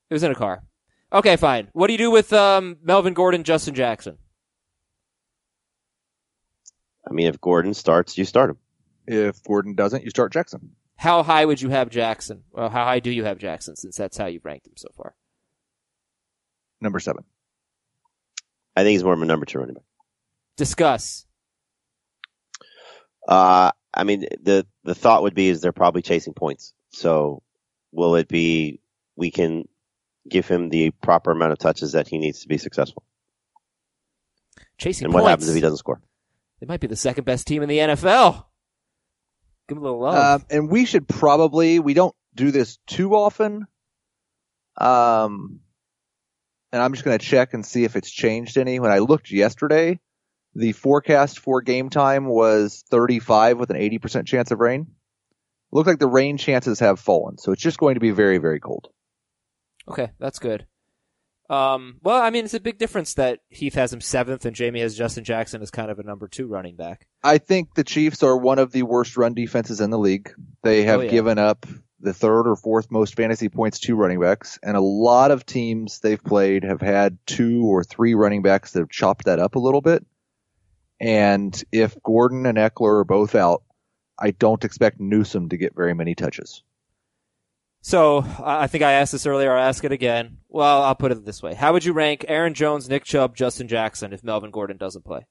It 0.10 0.14
was 0.14 0.24
in 0.24 0.32
a 0.32 0.36
car. 0.36 0.64
Okay, 1.12 1.36
fine. 1.36 1.70
What 1.74 1.88
do 1.88 1.94
you 1.94 1.98
do 1.98 2.12
with 2.12 2.32
um, 2.32 2.78
Melvin 2.84 3.14
Gordon, 3.14 3.44
Justin 3.44 3.74
Jackson? 3.74 4.18
I 7.10 7.14
mean, 7.14 7.28
if 7.28 7.42
Gordon 7.42 7.74
starts, 7.74 8.18
you 8.18 8.26
start 8.26 8.52
him. 8.52 8.58
If 9.08 9.44
Gordon 9.44 9.76
doesn't, 9.76 10.04
you 10.04 10.10
start 10.10 10.32
Jackson. 10.32 10.72
How 10.96 11.24
high 11.24 11.46
would 11.46 11.62
you 11.62 11.70
have 11.70 11.90
Jackson? 11.90 12.44
Well, 12.52 12.70
how 12.70 12.86
high 12.86 13.00
do 13.00 13.12
you 13.12 13.26
have 13.26 13.38
Jackson 13.38 13.76
since 13.76 13.98
that's 13.98 14.18
how 14.18 14.26
you've 14.28 14.46
ranked 14.46 14.68
him 14.68 14.74
so 14.78 14.90
far? 14.96 15.16
Number 16.82 17.00
seven. 17.00 17.26
I 18.76 18.84
think 18.84 18.94
he's 18.94 19.04
more 19.04 19.14
of 19.14 19.22
a 19.22 19.26
number 19.26 19.46
two 19.46 19.60
running 19.60 19.76
back. 19.76 19.84
Discuss. 20.58 21.26
Uh, 23.28 23.72
I 23.94 24.04
mean, 24.04 24.26
the 24.42 24.66
the 24.84 24.96
thought 24.96 25.24
would 25.24 25.34
be 25.36 25.50
is 25.50 25.62
they're 25.62 25.72
probably 25.72 26.02
chasing 26.02 26.34
points. 26.34 26.74
So, 26.90 27.42
will 27.92 28.16
it 28.16 28.28
be 28.28 28.80
we 29.16 29.32
can 29.32 29.68
give 30.30 30.48
him 30.48 30.70
the 30.70 30.92
proper 31.02 31.32
amount 31.32 31.52
of 31.52 31.58
touches 31.60 31.94
that 31.94 32.08
he 32.08 32.18
needs 32.18 32.42
to 32.42 32.48
be 32.48 32.58
successful? 32.58 33.04
Chasing 34.78 35.06
And 35.06 35.14
points. 35.14 35.24
what 35.24 35.30
happens 35.30 35.50
if 35.50 35.56
he 35.56 35.62
doesn't 35.62 35.78
score? 35.78 36.02
They 36.60 36.68
might 36.68 36.80
be 36.80 36.88
the 36.88 36.96
second 36.96 37.24
best 37.26 37.48
team 37.48 37.62
in 37.64 37.70
the 37.70 37.78
NFL. 37.80 38.46
Give 39.68 39.78
him 39.78 39.84
a 39.84 39.86
little 39.86 40.02
love. 40.02 40.42
Um, 40.42 40.48
and 40.50 40.70
we 40.70 40.86
should 40.86 41.08
probably, 41.08 41.80
we 41.80 41.94
don't 41.94 42.16
do 42.36 42.52
this 42.52 42.78
too 42.88 43.16
often. 43.16 43.66
Um, 44.78 45.62
and 46.72 46.82
I'm 46.82 46.94
just 46.94 47.06
going 47.06 47.18
to 47.18 47.26
check 47.26 47.54
and 47.54 47.66
see 47.66 47.84
if 47.84 47.96
it's 47.96 48.12
changed 48.12 48.58
any. 48.58 48.80
When 48.80 48.92
I 48.92 49.00
looked 49.00 49.32
yesterday, 49.32 50.00
the 50.54 50.72
forecast 50.74 51.40
for 51.40 51.62
game 51.62 51.90
time 51.90 52.26
was 52.26 52.84
35 52.90 53.60
with 53.60 53.70
an 53.72 53.78
80% 53.78 54.26
chance 54.26 54.52
of 54.52 54.60
rain. 54.60 54.88
Looked 55.72 55.88
like 55.88 56.00
the 56.00 56.08
rain 56.08 56.38
chances 56.38 56.80
have 56.80 57.00
fallen. 57.00 57.38
So 57.38 57.52
it's 57.52 57.62
just 57.62 57.78
going 57.78 57.96
to 57.96 58.00
be 58.00 58.12
very, 58.12 58.38
very 58.38 58.60
cold. 58.60 58.88
okay, 59.90 60.12
that's 60.20 60.40
good. 60.40 60.66
Um, 61.48 61.98
well, 62.02 62.20
I 62.22 62.32
mean, 62.32 62.46
it's 62.46 62.56
a 62.56 62.60
big 62.60 62.80
difference 62.80 63.14
that 63.16 63.40
Heath 63.50 63.76
has 63.76 63.94
him 63.94 64.02
seventh 64.02 64.46
and 64.46 64.56
Jamie 64.56 64.80
has 64.80 64.98
Justin 64.98 65.24
Jackson 65.24 65.62
as 65.62 65.70
kind 65.70 65.92
of 65.92 66.00
a 66.00 66.04
number 66.04 66.28
two 66.28 66.48
running 66.48 66.76
back. 66.76 67.06
I 67.24 67.38
think 67.38 67.76
the 67.76 67.84
Chiefs 67.84 68.24
are 68.24 68.36
one 68.36 68.58
of 68.58 68.72
the 68.72 68.82
worst 68.82 69.16
run 69.16 69.36
defenses 69.36 69.80
in 69.80 69.92
the 69.92 70.00
league. 70.00 70.34
They 70.64 70.84
have 70.86 71.02
Oh, 71.02 71.04
yeah. 71.04 71.12
given 71.12 71.38
up 71.38 71.68
the 72.06 72.14
third 72.14 72.48
or 72.48 72.56
fourth 72.56 72.90
most 72.90 73.16
fantasy 73.16 73.50
points 73.50 73.80
to 73.80 73.96
running 73.96 74.22
backs, 74.22 74.58
and 74.64 74.78
a 74.78 74.82
lot 74.82 75.32
of 75.32 75.46
teams 75.46 76.00
they've 76.00 76.24
played 76.24 76.64
have 76.64 76.80
had 76.80 77.18
two 77.26 77.66
or 77.66 77.84
three 77.84 78.14
running 78.14 78.42
backs 78.42 78.72
that 78.72 78.80
have 78.80 78.90
chopped 78.90 79.26
that 79.26 79.40
up 79.40 79.56
a 79.56 79.60
little 79.60 79.82
bit. 79.82 80.06
And 81.02 81.62
if 81.72 82.02
Gordon 82.04 82.46
and 82.46 82.58
Ekeler 82.58 83.02
are 83.02 83.04
both 83.04 83.36
out, 83.36 83.64
I 84.18 84.32
don't 84.32 84.64
expect 84.64 85.02
Newsome 85.02 85.50
to 85.50 85.58
get 85.58 85.76
very 85.76 85.94
many 85.94 86.16
touches. 86.16 86.64
So 87.82 88.20
I 88.40 88.64
I 88.64 88.68
think 88.68 88.84
I 88.84 88.94
asked 88.94 89.12
this 89.12 89.26
earlier. 89.26 89.54
I'll 89.54 89.68
ask 89.68 89.84
it 89.84 89.92
again. 89.92 90.38
Well, 90.48 90.84
I'll 90.84 90.96
put 90.96 91.12
it 91.12 91.26
this 91.26 91.44
way: 91.44 91.54
How 91.54 91.74
would 91.74 91.84
you 91.84 91.94
rank 91.94 92.24
Aaron 92.28 92.54
Jones, 92.54 92.88
Nick 92.88 93.04
Chubb, 93.04 93.36
Justin 93.36 93.68
Jackson 93.68 94.14
if 94.14 94.24
Melvin 94.24 94.52
Gordon 94.52 94.78
doesn't 94.78 95.04
play? 95.04 95.28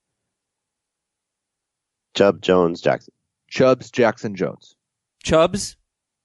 Chubb, 2.15 2.43
Jones, 2.43 2.81
Jackson. 2.81 3.13
Chubbs, 3.49 3.91
Jackson, 3.91 4.37
Jones. 4.37 4.77
Chubbs, 5.23 5.77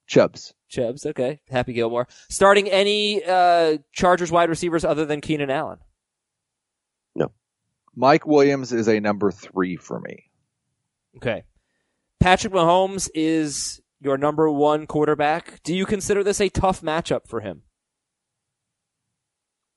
Chubbs. 0.10 0.56
Chubbs. 0.68 1.06
Okay, 1.06 1.40
Happy 1.50 1.72
Gilmore. 1.72 2.08
Starting 2.30 2.68
any 2.68 3.24
uh, 3.24 3.78
Chargers 3.94 4.32
wide 4.32 4.50
receivers 4.50 4.84
other 4.84 5.06
than 5.06 5.22
Keenan 5.22 5.52
Allen. 5.52 5.78
No. 7.16 7.32
Mike 7.96 8.26
Williams 8.26 8.74
is 8.74 8.88
a 8.88 9.00
number 9.00 9.32
three 9.32 9.78
for 9.78 10.00
me. 10.00 10.26
Okay. 11.18 11.44
Patrick 12.20 12.52
Mahomes 12.52 13.10
is 13.14 13.82
your 14.02 14.18
number 14.18 14.50
one 14.50 14.88
quarterback. 14.88 15.62
Do 15.64 15.76
you 15.76 15.86
consider 15.86 16.24
this 16.24 16.42
a 16.42 16.50
tough 16.50 16.82
matchup 16.82 17.28
for 17.28 17.42
him? 17.42 17.62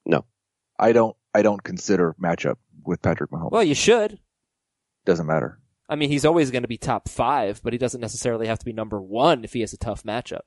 No. 0.06 0.24
I 0.78 0.92
don't. 0.92 1.16
I 1.34 1.42
don't 1.42 1.62
consider 1.62 2.14
matchup 2.20 2.56
with 2.84 3.00
Patrick 3.02 3.30
Mahomes. 3.30 3.52
Well, 3.52 3.62
you 3.62 3.74
should. 3.74 4.18
Doesn't 5.04 5.26
matter. 5.26 5.58
I 5.92 5.94
mean, 5.94 6.08
he's 6.08 6.24
always 6.24 6.50
going 6.50 6.62
to 6.62 6.68
be 6.68 6.78
top 6.78 7.06
five, 7.06 7.60
but 7.62 7.74
he 7.74 7.78
doesn't 7.78 8.00
necessarily 8.00 8.46
have 8.46 8.58
to 8.58 8.64
be 8.64 8.72
number 8.72 8.98
one 8.98 9.44
if 9.44 9.52
he 9.52 9.60
has 9.60 9.74
a 9.74 9.76
tough 9.76 10.04
matchup. 10.04 10.40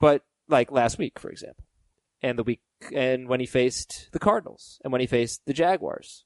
But 0.00 0.22
like 0.48 0.72
last 0.72 0.98
week, 0.98 1.20
for 1.20 1.30
example, 1.30 1.62
and 2.20 2.36
the 2.36 2.42
week, 2.42 2.60
and 2.92 3.28
when 3.28 3.38
he 3.38 3.46
faced 3.46 4.08
the 4.10 4.18
Cardinals, 4.18 4.80
and 4.82 4.90
when 4.90 5.00
he 5.00 5.06
faced 5.06 5.46
the 5.46 5.52
Jaguars. 5.52 6.24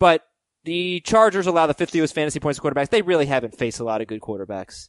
But 0.00 0.26
the 0.64 0.98
Chargers 0.98 1.46
allow 1.46 1.68
the 1.68 1.74
50 1.74 2.00
most 2.00 2.12
fantasy 2.12 2.40
points 2.40 2.58
to 2.58 2.62
quarterbacks. 2.64 2.88
They 2.88 3.02
really 3.02 3.26
haven't 3.26 3.56
faced 3.56 3.78
a 3.78 3.84
lot 3.84 4.00
of 4.00 4.08
good 4.08 4.20
quarterbacks. 4.20 4.88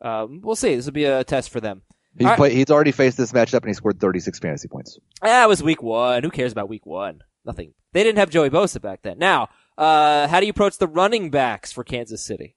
Um, 0.00 0.42
we'll 0.44 0.54
see. 0.54 0.76
This 0.76 0.86
will 0.86 0.92
be 0.92 1.06
a 1.06 1.24
test 1.24 1.50
for 1.50 1.60
them. 1.60 1.82
He's 2.16 2.26
right. 2.26 2.36
played, 2.36 2.52
he's 2.52 2.70
already 2.70 2.92
faced 2.92 3.16
this 3.16 3.32
matchup 3.32 3.62
and 3.62 3.68
he 3.68 3.74
scored 3.74 3.98
36 3.98 4.38
fantasy 4.38 4.68
points. 4.68 4.96
That 5.22 5.48
was 5.48 5.60
week 5.60 5.82
one. 5.82 6.22
Who 6.22 6.30
cares 6.30 6.52
about 6.52 6.68
week 6.68 6.86
one? 6.86 7.22
Nothing. 7.44 7.74
They 7.92 8.04
didn't 8.04 8.18
have 8.18 8.30
Joey 8.30 8.50
Bosa 8.50 8.80
back 8.80 9.02
then. 9.02 9.18
Now, 9.18 9.48
uh, 9.76 10.28
how 10.28 10.40
do 10.40 10.46
you 10.46 10.50
approach 10.50 10.78
the 10.78 10.86
running 10.86 11.30
backs 11.30 11.72
for 11.72 11.84
Kansas 11.84 12.22
City? 12.24 12.56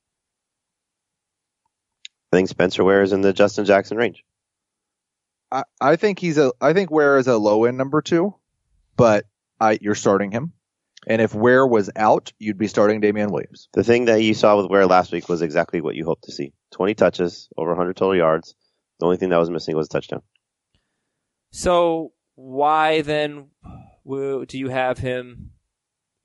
I 2.32 2.38
think 2.38 2.49
Spencer 2.49 2.84
Ware 2.84 3.03
is 3.03 3.13
in 3.13 3.21
the 3.21 3.34
Justin 3.34 3.65
Jackson 3.65 3.97
range. 3.97 4.23
I, 5.51 5.63
I 5.80 5.95
think 5.95 6.19
he's 6.19 6.38
a 6.38 6.51
I 6.60 6.73
think 6.73 6.91
Ware 6.91 7.17
is 7.17 7.27
a 7.27 7.38
low 7.38 7.65
end 7.65 7.77
number 7.77 8.01
two, 8.01 8.36
but 8.97 9.25
I 9.60 9.80
you're 9.82 9.95
starting 9.95 10.32
him. 10.32 10.53
And 11.08 11.21
if 11.21 11.34
Ware 11.34 11.65
was 11.65 11.89
out, 11.95 12.34
you'd 12.38 12.58
be 12.58 12.67
starting 12.67 12.99
Damien 12.99 13.32
Williams. 13.32 13.69
The 13.71 13.84
thing 13.84 14.06
that 14.06 14.21
you 14.21 14.34
saw 14.34 14.58
with 14.58 14.69
Ware 14.69 14.86
last 14.86 15.13
week 15.13 15.30
was 15.30 15.41
exactly 15.41 15.80
what 15.80 15.95
you 15.95 16.03
hoped 16.03 16.25
to 16.25 16.34
see. 16.34 16.51
20 16.71 16.95
touches, 16.95 17.47
over 17.56 17.69
100 17.69 17.95
total 17.95 18.17
yards. 18.17 18.56
The 18.99 19.06
only 19.06 19.15
thing 19.15 19.30
that 19.30 19.38
was 19.38 19.49
missing 19.49 19.75
was 19.77 19.88
a 19.88 19.89
touchdown. 19.89 20.21
So 21.51 22.12
why 22.36 23.01
then 23.03 23.47
do 24.06 24.45
you 24.51 24.67
have 24.67 24.97
him 24.97 25.51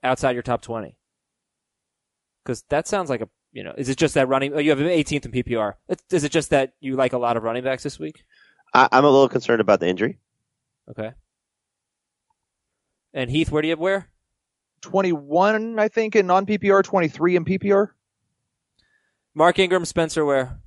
outside 0.03 0.33
your 0.33 0.43
top 0.43 0.63
20? 0.63 0.97
Because 2.45 2.63
that 2.71 2.89
sounds 2.89 3.11
like 3.11 3.21
a, 3.21 3.29
you 3.53 3.63
know, 3.63 3.75
is 3.77 3.89
it 3.89 3.99
just 3.99 4.15
that 4.15 4.29
running, 4.29 4.55
oh, 4.55 4.59
you 4.59 4.71
have 4.71 4.81
him 4.81 4.87
18th 4.87 5.27
in 5.27 5.33
PPR. 5.33 5.75
Is 6.11 6.25
it 6.25 6.33
just 6.33 6.51
that 6.51 6.73
you 6.81 6.97
like 6.97 7.13
a 7.13 7.19
lot 7.19 7.37
of 7.37 7.43
running 7.43 7.63
backs 7.63 7.83
this 7.83 7.99
week? 7.99 8.25
I, 8.75 8.89
I'm 8.91 9.05
a 9.05 9.11
little 9.11 9.29
concerned 9.29 9.61
about 9.61 9.81
the 9.81 9.89
injury. 9.89 10.19
Okay. 10.91 11.13
And 13.15 13.31
Heath, 13.31 13.51
where 13.51 13.63
do 13.63 13.69
you 13.69 13.73
have 13.73 13.79
Ware? 13.79 14.09
21, 14.81 15.79
I 15.79 15.89
think, 15.89 16.17
in 16.17 16.27
non 16.27 16.47
PPR, 16.47 16.83
23 16.83 17.37
in 17.37 17.45
PPR. 17.45 17.89
Mark 19.35 19.59
Ingram, 19.59 19.85
Spencer 19.85 20.25
Ware? 20.25 20.59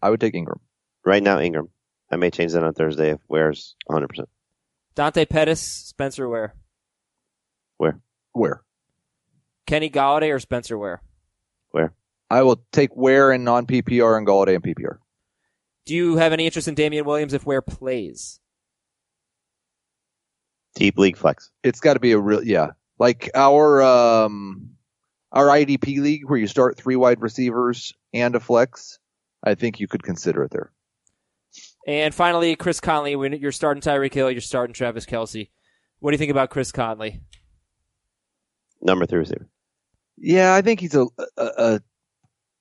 I 0.00 0.10
would 0.10 0.20
take 0.20 0.34
Ingram. 0.34 0.60
Right 1.04 1.22
now, 1.22 1.40
Ingram. 1.40 1.68
I 2.10 2.16
may 2.16 2.30
change 2.30 2.52
that 2.52 2.62
on 2.62 2.74
Thursday 2.74 3.10
if 3.10 3.20
Ware's 3.28 3.74
100%. 3.90 4.26
Dante 4.94 5.24
Pettis, 5.24 5.60
Spencer 5.60 6.28
Ware? 6.28 6.54
Ware? 7.78 7.98
Ware? 8.34 8.62
Kenny 9.66 9.90
Golladay 9.90 10.34
or 10.34 10.38
Spencer 10.38 10.76
Ware? 10.76 11.02
Where? 11.70 11.94
I 12.30 12.42
will 12.42 12.64
take 12.72 12.96
Ware 12.96 13.32
in 13.32 13.44
non 13.44 13.66
PPR 13.66 14.16
and 14.16 14.26
Golladay 14.26 14.54
in 14.54 14.62
PPR. 14.62 14.98
Do 15.84 15.94
you 15.94 16.16
have 16.16 16.32
any 16.32 16.46
interest 16.46 16.68
in 16.68 16.74
Damien 16.74 17.04
Williams 17.04 17.34
if 17.34 17.44
Ware 17.44 17.62
plays? 17.62 18.40
Deep 20.74 20.96
league 20.96 21.16
flex. 21.16 21.50
It's 21.62 21.80
got 21.80 21.94
to 21.94 22.00
be 22.00 22.12
a 22.12 22.18
real, 22.18 22.42
yeah. 22.42 22.68
Like 22.98 23.30
our, 23.34 23.82
um, 23.82 24.70
our 25.32 25.46
IDP 25.46 25.98
league 25.98 26.28
where 26.28 26.38
you 26.38 26.46
start 26.46 26.76
three 26.76 26.96
wide 26.96 27.20
receivers 27.20 27.92
and 28.14 28.34
a 28.34 28.40
flex. 28.40 28.98
I 29.42 29.54
think 29.54 29.80
you 29.80 29.88
could 29.88 30.02
consider 30.02 30.44
it 30.44 30.52
there. 30.52 30.72
And 31.86 32.14
finally, 32.14 32.54
Chris 32.54 32.80
Conley. 32.80 33.16
When 33.16 33.32
you're 33.32 33.52
starting 33.52 33.82
Tyreek 33.82 34.14
Hill, 34.14 34.30
you're 34.30 34.40
starting 34.40 34.72
Travis 34.72 35.04
Kelce. 35.04 35.50
What 35.98 36.10
do 36.10 36.14
you 36.14 36.18
think 36.18 36.30
about 36.30 36.50
Chris 36.50 36.70
Conley? 36.70 37.20
Number 38.82 39.06
three 39.06 39.20
receiver. 39.20 39.48
Yeah, 40.18 40.54
I 40.54 40.62
think 40.62 40.80
he's 40.80 40.94
a, 40.94 41.06
a, 41.36 41.46
a 41.56 41.80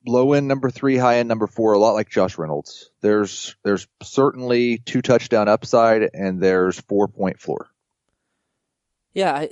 low 0.06 0.34
end 0.34 0.48
number 0.48 0.70
three, 0.70 0.98
high 0.98 1.18
end 1.18 1.30
number 1.30 1.48
four, 1.48 1.74
a 1.74 1.80
lot 1.80 1.94
like 1.94 2.10
Josh 2.10 2.38
Reynolds. 2.38 2.90
There's 3.02 3.56
there's 3.64 3.88
certainly 4.02 4.78
two 4.78 5.02
touchdown 5.02 5.48
upside 5.48 6.10
and 6.14 6.42
there's 6.42 6.80
four 6.80 7.08
point 7.08 7.40
floor. 7.40 7.70
Yeah, 9.14 9.34
I, 9.34 9.50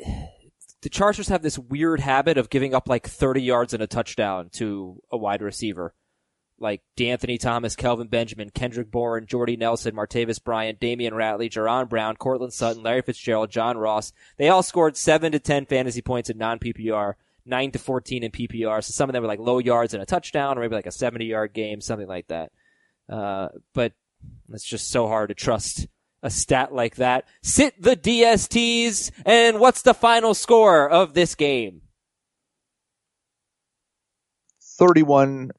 the 0.82 0.90
Chargers 0.90 1.28
have 1.28 1.42
this 1.42 1.60
weird 1.60 2.00
habit 2.00 2.38
of 2.38 2.50
giving 2.50 2.74
up 2.74 2.88
like 2.88 3.08
30 3.08 3.42
yards 3.42 3.74
and 3.74 3.84
a 3.84 3.88
touchdown 3.88 4.50
to 4.54 5.02
a 5.12 5.18
wide 5.18 5.42
receiver. 5.42 5.94
Like 6.60 6.82
De'Anthony 6.98 7.40
Thomas, 7.40 7.76
Kelvin 7.76 8.08
Benjamin, 8.08 8.50
Kendrick 8.50 8.92
Bourne, 8.92 9.26
Jordy 9.26 9.56
Nelson, 9.56 9.96
Martavis 9.96 10.44
Bryant, 10.44 10.80
Damion 10.80 11.12
Ratley, 11.12 11.50
Jerron 11.50 11.90
Brown, 11.90 12.16
Courtland 12.16 12.54
Sutton, 12.54 12.84
Larry 12.84 13.02
Fitzgerald, 13.02 13.50
John 13.50 13.78
Ross. 13.78 14.12
They 14.38 14.50
all 14.50 14.64
scored 14.64 14.98
7 14.98 15.32
to 15.32 15.40
10 15.40 15.66
fantasy 15.66 16.02
points 16.02 16.30
in 16.30 16.38
non-PPR, 16.38 17.14
9 17.46 17.72
to 17.72 17.80
14 17.80 18.24
in 18.24 18.32
PPR. 18.32 18.84
So 18.84 18.92
some 18.92 19.10
of 19.10 19.14
them 19.14 19.24
were 19.24 19.28
like 19.28 19.40
low 19.40 19.60
yards 19.60 19.94
and 19.94 20.04
a 20.04 20.06
touchdown, 20.06 20.58
or 20.58 20.62
maybe 20.62 20.76
like 20.76 20.86
a 20.86 20.92
70 20.92 21.26
yard 21.26 21.54
game, 21.54 21.82
something 21.82 22.08
like 22.08 22.28
that. 22.28 22.52
Uh, 23.10 23.50
but 23.74 23.94
it's 24.52 24.68
just 24.68 24.90
so 24.90 25.08
hard 25.08 25.30
to 25.30 25.36
trust 25.36 25.88
a 26.22 26.30
stat 26.30 26.74
like 26.74 26.96
that. 26.96 27.26
Sit 27.42 27.82
the 27.82 27.96
DSTs, 27.96 29.12
and 29.26 29.60
what's 29.60 29.82
the 29.82 29.94
final 29.94 30.34
score 30.34 30.90
of 30.90 31.14
this 31.14 31.36
game? 31.36 31.82
31 34.78 35.52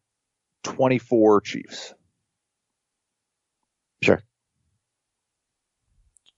24 0.62 1.40
Chiefs. 1.42 1.94
Sure. 4.02 4.22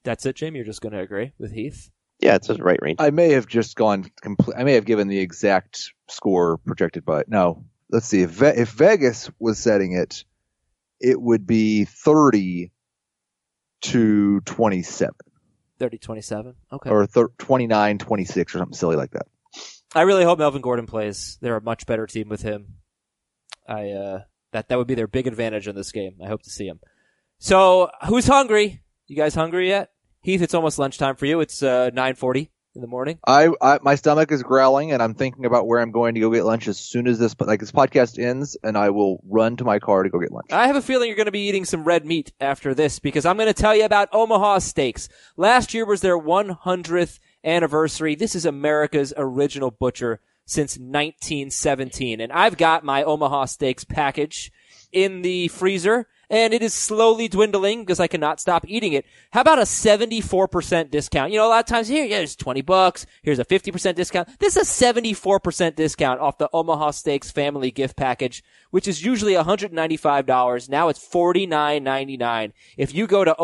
That's 0.05 0.27
it, 0.27 0.37
Jim. 0.37 0.57
You're 0.57 0.65
just 0.65 0.81
going 0.81 0.93
to 0.93 1.01
agree 1.01 1.33
with 1.39 1.53
Heath. 1.53 1.91
Yeah, 2.21 2.37
it's 2.37 2.47
the 2.49 2.55
right 2.55 2.79
range. 2.81 2.97
I 3.01 3.11
may 3.11 3.33
have 3.33 3.47
just 3.47 3.75
gone 3.77 4.11
complete. 4.21 4.57
I 4.57 4.65
may 4.65 4.75
have 4.75 4.85
given 4.85 5.09
the 5.09 5.19
exact 5.19 5.93
score 6.09 6.59
projected 6.59 7.05
by. 7.05 7.25
No, 7.27 7.65
let's 7.91 8.07
see. 8.07 8.23
If, 8.23 8.31
Ve- 8.31 8.61
if 8.61 8.71
Vegas 8.71 9.31
was 9.41 9.59
setting 9.59 9.93
it, 9.93 10.25
it 11.01 11.21
would 11.21 11.47
be 11.47 11.85
30 11.85 12.71
to 13.83 14.41
27 14.43 15.15
30 15.81 15.99
27. 15.99 16.55
Okay. 16.73 16.91
or 16.91 17.07
thir- 17.07 17.33
29 17.39 17.99
26 17.99 18.55
or 18.55 18.59
something 18.59 18.77
silly 18.77 18.95
like 18.95 19.11
that. 19.11 19.27
I 19.95 20.03
really 20.03 20.23
hope 20.23 20.39
Melvin 20.39 20.63
Gordon 20.63 20.87
plays. 20.87 21.39
They're 21.41 21.57
a 21.57 21.61
much 21.61 21.87
better 21.87 22.07
team 22.07 22.29
with 22.29 22.43
him. 22.43 22.77
I 23.67 23.91
uh 23.91 24.21
that 24.53 24.69
that 24.69 24.79
would 24.79 24.87
be 24.87 24.95
their 24.95 25.07
big 25.07 25.27
advantage 25.27 25.69
in 25.69 25.75
this 25.75 25.93
game. 25.93 26.17
I 26.23 26.29
hope 26.29 26.43
to 26.43 26.51
see 26.51 26.67
him. 26.67 26.81
So, 27.39 27.91
who's 28.07 28.27
hungry? 28.27 28.83
You 29.07 29.17
guys 29.17 29.35
hungry 29.35 29.69
yet? 29.69 29.91
Heath, 30.21 30.43
it's 30.43 30.55
almost 30.55 30.79
lunchtime 30.79 31.17
for 31.17 31.27
you. 31.27 31.41
It's 31.41 31.63
uh 31.63 31.91
9:40 31.93 32.49
in 32.75 32.81
the 32.81 32.87
morning. 32.87 33.19
I, 33.27 33.51
I 33.61 33.79
my 33.83 33.95
stomach 33.97 34.33
is 34.33 34.43
growling 34.43 34.93
and 34.93 35.03
I'm 35.03 35.15
thinking 35.15 35.45
about 35.45 35.67
where 35.67 35.81
I'm 35.81 35.91
going 35.91 36.15
to 36.15 36.21
go 36.21 36.31
get 36.31 36.45
lunch 36.45 36.69
as 36.69 36.79
soon 36.79 37.07
as 37.07 37.19
this 37.19 37.35
like 37.41 37.61
this 37.61 37.73
podcast 37.73 38.23
ends 38.23 38.57
and 38.63 38.79
I 38.79 38.91
will 38.91 39.21
run 39.29 39.57
to 39.57 39.65
my 39.65 39.79
car 39.79 40.03
to 40.03 40.09
go 40.09 40.19
get 40.19 40.33
lunch. 40.33 40.53
I 40.53 40.67
have 40.67 40.77
a 40.77 40.83
feeling 40.83 41.09
you're 41.09 41.17
going 41.17 41.27
to 41.27 41.33
be 41.33 41.49
eating 41.49 41.65
some 41.65 41.85
red 41.85 42.07
meat 42.07 42.33
after 42.41 42.75
this 42.75 42.99
because 42.99 43.27
I'm 43.27 43.37
going 43.37 43.49
to 43.49 43.55
tell 43.55 43.77
you 43.77 43.85
about 43.85 44.09
Omaha 44.13 44.61
Steaks. 44.61 45.09
Last 45.37 45.75
year 45.75 45.85
was 45.85 46.01
their 46.01 46.19
100th 46.19 47.19
anniversary. 47.45 48.15
This 48.15 48.35
is 48.35 48.47
America's 48.47 49.13
original 49.17 49.71
butcher 49.71 50.21
since 50.45 50.77
1917. 50.77 52.21
And 52.21 52.33
I've 52.33 52.57
got 52.57 52.85
my 52.85 53.03
Omaha 53.03 53.47
Steaks 53.47 53.85
package 53.85 54.53
in 54.93 55.23
the 55.23 55.49
freezer 55.49 56.07
and 56.33 56.55
it 56.55 56.63
is 56.63 56.73
slowly 56.73 57.29
dwindling 57.29 57.83
because 57.83 58.01
I 58.01 58.07
cannot 58.07 58.41
stop 58.41 58.65
eating 58.67 58.95
it. 58.95 59.05
How 59.33 59.43
about 59.43 59.59
a 59.59 59.63
74% 59.63 60.91
discount? 60.91 61.31
You 61.31 61.39
know, 61.39 61.47
a 61.47 61.51
lot 61.51 61.61
of 61.61 61.67
times 61.67 61.89
here, 61.89 62.07
yeah, 62.07 62.21
it's 62.21 62.35
20 62.35 62.63
bucks. 62.63 63.05
Here's 63.23 63.39
a 63.39 63.45
50% 63.45 63.95
discount. 63.95 64.41
This 64.41 64.57
is 64.57 64.81
a 64.81 64.93
74% 64.93 65.77
discount 65.77 66.21
off 66.21 66.39
the 66.39 66.49
Omaha 66.55 66.93
Steaks 66.93 67.31
family 67.31 67.71
gift 67.71 67.99
package, 67.99 68.43
which 68.71 68.89
is 68.89 69.05
usually 69.05 69.35
$195. 69.35 70.69
Now 70.71 70.89
it's 70.89 71.07
$49.99. 71.07 72.53
If 72.79 72.95
you 72.95 73.07
go 73.07 73.25
to 73.25 73.37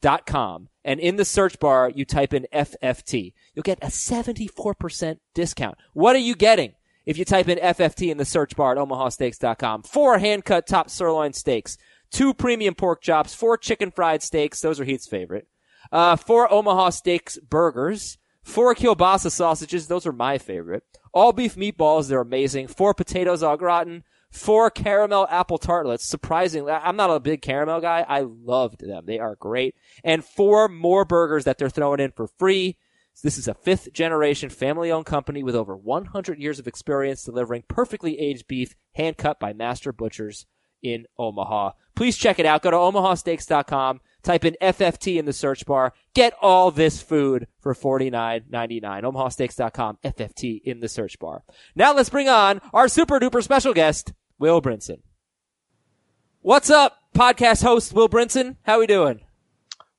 omahasteaks.com 0.00 0.68
and 0.84 1.00
in 1.00 1.16
the 1.16 1.24
search 1.24 1.58
bar, 1.58 1.90
you 1.94 2.04
type 2.04 2.32
in 2.32 2.46
FFT, 2.52 3.32
you'll 3.54 3.62
get 3.62 3.78
a 3.82 3.88
74% 3.88 5.18
discount. 5.34 5.78
What 5.92 6.16
are 6.16 6.20
you 6.20 6.34
getting? 6.34 6.72
If 7.06 7.18
you 7.18 7.24
type 7.24 7.48
in 7.48 7.58
FFT 7.58 8.10
in 8.10 8.18
the 8.18 8.24
search 8.24 8.56
bar 8.56 8.72
at 8.72 8.78
omahasteaks.com, 8.78 9.82
four 9.82 10.18
hand-cut 10.18 10.66
top 10.66 10.90
sirloin 10.90 11.32
steaks, 11.32 11.76
two 12.10 12.34
premium 12.34 12.74
pork 12.74 13.02
chops, 13.02 13.34
four 13.34 13.56
chicken 13.56 13.90
fried 13.90 14.22
steaks, 14.22 14.60
those 14.60 14.80
are 14.80 14.84
Heath's 14.84 15.08
favorite, 15.08 15.48
uh, 15.92 16.16
four 16.16 16.52
Omaha 16.52 16.90
Steaks 16.90 17.38
burgers, 17.38 18.18
four 18.42 18.74
kielbasa 18.74 19.30
sausages, 19.30 19.88
those 19.88 20.06
are 20.06 20.12
my 20.12 20.38
favorite, 20.38 20.84
all 21.12 21.32
beef 21.32 21.56
meatballs, 21.56 22.08
they're 22.08 22.20
amazing, 22.20 22.68
four 22.68 22.94
potatoes 22.94 23.42
au 23.42 23.56
gratin, 23.56 24.04
four 24.30 24.70
caramel 24.70 25.26
apple 25.30 25.58
tartlets, 25.58 26.06
surprisingly, 26.06 26.72
I'm 26.72 26.96
not 26.96 27.10
a 27.10 27.20
big 27.20 27.42
caramel 27.42 27.80
guy, 27.80 28.04
I 28.08 28.20
loved 28.20 28.80
them, 28.80 29.04
they 29.06 29.18
are 29.18 29.36
great, 29.36 29.74
and 30.04 30.24
four 30.24 30.68
more 30.68 31.04
burgers 31.04 31.44
that 31.44 31.58
they're 31.58 31.68
throwing 31.68 32.00
in 32.00 32.12
for 32.12 32.26
free, 32.26 32.76
this 33.22 33.36
is 33.36 33.48
a 33.48 33.54
fifth 33.54 33.92
generation 33.92 34.48
family 34.48 34.90
owned 34.90 35.06
company 35.06 35.42
with 35.42 35.54
over 35.54 35.76
100 35.76 36.38
years 36.38 36.58
of 36.58 36.66
experience 36.66 37.24
delivering 37.24 37.64
perfectly 37.68 38.18
aged 38.18 38.46
beef 38.48 38.74
hand 38.94 39.18
cut 39.18 39.38
by 39.38 39.52
master 39.52 39.92
butchers 39.92 40.46
in 40.82 41.06
Omaha. 41.18 41.72
Please 41.94 42.16
check 42.16 42.38
it 42.38 42.46
out. 42.46 42.62
Go 42.62 42.70
to 42.70 42.76
omahasteaks.com, 42.78 44.00
type 44.22 44.44
in 44.46 44.56
FFT 44.62 45.18
in 45.18 45.26
the 45.26 45.34
search 45.34 45.66
bar, 45.66 45.92
get 46.14 46.32
all 46.40 46.70
this 46.70 47.02
food 47.02 47.46
for 47.58 47.74
$49.99. 47.74 48.80
omahasteaks.com, 48.80 49.98
FFT 50.02 50.62
in 50.64 50.80
the 50.80 50.88
search 50.88 51.18
bar. 51.18 51.44
Now 51.74 51.92
let's 51.92 52.08
bring 52.08 52.28
on 52.28 52.62
our 52.72 52.88
super 52.88 53.20
duper 53.20 53.42
special 53.42 53.74
guest, 53.74 54.14
Will 54.40 54.62
Brinson. 54.62 55.00
What's 56.40 56.70
up, 56.70 56.96
podcast 57.14 57.62
host 57.62 57.92
Will 57.92 58.08
Brinson? 58.08 58.56
How 58.62 58.80
we 58.80 58.86
doing? 58.86 59.20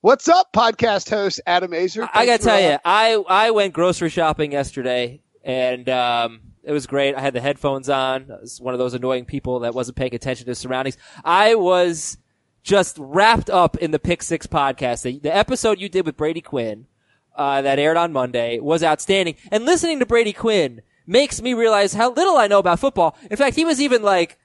What's 0.02 0.28
up, 0.28 0.52
podcast 0.52 1.12
host 1.12 1.42
Adam 1.46 1.70
Aizer? 1.70 2.10
I 2.12 2.26
gotta 2.26 2.44
tell 2.44 2.56
uh, 2.56 2.72
you, 2.72 2.78
I 2.84 3.24
I 3.30 3.52
went 3.52 3.76
grocery 3.76 4.10
shopping 4.10 4.52
yesterday, 4.52 5.22
and 5.44 5.88
um, 5.90 6.42
it 6.64 6.72
was 6.72 6.88
great. 6.88 7.14
I 7.14 7.22
had 7.22 7.36
the 7.36 7.40
headphones 7.40 7.88
on. 7.88 8.32
I 8.32 8.42
was 8.42 8.60
one 8.60 8.74
of 8.74 8.80
those 8.80 8.96
annoying 8.96 9.26
people 9.26 9.60
that 9.60 9.76
wasn't 9.76 9.98
paying 9.98 10.16
attention 10.16 10.48
to 10.48 10.56
surroundings. 10.56 10.98
I 11.24 11.54
was 11.54 12.18
just 12.64 12.98
wrapped 13.00 13.52
up 13.52 13.78
in 13.78 13.92
the 13.92 14.00
Pick 14.00 14.24
Six 14.24 14.48
podcast. 14.48 15.04
The, 15.04 15.20
the 15.20 15.36
episode 15.36 15.80
you 15.80 15.88
did 15.88 16.08
with 16.08 16.18
Brady 16.18 16.42
Quinn 16.42 16.88
uh, 17.36 17.62
that 17.62 17.78
aired 17.78 17.96
on 17.96 18.12
Monday 18.12 18.58
was 18.60 18.84
outstanding, 18.84 19.36
and 19.52 19.66
listening 19.66 20.00
to 20.00 20.08
Brady 20.08 20.34
Quinn 20.34 20.82
makes 21.08 21.42
me 21.42 21.54
realize 21.54 21.94
how 21.94 22.12
little 22.14 22.38
I 22.38 22.48
know 22.48 22.60
about 22.60 22.80
football. 22.80 23.18
In 23.30 23.38
fact, 23.38 23.56
he 23.56 23.66
was 23.66 23.82
even 23.82 24.04
like 24.04 24.38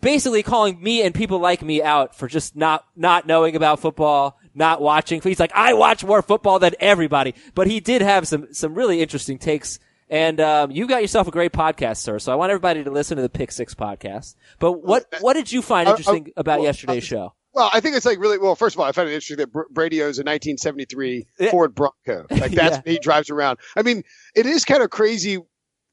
basically 0.00 0.42
calling 0.42 0.82
me 0.82 1.02
and 1.02 1.14
people 1.14 1.38
like 1.38 1.62
me 1.62 1.82
out 1.82 2.14
for 2.14 2.28
just 2.28 2.56
not 2.56 2.84
not 2.96 3.26
knowing 3.26 3.56
about 3.56 3.80
football, 3.80 4.38
not 4.54 4.80
watching. 4.80 5.20
He's 5.20 5.40
like, 5.40 5.52
I 5.54 5.74
watch 5.74 6.04
more 6.04 6.22
football 6.22 6.58
than 6.58 6.74
everybody, 6.80 7.34
but 7.54 7.66
he 7.66 7.80
did 7.80 8.02
have 8.02 8.28
some 8.28 8.52
some 8.52 8.74
really 8.74 9.00
interesting 9.00 9.38
takes. 9.38 9.78
And 10.10 10.38
um, 10.40 10.70
you 10.70 10.86
got 10.86 11.00
yourself 11.00 11.26
a 11.28 11.30
great 11.30 11.52
podcast, 11.52 11.96
sir. 11.96 12.18
So 12.18 12.30
I 12.30 12.34
want 12.34 12.50
everybody 12.50 12.84
to 12.84 12.90
listen 12.90 13.16
to 13.16 13.22
the 13.22 13.30
Pick 13.30 13.50
Six 13.50 13.74
podcast. 13.74 14.34
But 14.58 14.72
what 14.84 15.06
what 15.20 15.32
did 15.34 15.50
you 15.50 15.62
find 15.62 15.88
Uh, 15.88 15.92
uh, 15.92 15.96
interesting 15.96 16.32
about 16.36 16.58
well, 16.58 16.66
yesterday's 16.66 17.04
uh, 17.04 17.06
show? 17.06 17.34
Well, 17.54 17.70
I 17.72 17.80
think 17.80 17.96
it's 17.96 18.04
like 18.04 18.18
really 18.18 18.36
well. 18.38 18.54
First 18.56 18.76
of 18.76 18.80
all, 18.80 18.86
I 18.86 18.92
found 18.92 19.08
it 19.08 19.12
interesting 19.12 19.38
that 19.38 19.50
Br- 19.52 19.62
Brady 19.70 20.02
owns 20.02 20.18
a 20.18 20.22
1973 20.22 21.26
Yeah. 21.38 21.50
Ford 21.50 21.74
Bronco. 21.74 22.26
Like 22.30 22.50
that's 22.52 22.76
Yeah. 22.84 22.92
he 22.92 22.98
drives 22.98 23.30
around. 23.30 23.58
I 23.76 23.82
mean, 23.82 24.02
it 24.34 24.44
is 24.44 24.64
kind 24.64 24.82
of 24.82 24.90
crazy 24.90 25.38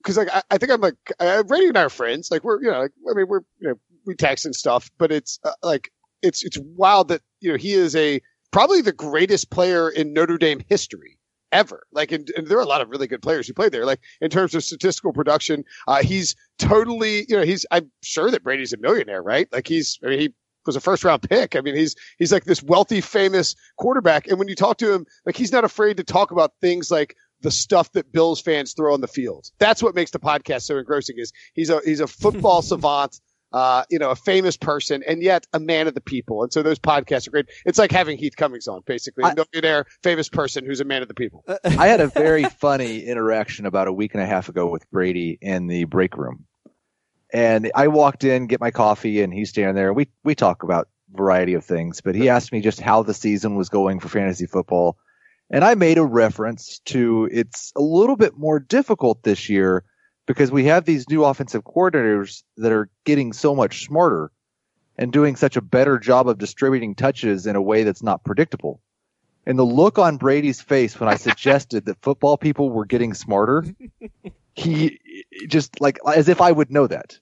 because 0.02 0.18
like 0.18 0.30
I, 0.34 0.42
I 0.52 0.58
think 0.58 0.72
I'm 0.72 0.82
like 0.82 0.96
uh, 1.20 1.44
Brady 1.44 1.68
and 1.68 1.78
I 1.78 1.84
are 1.84 1.90
friends. 1.90 2.32
Like 2.32 2.44
we're 2.44 2.62
you 2.62 2.72
know 2.72 2.82
like 2.82 2.92
I 3.10 3.14
mean 3.14 3.28
we're 3.28 3.42
you 3.60 3.70
know 3.70 3.76
we 4.06 4.16
text 4.16 4.46
and 4.46 4.56
stuff, 4.56 4.90
but 4.98 5.12
it's 5.12 5.40
uh, 5.44 5.52
like 5.64 5.92
it's 6.22 6.44
it's 6.44 6.58
wild 6.60 7.10
that 7.10 7.22
you 7.40 7.52
know 7.52 7.58
he 7.58 7.74
is 7.74 7.96
a 7.96 8.22
probably 8.52 8.82
the 8.82 8.92
greatest 8.92 9.50
player 9.50 9.90
in 9.90 10.14
Notre 10.14 10.38
Dame 10.38 10.62
history 10.68 11.18
ever. 11.52 11.84
Like, 11.92 12.12
and, 12.12 12.30
and 12.36 12.48
there 12.48 12.58
are 12.58 12.62
a 12.62 12.66
lot 12.66 12.82
of 12.82 12.90
really 12.90 13.08
good 13.08 13.22
players 13.22 13.48
who 13.48 13.54
played 13.54 13.72
there. 13.72 13.86
Like 13.86 14.02
in 14.22 14.30
terms 14.30 14.56
of 14.56 14.64
statistical 14.64 15.14
production, 15.14 15.64
uh, 15.88 16.04
he's 16.04 16.36
totally, 16.58 17.26
you 17.28 17.36
know, 17.36 17.44
he's, 17.44 17.66
I'm 17.72 17.92
sure 18.02 18.32
that 18.32 18.44
Brady's 18.44 18.74
a 18.74 18.78
millionaire, 18.78 19.22
right? 19.22 19.48
Like 19.52 19.68
he's, 19.68 20.00
I 20.04 20.10
mean, 20.10 20.20
he 20.20 20.34
was 20.66 20.76
a 20.76 20.82
first 20.82 21.04
round 21.04 21.28
pick. 21.28 21.56
I 21.56 21.62
mean, 21.62 21.76
he's, 21.76 21.96
he's 22.18 22.32
like 22.32 22.46
this 22.46 22.64
wealthy, 22.64 23.02
famous 23.02 23.56
quarterback. 23.78 24.28
And 24.28 24.38
when 24.40 24.48
you 24.48 24.56
talk 24.56 24.78
to 24.78 24.94
him, 24.94 25.06
like 25.26 25.36
he's 25.36 25.52
not 25.52 25.64
afraid 25.64 25.98
to 25.98 26.04
talk 26.04 26.32
about 26.32 26.54
things 26.62 26.92
like 26.92 27.16
the 27.42 27.52
stuff 27.52 27.92
that 27.94 28.12
Bills 28.12 28.40
fans 28.42 28.74
throw 28.74 28.94
on 28.94 29.02
the 29.02 29.08
field. 29.08 29.50
That's 29.60 29.82
what 29.84 29.96
makes 29.96 30.12
the 30.12 30.20
podcast 30.20 30.62
so 30.64 30.78
engrossing 30.78 31.16
is 31.18 31.32
he's 31.54 31.70
a, 31.70 31.82
he's 31.86 32.00
a 32.00 32.08
football 32.08 32.62
savant. 32.62 33.20
Uh, 33.54 33.84
you 33.90 34.00
know, 34.00 34.12
a 34.12 34.16
famous 34.16 34.56
person 34.56 35.04
and 35.06 35.22
yet 35.22 35.46
a 35.52 35.60
man 35.60 35.86
of 35.86 35.94
the 35.94 36.00
people. 36.00 36.42
And 36.42 36.54
so 36.54 36.64
those 36.64 36.80
podcasts 36.80 37.28
are 37.28 37.32
great. 37.32 37.48
It's 37.66 37.78
like 37.78 37.92
having 37.92 38.18
Heath 38.18 38.38
Cummings 38.38 38.66
on, 38.70 38.80
basically. 38.86 39.26
I- 39.26 39.32
A 39.32 39.36
millionaire, 39.36 39.88
famous 40.04 40.30
person 40.30 40.66
who's 40.66 40.80
a 40.80 40.86
man 40.86 41.02
of 41.02 41.10
the 41.10 41.14
people. 41.14 41.44
I 41.66 41.88
had 41.88 42.00
a 42.00 42.08
very 42.16 42.46
funny 42.46 43.02
interaction 43.02 43.66
about 43.66 43.90
a 43.90 43.92
week 43.92 44.14
and 44.14 44.24
a 44.24 44.26
half 44.26 44.48
ago 44.48 44.68
with 44.68 44.90
Brady 44.90 45.38
in 45.42 45.68
the 45.68 45.84
break 45.84 46.16
room. 46.16 46.46
And 47.34 47.70
I 47.76 47.90
walked 47.90 48.24
in, 48.24 48.48
get 48.48 48.62
my 48.62 48.72
coffee, 48.72 49.22
and 49.22 49.34
he's 49.34 49.50
standing 49.50 49.76
there. 49.76 49.92
We 49.94 50.08
we 50.24 50.34
talk 50.34 50.64
about 50.64 50.88
variety 51.14 51.54
of 51.54 51.66
things, 51.66 52.00
but 52.00 52.16
he 52.16 52.30
asked 52.30 52.54
me 52.54 52.62
just 52.62 52.80
how 52.80 53.04
the 53.04 53.14
season 53.14 53.56
was 53.56 53.68
going 53.68 54.00
for 54.00 54.08
fantasy 54.08 54.46
football. 54.46 54.98
And 55.52 55.66
I 55.66 55.76
made 55.76 55.98
a 55.98 56.04
reference 56.04 56.80
to 56.86 57.28
it's 57.32 57.74
a 57.76 57.82
little 57.82 58.16
bit 58.16 58.38
more 58.38 58.60
difficult 58.60 59.22
this 59.22 59.50
year 59.50 59.84
because 60.26 60.50
we 60.50 60.66
have 60.66 60.86
these 60.86 61.10
new 61.10 61.26
offensive 61.26 61.64
coordinators 61.64 62.44
that 62.58 62.72
are 62.72 62.90
getting 63.04 63.34
so 63.34 63.54
much 63.54 63.86
smarter 63.86 64.32
and 64.98 65.12
doing 65.12 65.36
such 65.36 65.58
a 65.58 65.62
better 65.62 66.00
job 66.00 66.30
of 66.30 66.38
distributing 66.38 66.96
touches 66.96 67.48
in 67.48 67.58
a 67.58 67.62
way 67.62 67.84
that's 67.84 68.04
not 68.04 68.24
predictable. 68.24 68.82
And 69.46 69.60
the 69.60 69.66
look 69.66 70.00
on 70.00 70.18
Brady's 70.18 70.62
face 70.62 70.98
when 70.98 71.10
I 71.10 71.16
suggested 71.16 71.86
that 71.86 72.02
football 72.02 72.38
people 72.38 72.70
were 72.70 72.86
getting 72.86 73.14
smarter, 73.14 73.66
he 74.54 75.00
just 75.48 75.82
like 75.82 76.00
as 76.08 76.30
if 76.30 76.40
I 76.40 76.52
would 76.52 76.72
know 76.72 76.88
that. 76.88 77.20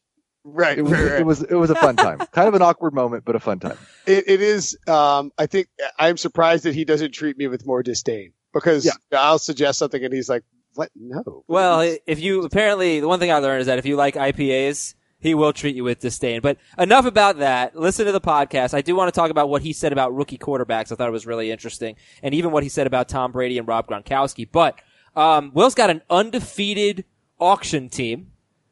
Right. 0.54 0.78
It 0.78 0.82
was 0.84 0.92
right, 0.94 1.04
right. 1.12 1.20
it 1.22 1.26
was 1.26 1.42
it 1.44 1.56
was 1.56 1.70
a 1.70 1.76
fun 1.76 1.96
time. 1.96 2.18
kind 2.32 2.48
of 2.48 2.54
an 2.54 2.62
awkward 2.62 2.94
moment, 2.94 3.26
but 3.26 3.36
a 3.36 3.40
fun 3.40 3.60
time. 3.60 3.78
It, 4.06 4.26
it 4.28 4.42
is. 4.42 4.78
Um, 4.88 5.32
I 5.38 5.46
think 5.46 5.68
I'm 5.98 6.18
surprised 6.18 6.66
that 6.66 6.76
he 6.76 6.86
doesn't 6.86 7.12
treat 7.12 7.38
me 7.38 7.48
with 7.48 7.66
more 7.66 7.84
disdain 7.84 8.34
because 8.54 8.86
Yeah. 8.86 8.92
I'll 9.14 9.40
suggest 9.40 9.80
something 9.80 10.04
and 10.04 10.14
he's 10.14 10.30
like, 10.30 10.44
"What? 10.76 10.90
No." 10.96 11.44
Well, 11.48 11.98
if 12.08 12.20
you 12.20 12.44
apparently 12.44 13.00
the 13.00 13.08
one 13.08 13.20
thing 13.20 13.32
I 13.32 13.38
learned 13.40 13.62
is 13.62 13.68
that 13.68 13.78
if 13.80 13.86
you 13.86 13.96
like 13.96 14.16
IPAs, 14.16 14.96
he 15.20 15.36
will 15.36 15.52
treat 15.54 15.76
you 15.76 15.84
with 15.84 16.00
disdain. 16.00 16.40
But 16.42 16.58
enough 16.78 17.06
about 17.06 17.40
that. 17.40 17.76
Listen 17.76 18.06
to 18.06 18.12
the 18.12 18.22
podcast. 18.22 18.74
I 18.74 18.82
do 18.82 18.96
want 18.96 19.14
to 19.14 19.18
talk 19.20 19.32
about 19.32 19.50
what 19.50 19.62
he 19.62 19.74
said 19.74 19.92
about 19.92 20.14
rookie 20.16 20.38
quarterbacks. 20.38 20.92
I 20.92 20.96
thought 20.96 21.10
it 21.10 21.12
was 21.12 21.26
really 21.28 21.52
interesting, 21.52 21.96
and 22.24 22.34
even 22.34 22.52
what 22.52 22.64
he 22.64 22.70
said 22.70 22.88
about 22.88 23.10
Tom 23.10 23.32
Brady 23.32 23.58
and 23.58 23.68
Rob 23.68 23.88
Gronkowski. 23.88 24.48
But 24.52 24.80
um, 25.16 25.52
Will's 25.54 25.76
got 25.76 25.90
an 25.90 26.02
undefeated 26.10 27.04
auction 27.40 27.90
team, 27.90 28.32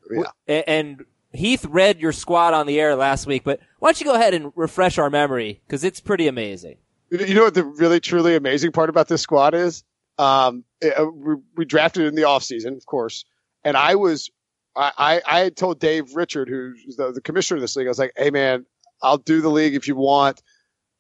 Yeah. 0.10 0.24
A- 0.48 0.70
and 0.70 1.04
Heath 1.38 1.66
read 1.66 2.00
your 2.00 2.12
squad 2.12 2.54
on 2.54 2.68
the 2.68 2.80
air 2.80 2.96
last 2.96 3.28
week. 3.28 3.44
But 3.44 3.60
why 3.80 3.90
don't 3.90 4.00
you 4.00 4.06
go 4.06 4.16
ahead 4.16 4.34
and 4.34 4.52
refresh 4.56 4.98
our 4.98 5.10
memory 5.10 5.62
because 5.66 5.84
it's 5.84 6.00
pretty 6.00 6.28
amazing. 6.28 6.78
You 7.10 7.34
know- 7.36 7.44
what 7.44 7.54
the 7.54 7.64
really 7.64 8.00
truly 8.00 8.36
amazing 8.36 8.72
part 8.72 8.90
about 8.90 9.08
this 9.08 9.22
squad 9.22 9.54
is? 9.54 9.84
Um, 10.18 10.64
it- 10.82 10.98
uh, 10.98 11.06
we, 11.06 11.36
we 11.56 11.66
drafted 11.66 12.06
in 12.06 12.16
the 12.16 12.24
offseason, 12.24 12.76
of 12.76 12.86
course, 12.86 13.24
and 13.64 13.78
I 13.78 13.96
was, 13.96 14.30
I, 14.76 15.22
I, 15.26 15.40
had 15.40 15.56
told 15.56 15.80
Dave 15.80 16.16
Richard, 16.16 16.50
who's 16.50 16.96
the, 16.98 17.12
the 17.12 17.22
commissioner 17.22 17.58
of 17.58 17.62
this 17.62 17.76
league, 17.76 17.88
I 17.88 17.90
was 17.90 18.00
like, 18.00 18.14
hey 18.16 18.30
man, 18.30 18.66
I'll 19.02 19.18
do 19.18 19.42
the 19.42 19.50
league 19.50 19.76
if 19.76 19.88
you 19.88 19.96
want. 19.96 20.42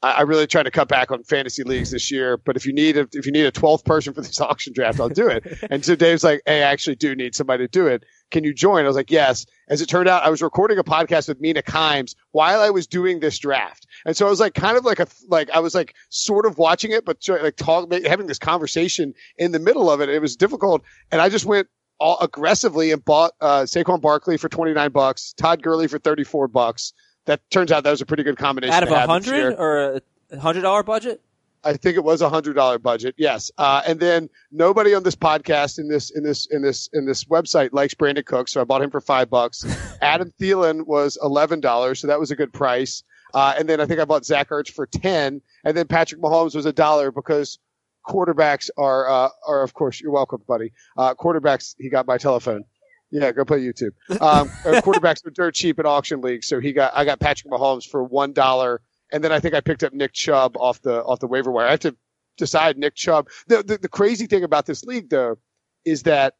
I, 0.03 0.21
really 0.21 0.45
trying 0.45 0.65
to 0.65 0.71
cut 0.71 0.87
back 0.87 1.11
on 1.11 1.23
fantasy 1.23 1.63
leagues 1.63 1.89
this 1.89 2.11
year, 2.11 2.37
but 2.37 2.55
if 2.55 2.67
you 2.67 2.73
need 2.73 2.97
a, 2.97 3.07
if 3.13 3.25
you 3.25 3.31
need 3.31 3.45
a 3.45 3.51
12th 3.51 3.83
person 3.83 4.13
for 4.13 4.21
this 4.21 4.39
auction 4.41 4.73
draft, 4.73 4.99
I'll 4.99 5.09
do 5.09 5.27
it. 5.27 5.43
and 5.71 5.83
so 5.83 5.95
Dave's 5.95 6.23
like, 6.23 6.41
hey, 6.45 6.63
I 6.63 6.67
actually 6.67 6.95
do 6.95 7.15
need 7.15 7.33
somebody 7.33 7.63
to 7.63 7.67
do 7.67 7.87
it. 7.87 8.03
Can 8.29 8.43
you 8.43 8.53
join? 8.53 8.83
I 8.83 8.87
was 8.87 8.95
like, 8.95 9.09
yes. 9.09 9.45
As 9.69 9.81
it 9.81 9.87
turned 9.87 10.07
out, 10.07 10.23
I 10.23 10.29
was 10.29 10.41
recording 10.41 10.77
a 10.77 10.83
podcast 10.83 11.27
with 11.27 11.41
Mina 11.41 11.63
Kimes 11.63 12.15
while 12.31 12.59
I 12.59 12.69
was 12.69 12.85
doing 12.85 13.19
this 13.19 13.39
draft. 13.39 13.87
And 14.05 14.15
so 14.15 14.27
I 14.27 14.29
was 14.29 14.39
like, 14.39 14.53
kind 14.53 14.77
of 14.77 14.85
like 14.85 14.99
a, 14.99 15.07
like, 15.29 15.49
I 15.49 15.59
was 15.59 15.73
like 15.73 15.95
sort 16.09 16.45
of 16.45 16.57
watching 16.57 16.91
it, 16.91 17.03
but 17.03 17.17
like 17.27 17.55
talk, 17.55 17.91
having 18.05 18.27
this 18.27 18.39
conversation 18.39 19.13
in 19.37 19.51
the 19.51 19.59
middle 19.59 19.89
of 19.89 20.01
it. 20.01 20.09
It 20.09 20.21
was 20.21 20.35
difficult. 20.35 20.83
And 21.11 21.21
I 21.21 21.29
just 21.29 21.45
went 21.45 21.69
all 21.99 22.19
aggressively 22.19 22.91
and 22.91 23.03
bought, 23.03 23.31
uh, 23.41 23.61
Saquon 23.61 23.99
Barkley 23.99 24.37
for 24.37 24.49
29 24.49 24.91
bucks, 24.91 25.33
Todd 25.33 25.63
Gurley 25.63 25.87
for 25.87 25.97
34 25.97 26.47
bucks. 26.49 26.93
That 27.27 27.41
turns 27.51 27.71
out 27.71 27.83
that 27.83 27.91
was 27.91 28.01
a 28.01 28.05
pretty 28.05 28.23
good 28.23 28.37
combination. 28.37 28.73
Out 28.73 28.83
of 28.83 28.89
a 28.89 28.97
have 28.97 29.09
this 29.09 29.27
year. 29.27 29.51
hundred 29.51 29.59
or 29.59 30.01
a 30.31 30.39
hundred 30.39 30.61
dollar 30.61 30.81
budget? 30.81 31.21
I 31.63 31.73
think 31.73 31.97
it 31.97 32.03
was 32.03 32.21
a 32.21 32.29
hundred 32.29 32.53
dollar 32.53 32.79
budget. 32.79 33.15
Yes. 33.17 33.51
Uh, 33.57 33.81
and 33.85 33.99
then 33.99 34.29
nobody 34.49 34.93
on 34.93 35.03
this 35.03 35.15
podcast 35.15 35.77
in 35.77 35.89
this, 35.89 36.09
in 36.09 36.23
this, 36.23 36.47
in 36.49 36.61
this, 36.61 36.89
in 36.93 37.05
this 37.05 37.25
website 37.25 37.73
likes 37.73 37.93
Brandin 37.93 38.25
Cook. 38.25 38.47
So 38.47 38.61
I 38.61 38.63
bought 38.63 38.81
him 38.81 38.89
for 38.89 39.01
five 39.01 39.29
bucks. 39.29 39.65
Adam 40.01 40.31
Thielen 40.39 40.85
was 40.85 41.17
$11. 41.21 41.97
So 41.97 42.07
that 42.07 42.19
was 42.19 42.31
a 42.31 42.35
good 42.37 42.53
price. 42.53 43.03
Uh, 43.33 43.55
and 43.59 43.67
then 43.67 43.81
I 43.81 43.85
think 43.85 43.99
I 43.99 44.05
bought 44.05 44.25
Zach 44.25 44.49
Ertz 44.49 44.71
for 44.71 44.85
10 44.85 45.41
and 45.65 45.77
then 45.77 45.87
Patrick 45.87 46.21
Mahomes 46.21 46.55
was 46.55 46.65
a 46.65 46.71
dollar 46.71 47.11
because 47.11 47.59
quarterbacks 48.07 48.69
are, 48.77 49.09
uh, 49.09 49.29
are 49.45 49.63
of 49.63 49.73
course, 49.73 49.99
you're 49.99 50.13
welcome, 50.13 50.41
buddy. 50.47 50.71
Uh, 50.97 51.13
quarterbacks, 51.13 51.75
he 51.77 51.89
got 51.89 52.07
my 52.07 52.17
telephone. 52.17 52.63
Yeah, 53.11 53.31
go 53.31 53.45
play 53.45 53.59
YouTube. 53.61 53.91
Um, 54.21 54.49
quarterbacks 54.81 55.25
are 55.25 55.29
dirt 55.29 55.55
cheap 55.55 55.79
at 55.79 55.85
auction 55.85 56.21
leagues. 56.21 56.47
So 56.47 56.59
he 56.59 56.73
got, 56.73 56.91
I 56.95 57.05
got 57.05 57.19
Patrick 57.19 57.51
Mahomes 57.51 57.85
for 57.85 58.07
$1 58.07 58.77
and 59.13 59.23
then 59.23 59.31
I 59.31 59.39
think 59.39 59.53
I 59.53 59.61
picked 59.61 59.83
up 59.83 59.93
Nick 59.93 60.11
Chubb 60.13 60.57
off 60.57 60.81
the 60.81 61.01
off 61.03 61.19
the 61.19 61.27
waiver 61.27 61.49
wire. 61.51 61.67
I 61.67 61.71
have 61.71 61.79
to 61.81 61.95
decide 62.37 62.77
Nick 62.77 62.95
Chubb. 62.95 63.29
The 63.47 63.63
the, 63.63 63.77
the 63.77 63.87
crazy 63.87 64.25
thing 64.27 64.43
about 64.43 64.65
this 64.65 64.83
league 64.83 65.09
though 65.09 65.37
is 65.85 66.03
that 66.03 66.33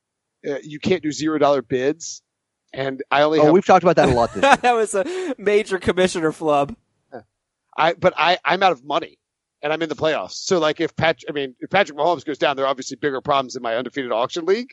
uh, 0.45 0.57
you 0.61 0.79
can't 0.79 1.01
do 1.01 1.09
zero 1.13 1.37
dollar 1.39 1.61
bids, 1.61 2.21
and 2.73 3.01
I 3.09 3.21
only 3.21 3.39
Oh, 3.39 3.45
have 3.45 3.53
we've 3.53 3.65
talked 3.65 3.83
about 3.83 3.95
that 3.95 4.09
a 4.09 4.11
lot 4.11 4.33
this 4.33 4.43
year. 4.43 4.57
that 4.57 4.73
was 4.75 4.93
a 4.95 5.33
major 5.37 5.79
commissioner 5.79 6.33
flub. 6.33 6.75
I 7.77 7.93
but 7.93 8.13
I 8.17 8.37
I'm 8.43 8.61
out 8.63 8.73
of 8.73 8.83
money. 8.83 9.17
And 9.63 9.73
I'm 9.73 9.81
in 9.81 9.89
the 9.89 9.95
playoffs. 9.95 10.33
So 10.33 10.59
like 10.59 10.79
if 10.81 10.95
Pat, 10.95 11.17
I 11.27 11.31
mean, 11.31 11.55
if 11.59 11.71
Patrick 11.71 11.97
Mahomes 11.97 12.23
goes 12.23 12.37
down, 12.37 12.55
there 12.57 12.65
are 12.65 12.69
obviously 12.69 12.95
bigger 12.95 13.21
problems 13.21 13.55
in 13.55 13.63
my 13.63 13.75
undefeated 13.75 14.11
auction 14.11 14.45
league, 14.45 14.69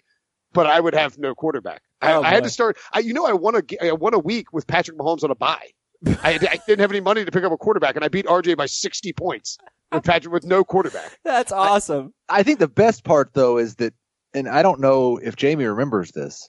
but 0.55 0.67
I 0.67 0.81
would 0.81 0.95
have 0.95 1.19
no 1.19 1.35
quarterback. 1.35 1.83
I, 2.01 2.15
Oh, 2.15 2.23
I 2.23 2.31
had 2.31 2.45
to 2.45 2.51
start, 2.51 2.79
I, 2.93 3.01
you 3.01 3.13
know, 3.13 3.27
I 3.27 3.33
won 3.35 3.55
a, 3.55 3.63
g- 3.63 3.79
I 3.81 3.93
won 3.93 4.15
a 4.15 4.19
week 4.19 4.53
with 4.53 4.67
Patrick 4.67 4.97
Mahomes 4.97 5.23
on 5.25 5.31
a 5.31 5.35
bye. 5.35 5.69
I, 6.07 6.35
I 6.35 6.59
didn't 6.67 6.81
have 6.81 6.91
any 6.91 7.01
money 7.01 7.25
to 7.25 7.31
pick 7.31 7.45
up 7.45 7.53
a 7.53 7.57
quarterback 7.57 7.97
and 7.97 8.05
I 8.05 8.09
beat 8.09 8.27
RJ 8.27 8.57
by 8.57 8.67
60 8.67 9.13
points 9.15 9.59
with 9.93 10.05
Patrick, 10.05 10.33
with 10.33 10.45
no 10.45 10.65
quarterback. 10.65 11.19
That's 11.25 11.51
awesome. 11.53 12.13
I 12.29 12.43
think 12.43 12.59
the 12.59 12.69
best 12.69 13.05
part 13.05 13.31
though 13.35 13.59
is 13.59 13.77
that, 13.77 13.95
and 14.35 14.49
I 14.49 14.63
don't 14.63 14.81
know 14.81 15.17
if 15.17 15.37
Jamie 15.37 15.65
remembers 15.65 16.13
this, 16.13 16.49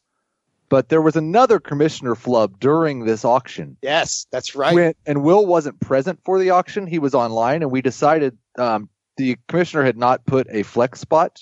but 0.67 0.89
there 0.89 1.01
was 1.01 1.15
another 1.15 1.59
commissioner 1.59 2.15
flub 2.15 2.59
during 2.59 3.05
this 3.05 3.23
auction. 3.23 3.77
Yes, 3.81 4.27
that's 4.31 4.55
right. 4.55 4.73
When, 4.75 4.93
and 5.05 5.23
Will 5.23 5.45
wasn't 5.45 5.79
present 5.79 6.19
for 6.25 6.39
the 6.39 6.49
auction. 6.49 6.87
He 6.87 6.99
was 6.99 7.13
online, 7.15 7.61
and 7.61 7.71
we 7.71 7.81
decided 7.81 8.37
um, 8.57 8.89
the 9.17 9.37
commissioner 9.47 9.83
had 9.83 9.97
not 9.97 10.25
put 10.25 10.47
a 10.49 10.63
flex 10.63 10.99
spot 10.99 11.39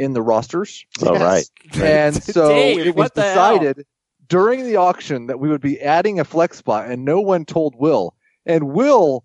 in 0.00 0.12
the 0.14 0.22
rosters, 0.22 0.84
All 1.06 1.14
right. 1.18 1.44
and 1.74 2.14
so 2.22 2.48
Dave, 2.48 2.78
it 2.78 2.94
was 2.94 3.10
what 3.14 3.16
hell? 3.16 3.58
decided 3.58 3.86
during 4.28 4.64
the 4.64 4.76
auction 4.76 5.26
that 5.26 5.38
we 5.38 5.48
would 5.48 5.60
be 5.60 5.80
adding 5.80 6.20
a 6.20 6.24
flex 6.24 6.56
spot, 6.58 6.90
and 6.90 7.04
no 7.04 7.20
one 7.20 7.44
told 7.44 7.74
Will. 7.76 8.14
And 8.46 8.72
Will, 8.72 9.24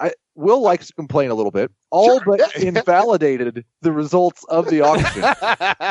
I, 0.00 0.12
Will 0.34 0.60
likes 0.62 0.88
to 0.88 0.94
complain 0.94 1.30
a 1.30 1.34
little 1.34 1.52
bit. 1.52 1.70
All 1.90 2.20
Sure, 2.20 2.36
but 2.38 2.56
invalidated 2.62 3.64
the 3.82 3.92
results 3.92 4.44
of 4.48 4.68
the 4.68 4.80
auction 4.80 5.24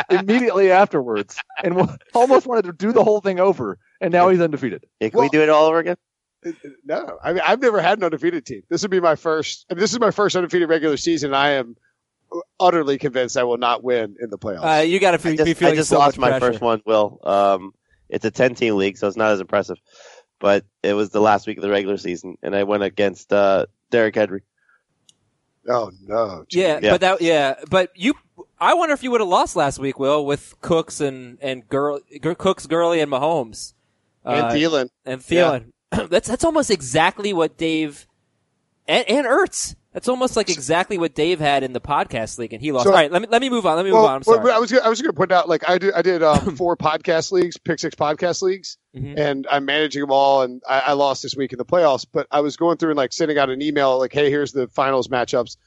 immediately 0.20 0.72
afterwards, 0.72 1.38
and 1.63 1.97
almost 2.13 2.45
wanted 2.47 2.65
to 2.65 2.74
do 2.74 2.91
the 2.91 3.03
whole 3.03 3.22
thing 3.22 3.39
over. 3.39 3.78
And 4.01 4.11
now 4.11 4.30
he's 4.30 4.41
undefeated. 4.41 4.86
Yeah, 4.99 5.09
can 5.09 5.17
Well- 5.17 5.26
we 5.26 5.30
do 5.30 5.41
it 5.41 5.49
all 5.49 5.65
over 5.65 5.80
again? 5.80 5.97
Uh, 6.45 6.49
uh, 6.49 6.70
no, 6.86 7.17
I 7.22 7.34
mean, 7.34 7.41
I've 7.45 7.59
never 7.61 7.82
had 7.82 7.97
an 7.97 8.05
undefeated 8.05 8.45
team. 8.45 8.61
This 8.70 8.82
would 8.82 8.91
be 8.91 9.01
my 9.01 9.15
first, 9.15 9.65
I 9.70 9.74
mean, 9.74 9.82
this 9.82 9.91
is 9.91 9.99
my 9.99 10.11
first 10.11 10.38
undefeated 10.38 10.70
regular 10.70 10.95
season. 10.95 11.34
I 11.34 11.49
am 11.51 11.76
utterly 12.59 12.97
convinced 12.97 13.38
I 13.38 13.43
will 13.43 13.57
not 13.57 13.84
win 13.84 14.15
in 14.21 14.30
the 14.30 14.38
playoffs. 14.38 14.80
Uh, 14.80 14.82
you 14.82 14.99
got 14.99 15.11
to 15.19 15.27
I 15.27 15.32
be 15.32 15.38
just, 15.38 15.57
feeling 15.59 15.73
I 15.73 15.75
just 15.77 15.89
so 15.89 15.97
lost 15.99 16.17
my 16.17 16.30
pressure. 16.30 16.45
first 16.53 16.61
one, 16.61 16.82
Will. 16.86 17.19
Um, 17.23 17.73
it's 18.09 18.25
a 18.25 18.32
10 18.32 18.55
team 18.55 18.75
league, 18.75 18.97
so 18.97 19.07
it's 19.07 19.17
not 19.17 19.32
as 19.32 19.39
impressive. 19.39 19.77
But 20.39 20.65
it 20.84 20.93
was 20.93 21.09
the 21.09 21.19
last 21.21 21.47
week 21.47 21.57
of 21.57 21.63
the 21.63 21.69
regular 21.69 21.97
season, 21.97 22.38
and 22.41 22.55
I 22.55 22.63
went 22.63 22.84
against 22.84 23.32
uh, 23.34 23.65
Derrick 23.91 24.15
Henry. 24.15 24.41
oh 25.67 25.91
no. 26.01 26.45
Yeah, 26.49 26.80
Yeah. 26.82 26.91
but 26.91 27.01
that 27.01 27.21
yeah, 27.21 27.55
but 27.69 27.91
you. 27.95 28.13
I 28.61 28.73
wonder 28.73 28.93
if 28.93 29.03
you 29.03 29.11
would 29.11 29.21
have 29.21 29.27
lost 29.30 29.55
last 29.55 29.80
week, 29.80 29.99
Will, 29.99 30.25
with 30.25 30.55
Cooks 30.61 31.01
and 31.01 31.38
and 31.41 31.67
Girl, 31.67 31.99
Gr- 32.21 32.34
Cooks, 32.34 32.67
Gurley, 32.67 32.99
and 33.01 33.11
Mahomes, 33.11 33.73
And 34.23 34.45
uh, 34.45 34.51
Thielen. 34.51 34.89
and 35.05 35.21
Thielen. 35.21 35.71
that's 36.09 36.27
that's 36.30 36.43
almost 36.45 36.71
exactly 36.71 37.34
what 37.34 37.57
Dave 37.57 38.07
and 38.88 39.07
and 39.09 39.25
Ertz. 39.27 39.75
That's 39.94 40.08
almost 40.08 40.36
like 40.36 40.50
exactly 40.52 41.00
what 41.00 41.16
Dave 41.16 41.40
had 41.40 41.64
in 41.64 41.74
the 41.74 41.82
podcast 41.82 42.38
league, 42.38 42.54
and 42.54 42.62
he 42.62 42.72
lost. 42.72 42.84
So- 42.86 42.92
All 42.92 42.96
right, 42.96 43.12
let 43.12 43.24
me 43.24 43.28
let 43.30 43.42
me 43.42 43.50
move 43.50 43.66
on. 43.66 43.76
Let 43.76 43.86
me 43.86 43.92
Well, 43.92 44.02
move 44.02 44.10
on. 44.10 44.16
I'm 44.18 44.24
sorry. 44.24 44.40
well, 44.44 44.56
I 44.56 44.60
was 44.60 44.72
gonna- 44.72 44.84
I 44.86 44.90
was 44.90 45.02
going 45.02 45.12
to 45.12 45.18
point 45.18 45.32
out 45.32 45.50
like 45.50 45.68
I 45.68 45.80
did 45.80 45.94
I 45.96 46.04
did 46.04 46.22
um, 46.22 46.56
four 46.58 46.78
podcast 46.78 47.32
leagues, 47.32 47.58
pick 47.58 47.80
six 47.80 47.96
podcast 47.96 48.44
leagues, 48.44 48.78
Mhm. 48.96 49.18
and 49.18 49.48
I'm 49.52 49.66
managing 49.66 50.02
them 50.02 50.12
all. 50.12 50.44
And 50.44 50.62
I, 50.70 50.80
I 50.80 50.94
lost 50.94 51.24
this 51.24 51.36
week 51.36 51.54
in 51.54 51.58
the 51.58 51.66
playoffs, 51.66 52.06
but 52.12 52.28
I 52.30 52.42
was 52.42 52.56
going 52.56 52.78
through 52.78 52.92
and 52.92 52.98
like 52.98 53.14
sending 53.14 53.40
out 53.40 53.50
an 53.50 53.62
email 53.64 53.98
like, 53.98 54.14
"Hey, 54.14 54.30
here's 54.30 54.52
the 54.52 54.68
finals 54.68 55.08
matchups." 55.08 55.58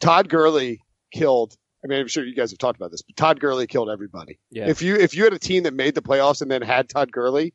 Todd 0.00 0.28
Gurley 0.28 0.80
killed. 1.12 1.56
I 1.84 1.86
mean, 1.86 2.00
I'm 2.00 2.08
sure 2.08 2.24
you 2.24 2.34
guys 2.34 2.50
have 2.50 2.58
talked 2.58 2.76
about 2.76 2.90
this, 2.90 3.02
but 3.02 3.14
Todd 3.16 3.38
Gurley 3.38 3.68
killed 3.68 3.88
everybody. 3.90 4.40
Yeah. 4.50 4.66
If 4.68 4.82
you 4.82 4.96
if 4.96 5.14
you 5.14 5.22
had 5.22 5.32
a 5.34 5.38
team 5.38 5.62
that 5.62 5.74
made 5.74 5.94
the 5.94 6.02
playoffs 6.02 6.42
and 6.42 6.50
then 6.50 6.62
had 6.62 6.88
Todd 6.88 7.12
Gurley, 7.12 7.54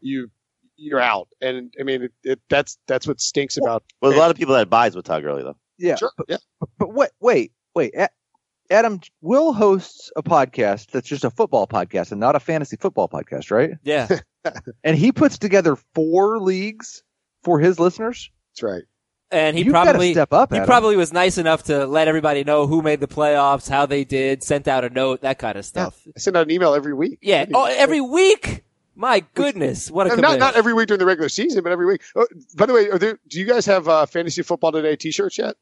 you 0.00 0.30
you're 0.76 1.00
out. 1.00 1.28
And 1.40 1.72
I 1.80 1.82
mean, 1.82 2.02
it, 2.04 2.12
it, 2.22 2.40
that's 2.48 2.78
that's 2.86 3.06
what 3.06 3.20
stinks 3.20 3.56
about. 3.56 3.82
Well, 4.00 4.12
a 4.12 4.18
lot 4.18 4.30
of 4.30 4.36
people 4.36 4.54
that 4.54 4.68
buys 4.70 4.94
with 4.96 5.04
Todd 5.06 5.22
Gurley, 5.22 5.42
though. 5.42 5.56
Yeah, 5.78 5.96
Sure, 5.96 6.10
yeah. 6.28 6.38
But 6.78 6.92
wait, 6.94 7.10
wait, 7.20 7.52
wait. 7.74 7.94
Adam 8.70 9.00
Will 9.20 9.52
hosts 9.52 10.10
a 10.16 10.22
podcast 10.22 10.90
that's 10.90 11.06
just 11.08 11.24
a 11.24 11.30
football 11.30 11.66
podcast 11.68 12.10
and 12.10 12.20
not 12.20 12.34
a 12.34 12.40
fantasy 12.40 12.76
football 12.76 13.08
podcast, 13.08 13.50
right? 13.50 13.72
yeah, 13.84 14.08
And 14.84 14.96
he 14.96 15.12
puts 15.12 15.38
together 15.38 15.76
four 15.94 16.40
leagues 16.40 17.02
for 17.44 17.60
his 17.60 17.78
listeners. 17.78 18.28
That's 18.50 18.62
right. 18.64 18.82
and 19.30 19.56
he 19.56 19.62
You've 19.64 19.72
probably 19.72 20.12
step 20.12 20.32
up. 20.32 20.50
he 20.50 20.56
Adam. 20.56 20.66
probably 20.66 20.96
was 20.96 21.12
nice 21.12 21.38
enough 21.38 21.64
to 21.64 21.86
let 21.86 22.08
everybody 22.08 22.42
know 22.42 22.66
who 22.66 22.82
made 22.82 22.98
the 22.98 23.06
playoffs, 23.06 23.68
how 23.68 23.86
they 23.86 24.02
did, 24.02 24.42
sent 24.42 24.66
out 24.66 24.82
a 24.84 24.90
note, 24.90 25.20
that 25.20 25.38
kind 25.38 25.56
of 25.56 25.64
stuff. 25.64 26.00
I 26.16 26.18
send 26.18 26.36
out 26.36 26.46
an 26.46 26.50
email 26.50 26.74
every 26.74 26.94
week. 26.94 27.18
Yeah. 27.22 27.44
Oh, 27.54 27.66
every 27.66 28.00
week. 28.00 28.64
My 28.98 29.22
goodness, 29.34 29.90
what 29.90 30.06
a 30.06 30.08
not 30.08 30.14
commitment. 30.16 30.40
not 30.40 30.56
every 30.56 30.72
week 30.72 30.88
during 30.88 30.98
the 30.98 31.04
regular 31.06 31.28
season, 31.28 31.62
but 31.62 31.70
every 31.70 31.84
week. 31.86 32.02
Oh, 32.16 32.26
by 32.56 32.64
the 32.66 32.72
way, 32.72 32.88
are 32.88 32.98
there, 32.98 33.18
do 33.28 33.38
you 33.38 33.44
guys 33.44 33.66
have 33.66 33.86
uh, 33.88 34.06
fantasy 34.06 34.40
football 34.42 34.72
today 34.72 34.96
T-shirts 34.96 35.36
yet? 35.38 35.56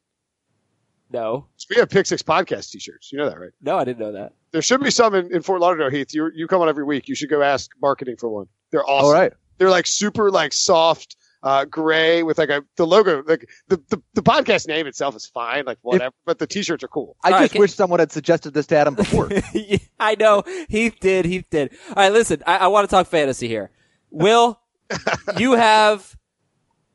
no, 1.11 1.45
We 1.69 1.75
have 1.77 1.89
Pick 1.89 2.05
Six 2.05 2.21
podcast 2.23 2.71
T-shirts. 2.71 3.11
You 3.11 3.19
know 3.19 3.29
that, 3.29 3.39
right? 3.39 3.51
no, 3.61 3.77
I 3.77 3.83
didn't 3.83 3.99
know 3.99 4.13
that. 4.13 4.33
There 4.51 4.61
should 4.61 4.81
be 4.81 4.89
some 4.91 5.13
in, 5.15 5.33
in 5.35 5.41
Fort 5.41 5.59
Lauderdale, 5.61 5.89
Heath. 5.89 6.13
You 6.13 6.31
you 6.33 6.47
come 6.47 6.61
on 6.61 6.69
every 6.69 6.85
week. 6.85 7.07
You 7.09 7.15
should 7.15 7.29
go 7.29 7.41
ask 7.41 7.71
marketing 7.81 8.15
for 8.17 8.29
one. 8.29 8.47
They're 8.71 8.85
awesome. 8.89 9.05
All 9.07 9.13
right. 9.13 9.33
They're 9.57 9.69
like 9.69 9.85
super 9.85 10.31
like 10.31 10.53
soft, 10.53 11.17
uh, 11.45 11.63
gray 11.63 12.23
with 12.23 12.37
like 12.39 12.49
a 12.49 12.63
the 12.75 12.85
logo. 12.85 13.23
Like 13.25 13.47
the, 13.67 13.77
the 13.89 14.01
the 14.15 14.23
podcast 14.23 14.67
name 14.67 14.87
itself 14.87 15.15
is 15.15 15.25
fine, 15.27 15.63
like 15.65 15.77
whatever. 15.83 16.13
but 16.25 16.39
the 16.39 16.47
T-shirts 16.47 16.83
are 16.83 16.87
cool. 16.89 17.15
I 17.23 17.27
All 17.27 17.33
right, 17.35 17.41
just 17.43 17.53
can- 17.53 17.61
wish 17.61 17.73
someone 17.73 17.99
had 17.99 18.11
suggested 18.11 18.53
this 18.53 18.65
to 18.67 18.75
Adam 18.77 18.95
before. 18.95 19.29
I 19.99 20.15
know. 20.19 20.43
Heath 20.67 20.95
did. 20.99 21.25
Heath 21.25 21.45
did. 21.49 21.71
All 21.89 21.95
right, 21.97 22.11
listen. 22.11 22.41
I, 22.47 22.57
I 22.57 22.67
want 22.67 22.89
to 22.89 22.93
talk 22.93 23.07
fantasy 23.07 23.47
here. 23.47 23.69
Will, 24.09 24.59
you 25.37 25.53
have 25.53 26.17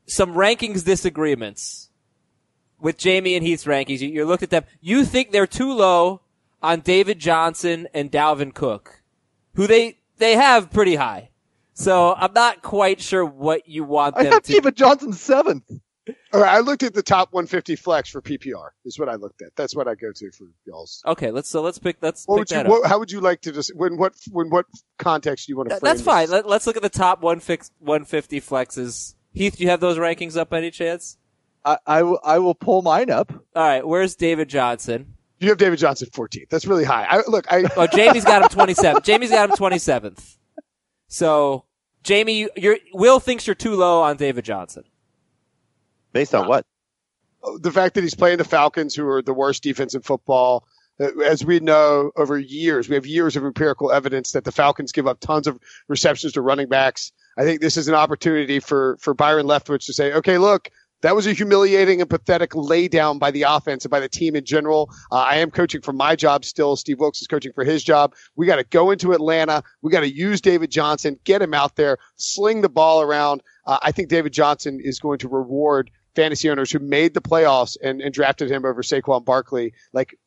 some 0.05 0.33
rankings 0.33 0.83
disagreements 0.83 1.89
with 2.79 2.97
Jamie 2.97 3.35
and 3.35 3.45
Heath's 3.45 3.65
rankings. 3.65 4.01
You, 4.01 4.09
you 4.09 4.25
looked 4.25 4.43
at 4.43 4.49
them. 4.49 4.65
You 4.81 5.05
think 5.05 5.31
they're 5.31 5.47
too 5.47 5.73
low 5.73 6.21
on 6.61 6.81
David 6.81 7.19
Johnson 7.19 7.87
and 7.93 8.11
Dalvin 8.11 8.53
Cook, 8.53 9.01
who 9.55 9.65
they 9.65 9.97
they 10.17 10.35
have 10.35 10.71
pretty 10.71 10.95
high. 10.95 11.29
So 11.73 12.13
I'm 12.13 12.33
not 12.33 12.61
quite 12.61 13.01
sure 13.01 13.25
what 13.25 13.67
you 13.67 13.83
want 13.83 14.17
I 14.17 14.23
them 14.23 14.33
have 14.33 14.43
to. 14.43 14.51
David 14.53 14.75
Johnson 14.75 15.13
seventh. 15.13 15.69
All 16.33 16.41
right, 16.41 16.55
I 16.55 16.59
looked 16.59 16.81
at 16.83 16.93
the 16.93 17.03
top 17.03 17.31
150 17.31 17.75
flex 17.75 18.09
for 18.09 18.21
PPR. 18.21 18.69
Is 18.85 18.97
what 18.97 19.07
I 19.07 19.15
looked 19.15 19.41
at. 19.41 19.55
That's 19.55 19.75
what 19.75 19.87
I 19.87 19.95
go 19.95 20.11
to 20.11 20.31
for 20.31 20.45
y'all's. 20.65 21.01
Okay, 21.05 21.29
let's 21.31 21.47
so 21.47 21.61
let's 21.61 21.77
pick. 21.77 21.97
Let's 22.01 22.25
What 22.25 22.37
pick 22.37 22.39
would 22.39 22.51
you? 22.51 22.57
that 22.57 22.65
up. 22.65 22.71
What, 22.71 22.89
how 22.89 22.99
would 22.99 23.11
you 23.11 23.21
like 23.21 23.41
to 23.41 23.51
just? 23.51 23.75
When 23.75 23.97
what? 23.97 24.13
When 24.31 24.49
what 24.49 24.65
context 24.97 25.47
do 25.47 25.51
you 25.53 25.57
want 25.57 25.69
to? 25.69 25.75
Th- 25.75 25.79
frame 25.79 25.89
That's 25.91 26.01
fine. 26.01 26.23
this? 26.23 26.31
Let, 26.31 26.47
let's 26.47 26.67
look 26.67 26.75
at 26.75 26.81
the 26.81 26.89
top 26.89 27.21
one 27.21 27.39
fix, 27.39 27.71
150 27.79 28.41
flexes. 28.41 29.15
Heath, 29.33 29.57
do 29.57 29.63
you 29.63 29.69
have 29.69 29.79
those 29.79 29.97
rankings 29.97 30.35
up 30.35 30.49
by 30.49 30.57
any 30.57 30.71
chance? 30.71 31.17
I, 31.63 31.77
I, 31.85 32.03
will, 32.03 32.19
I 32.23 32.39
will 32.39 32.55
pull 32.55 32.81
mine 32.81 33.09
up. 33.11 33.31
All 33.55 33.63
right, 33.63 33.87
where's 33.87 34.15
David 34.15 34.49
Johnson? 34.49 35.13
You 35.39 35.49
have 35.49 35.57
David 35.59 35.79
Johnson 35.79 36.09
14th. 36.11 36.49
That's 36.49 36.65
really 36.65 36.83
high. 36.83 37.05
I, 37.09 37.21
look, 37.27 37.51
I 37.51 37.63
Oh, 37.77 37.87
Jamie's 37.87 38.25
got 38.25 38.41
him 38.41 38.49
27. 38.49 39.01
Jamie's 39.03 39.29
got 39.29 39.49
him 39.49 39.55
27th. 39.55 40.37
So, 41.11 41.65
Jamie, 42.03 42.39
you, 42.39 42.49
you're, 42.55 42.77
Will 42.93 43.19
thinks 43.19 43.45
you're 43.45 43.53
too 43.53 43.75
low 43.75 44.01
on 44.01 44.15
David 44.15 44.45
Johnson. 44.45 44.85
Based 46.13 46.33
on 46.33 46.47
what? 46.47 46.65
the 47.59 47.71
fact 47.71 47.95
that 47.95 48.01
he's 48.01 48.15
playing 48.15 48.37
the 48.37 48.43
Falcons, 48.45 48.95
who 48.95 49.07
are 49.07 49.21
the 49.21 49.33
worst 49.33 49.61
defense 49.61 49.93
in 49.93 50.01
football. 50.01 50.67
uh, 51.01 51.19
As 51.25 51.43
we 51.43 51.59
know 51.59 52.11
over 52.15 52.37
years, 52.37 52.87
we 52.87 52.95
have 52.95 53.05
years 53.05 53.35
of 53.35 53.43
empirical 53.43 53.91
evidence 53.91 54.31
that 54.31 54.45
the 54.45 54.51
Falcons 54.53 54.91
give 54.93 55.05
up 55.07 55.19
tons 55.19 55.47
of 55.47 55.59
receptions 55.89 56.33
to 56.33 56.41
running 56.41 56.69
backs. 56.69 57.11
I 57.37 57.43
think 57.43 57.59
this 57.59 57.75
is 57.75 57.89
an 57.89 57.95
opportunity 57.95 58.59
for, 58.59 58.97
for 59.01 59.13
Byron 59.13 59.47
Leftwich 59.47 59.87
to 59.87 59.93
say, 59.93 60.13
okay, 60.13 60.37
look, 60.37 60.69
that 61.01 61.15
was 61.15 61.27
a 61.27 61.33
humiliating 61.33 62.01
and 62.01 62.09
pathetic 62.09 62.51
laydown 62.51 63.19
by 63.19 63.31
the 63.31 63.43
offense 63.43 63.85
and 63.85 63.91
by 63.91 63.99
the 63.99 64.09
team 64.09 64.35
in 64.35 64.45
general. 64.45 64.89
Uh, 65.11 65.15
I 65.15 65.37
am 65.37 65.51
coaching 65.51 65.81
for 65.81 65.93
my 65.93 66.15
job 66.15 66.45
still. 66.45 66.75
Steve 66.75 66.99
Wilks 66.99 67.21
is 67.21 67.27
coaching 67.27 67.53
for 67.53 67.63
his 67.63 67.83
job. 67.83 68.13
We 68.35 68.45
got 68.45 68.57
to 68.57 68.63
go 68.63 68.91
into 68.91 69.13
Atlanta. 69.13 69.63
We 69.81 69.91
got 69.91 70.01
to 70.01 70.13
use 70.13 70.41
David 70.41 70.71
Johnson, 70.71 71.19
get 71.23 71.41
him 71.41 71.53
out 71.53 71.75
there, 71.75 71.97
sling 72.15 72.61
the 72.61 72.69
ball 72.69 73.01
around. 73.01 73.41
Uh, 73.65 73.79
I 73.81 73.91
think 73.91 74.09
David 74.09 74.33
Johnson 74.33 74.79
is 74.81 74.99
going 74.99 75.19
to 75.19 75.27
reward 75.27 75.91
fantasy 76.15 76.49
owners 76.49 76.71
who 76.71 76.79
made 76.79 77.13
the 77.13 77.21
playoffs 77.21 77.77
and, 77.81 78.01
and 78.01 78.13
drafted 78.13 78.51
him 78.51 78.65
over 78.65 78.81
Saquon 78.81 79.23
Barkley 79.23 79.73
like 79.93 80.17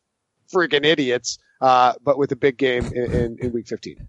freaking 0.53 0.85
idiots, 0.85 1.39
uh, 1.61 1.95
but 2.03 2.19
with 2.19 2.33
a 2.33 2.37
big 2.37 2.57
game 2.57 2.87
in, 2.87 3.13
in, 3.13 3.39
in 3.41 3.53
week 3.53 3.67
15. 3.67 4.09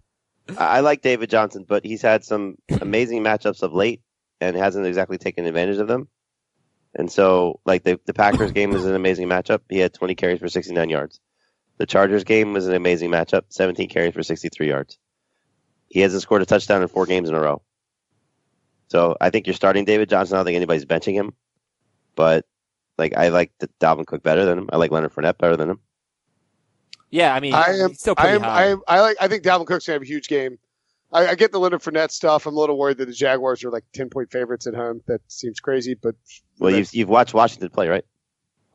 I 0.57 0.63
I 0.78 0.80
like 0.82 1.01
David 1.01 1.30
Johnson, 1.30 1.66
but 1.68 1.84
he's 1.84 2.01
had 2.01 2.24
some 2.24 2.55
amazing 2.82 3.24
matchups 3.24 3.63
of 3.63 3.74
late 3.74 4.01
and 4.39 4.55
hasn't 4.55 4.86
exactly 4.86 5.18
taken 5.18 5.45
advantage 5.45 5.78
of 5.78 5.88
them. 5.88 6.07
And 6.96 7.12
so, 7.12 7.60
like 7.66 7.84
the 7.84 8.00
the 8.06 8.14
Packers 8.14 8.52
game 8.52 8.72
was 8.72 8.86
an 8.86 8.96
amazing 8.96 9.28
matchup. 9.28 9.62
He 9.70 9.80
had 9.80 9.93
20 9.93 10.16
carries 10.16 10.39
for 10.39 10.48
69 10.48 10.89
yards. 10.89 11.20
The 11.78 11.86
Chargers 11.86 12.24
game 12.24 12.54
was 12.54 12.68
an 12.68 12.74
amazing 12.74 13.12
matchup, 13.12 13.43
17 13.50 13.89
carries 13.89 14.14
for 14.14 14.24
63 14.24 14.68
yards. 14.70 14.98
He 15.89 16.00
hasn't 16.00 16.22
scored 16.22 16.41
a 16.41 16.46
touchdown 16.46 16.82
in 16.82 16.88
four 16.88 17.06
games 17.06 17.28
in 17.28 17.36
a 17.36 17.39
row. 17.39 17.62
So 18.88 19.18
I 19.20 19.30
think 19.30 19.46
you're 19.46 19.56
starting 19.56 19.84
David 19.84 20.10
Johnson. 20.10 20.36
I 20.36 20.39
don't 20.39 20.46
think 20.46 20.56
anybody's 20.56 20.86
benching 20.86 21.14
him, 21.14 21.34
but 22.16 22.46
like 22.98 23.16
I 23.18 23.30
like 23.30 23.52
the 23.60 23.70
Dalvin 23.82 24.06
Cook 24.06 24.24
better 24.24 24.46
than 24.46 24.58
him. 24.58 24.70
I 24.72 24.78
like 24.78 24.91
Leonard 24.91 25.14
Fournette 25.14 25.38
better 25.38 25.58
than 25.58 25.70
him. 25.70 25.80
Yeah, 27.12 27.34
I 27.34 27.39
mean, 27.39 27.54
I 27.54 27.78
am, 27.78 27.89
he's 27.89 28.00
still 28.00 28.16
I 28.18 28.30
am, 28.30 28.41
high. 28.41 28.64
I 28.64 28.66
am, 28.68 28.82
I 28.88 29.02
like, 29.02 29.18
I 29.20 29.28
think 29.28 29.43
Dalvin 29.43 29.68
Cook's 29.68 29.86
gonna 29.86 29.96
have 29.96 30.02
a 30.02 30.06
huge 30.06 30.28
game. 30.28 30.58
I, 31.16 31.28
I 31.30 31.36
get 31.36 31.51
the 31.51 31.59
Leonard 31.59 31.82
Fournette 31.82 32.11
stuff. 32.11 32.45
I'm 32.45 32.55
a 32.55 32.59
little 32.59 32.78
worried 32.78 32.97
that 32.97 33.05
the 33.07 33.13
Jaguars 33.13 33.63
are 33.63 33.72
like 33.72 33.86
10 33.93 34.09
point 34.09 34.32
favorites 34.32 34.68
at 34.68 34.74
home. 34.76 35.01
That 35.07 35.22
seems 35.28 35.59
crazy, 35.59 35.93
but 35.95 36.16
Well, 36.59 36.72
you've 36.76 36.93
you've 36.93 37.09
watched 37.09 37.34
Washington 37.34 37.70
play, 37.70 37.88
right? 37.88 38.05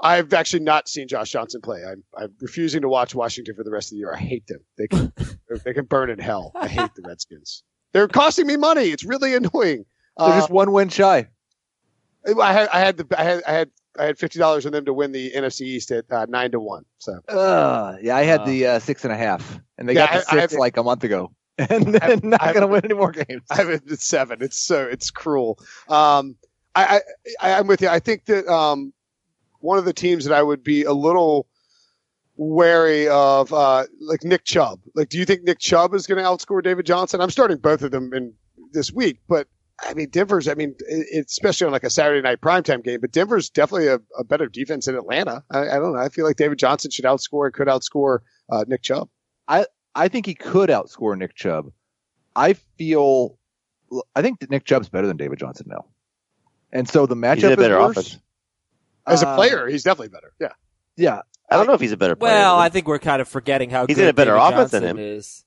I've 0.03 0.32
actually 0.32 0.61
not 0.64 0.88
seen 0.88 1.07
Josh 1.09 1.30
Johnson 1.30 1.61
play. 1.61 1.82
I'm, 1.86 2.03
I'm 2.16 2.32
refusing 2.41 2.80
to 2.82 2.88
watch 2.88 3.14
Washington 3.14 3.55
for 3.55 3.62
the 3.64 3.70
rest 3.70 3.88
of 3.88 3.91
the 3.93 3.97
year. 3.99 4.14
I 4.14 4.18
hate 4.18 4.47
them. 4.47 4.61
They 4.78 4.88
can, 4.88 5.12
they 5.64 5.74
can 5.74 5.84
burn 5.84 6.09
in 6.09 6.18
hell. 6.18 6.53
I 6.55 6.68
hate 6.68 6.91
the 6.97 7.03
Redskins. 7.07 7.62
They're 7.93 8.09
costing 8.09 8.47
me 8.47 8.57
money. 8.57 8.84
It's 8.84 9.05
really 9.05 9.34
annoying. 9.34 9.84
They're 10.16 10.28
Uh, 10.28 10.38
just 10.41 10.49
one 10.51 10.72
win 10.72 10.88
shy. 10.88 11.28
I 12.41 12.53
had, 12.53 12.68
I 12.68 12.78
had 12.78 12.97
the, 12.97 13.07
I 13.20 13.24
had, 13.24 13.43
I 13.47 13.53
had, 13.53 13.70
I 13.99 14.05
had 14.05 14.18
fifty 14.18 14.38
dollars 14.38 14.64
on 14.66 14.72
them 14.72 14.84
to 14.86 14.93
win 14.95 15.12
the 15.12 15.32
NFC 15.32 15.62
East 15.62 15.91
at 15.91 16.05
uh, 16.11 16.24
nine 16.28 16.53
to 16.53 16.61
one. 16.61 16.84
So 16.99 17.18
Uh, 17.28 17.97
yeah, 18.01 18.16
I 18.16 18.22
had 18.22 18.41
Uh, 18.41 18.45
the 18.47 18.66
uh, 18.66 18.78
six 18.78 19.05
and 19.05 19.12
a 19.12 19.16
half, 19.16 19.59
and 19.78 19.88
they 19.88 19.95
Yeah, 19.95 20.07
got 20.07 20.12
the 20.12 20.16
I- 20.32 20.36
I 20.36 20.41
six 20.41 20.53
have- 20.53 20.59
like 20.61 20.76
a 20.76 20.82
month 20.82 21.03
ago, 21.05 21.32
and 21.71 21.95
then 21.95 22.21
not 22.25 22.43
I- 22.43 22.53
going 22.53 22.63
to 22.63 22.67
win 22.67 22.85
any 22.85 22.95
more 22.95 23.13
games. 23.13 23.43
I 23.51 23.57
have 23.57 23.69
it 23.69 23.91
at 23.91 24.01
seven. 24.01 24.39
It's 24.41 24.59
so 24.59 24.87
it's 24.87 25.11
cruel. 25.11 25.59
Um, 25.89 26.37
I, 26.75 27.01
I, 27.41 27.55
I'm 27.55 27.67
with 27.67 27.83
you. 27.83 27.89
I 27.89 27.99
think 27.99 28.27
that 28.27 28.47
um, 28.47 28.93
one 29.61 29.79
of 29.79 29.85
the 29.85 29.93
teams 29.93 30.25
that 30.25 30.35
I 30.35 30.43
would 30.43 30.63
be 30.63 30.85
a 30.85 30.93
little 30.93 31.47
wary 32.37 33.09
of, 33.09 33.53
uh, 33.53 33.85
like 34.01 34.25
Nick 34.25 34.45
Chubb. 34.45 34.81
Like, 34.95 35.09
do 35.09 35.19
you 35.19 35.25
think 35.25 35.43
Nick 35.43 35.59
Chubb 35.59 35.95
is 35.95 36.07
going 36.07 36.23
to 36.23 36.25
outscore 36.25 36.63
David 36.63 36.87
Johnson? 36.87 37.21
I'm 37.21 37.31
starting 37.31 37.59
both 37.59 37.83
of 37.83 37.91
them 37.91 38.13
in 38.15 38.35
this 38.73 38.93
week, 38.93 39.19
but 39.29 39.49
I 39.83 39.95
mean, 39.95 40.11
Denver's. 40.11 40.47
I 40.47 40.55
mean, 40.55 40.75
it, 40.89 41.27
especially 41.27 41.67
on 41.67 41.73
like 41.73 41.85
a 41.85 41.91
Saturday 41.91 42.21
night 42.21 42.41
primetime 42.41 42.85
game, 42.85 43.01
but 43.01 43.13
Denver's 43.13 43.51
definitely 43.51 43.89
a, 43.89 43.99
a 44.19 44.25
better 44.25 44.47
defense 44.47 44.87
than 44.87 44.95
Atlanta. 44.95 45.43
I, 45.51 45.69
I 45.71 45.79
don't 45.79 45.95
know. 45.95 45.99
I 45.99 46.09
feel 46.11 46.27
like 46.27 46.37
David 46.37 46.59
Johnson 46.59 46.91
should 46.91 47.07
outscore 47.07 47.47
and 47.47 47.55
could 47.55 47.67
outscore 47.69 48.19
uh, 48.51 48.65
Nick 48.69 48.83
Chubb. 48.83 49.09
I 49.49 49.67
think 50.09 50.26
he 50.26 50.34
could 50.34 50.70
outscore 50.70 51.16
Nick 51.16 51.34
Chubb. 51.34 51.72
I 52.36 52.53
feel, 52.78 53.38
I 54.14 54.22
think 54.22 54.41
that 54.41 54.51
Nick 54.51 54.64
Chubb's 54.64 54.88
better 54.88 55.07
than 55.07 55.16
David 55.16 55.38
Johnson 55.38 55.66
now, 55.68 55.86
and 56.72 56.88
so 56.88 57.07
the 57.07 57.16
matchup 57.16 57.36
He's 57.36 57.45
a 57.45 57.57
better 57.57 57.78
is 57.78 57.82
worse. 57.86 57.97
offense. 57.99 58.18
As 59.07 59.22
a 59.22 59.28
Uh, 59.28 59.36
player, 59.36 59.66
he's 59.66 59.82
definitely 59.82 60.09
better. 60.09 60.32
Yeah. 60.38 60.53
yeah. 60.97 61.22
I 61.51 61.57
don't 61.57 61.66
know 61.66 61.72
if 61.72 61.80
he's 61.80 61.91
a 61.91 61.97
better 61.97 62.14
player. 62.14 62.32
well, 62.32 62.57
I 62.59 62.68
think 62.68 62.86
we're 62.86 63.01
kind 63.01 63.20
of 63.20 63.26
forgetting 63.26 63.70
how 63.70 63.86
He's 63.86 63.97
good 63.97 64.05
in 64.05 64.09
a 64.11 64.12
better 64.12 64.34
David 64.36 64.55
offense 64.55 64.70
than 64.70 64.84
him. 64.84 64.99
is. 64.99 65.45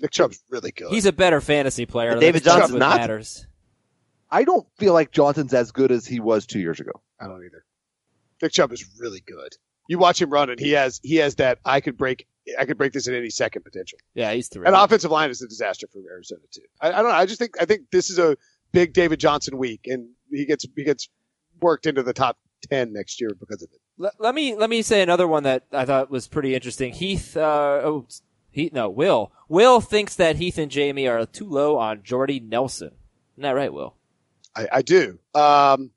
Nick 0.00 0.10
Chubb's 0.10 0.42
really 0.48 0.70
good. 0.72 0.90
He's 0.90 1.04
a 1.04 1.12
better 1.12 1.40
fantasy 1.42 1.84
player. 1.84 2.14
But 2.14 2.20
David 2.20 2.42
That's 2.42 2.56
Johnson's 2.56 2.72
what 2.72 2.78
not. 2.78 2.96
matters. 3.00 3.46
I 4.30 4.44
don't 4.44 4.66
feel 4.78 4.94
like 4.94 5.10
Johnson's 5.12 5.52
as 5.52 5.70
good 5.70 5.92
as 5.92 6.06
he 6.06 6.18
was 6.18 6.46
two 6.46 6.60
years 6.60 6.80
ago. 6.80 6.92
I 7.20 7.26
don't 7.26 7.44
either. 7.44 7.64
Nick 8.42 8.52
Chubb 8.52 8.72
is 8.72 8.88
really 8.98 9.20
good. 9.20 9.54
You 9.88 9.98
watch 9.98 10.22
him 10.22 10.30
run, 10.30 10.48
and 10.48 10.58
he 10.58 10.70
has 10.72 10.98
he 11.02 11.16
has 11.16 11.34
that 11.36 11.58
I 11.64 11.80
could 11.80 11.98
break 11.98 12.26
I 12.58 12.64
could 12.64 12.76
break 12.76 12.92
this 12.92 13.08
at 13.08 13.14
any 13.14 13.30
second 13.30 13.62
potential. 13.62 13.98
Yeah, 14.14 14.32
he's 14.32 14.48
terrific. 14.48 14.68
And 14.74 14.76
offensive 14.76 15.10
line 15.10 15.30
is 15.30 15.42
a 15.42 15.48
disaster 15.48 15.86
for 15.92 16.00
Arizona 16.10 16.42
too. 16.52 16.62
I, 16.80 16.88
I 16.88 16.96
don't 16.96 17.04
know. 17.10 17.16
I 17.16 17.26
just 17.26 17.38
think 17.38 17.60
I 17.60 17.64
think 17.64 17.90
this 17.90 18.10
is 18.10 18.18
a 18.18 18.36
big 18.72 18.92
David 18.92 19.20
Johnson 19.20 19.56
week, 19.56 19.82
and 19.86 20.08
he 20.30 20.44
gets 20.44 20.66
he 20.76 20.84
gets 20.84 21.08
worked 21.60 21.86
into 21.86 22.02
the 22.02 22.12
top 22.12 22.38
ten 22.70 22.92
next 22.92 23.20
year 23.20 23.30
because 23.38 23.62
of 23.62 23.70
it. 23.72 23.80
Let, 23.96 24.14
let 24.18 24.34
me 24.34 24.54
let 24.54 24.68
me 24.68 24.82
say 24.82 25.02
another 25.02 25.26
one 25.26 25.44
that 25.44 25.64
I 25.72 25.84
thought 25.84 26.10
was 26.10 26.28
pretty 26.28 26.54
interesting. 26.54 26.92
Heath, 26.92 27.36
uh, 27.36 27.80
oh, 27.84 28.06
Heath, 28.50 28.72
no, 28.72 28.90
Will. 28.90 29.32
Will 29.48 29.80
thinks 29.80 30.16
that 30.16 30.36
Heath 30.36 30.58
and 30.58 30.70
Jamie 30.70 31.08
are 31.08 31.24
too 31.26 31.48
low 31.48 31.78
on 31.78 32.02
Jordy 32.02 32.40
Nelson. 32.40 32.92
Isn't 33.34 33.42
that 33.42 33.52
right, 33.52 33.72
Will? 33.72 33.96
I, 34.56 34.68
I 34.72 34.82
do. 34.82 35.18
Um, 35.34 35.90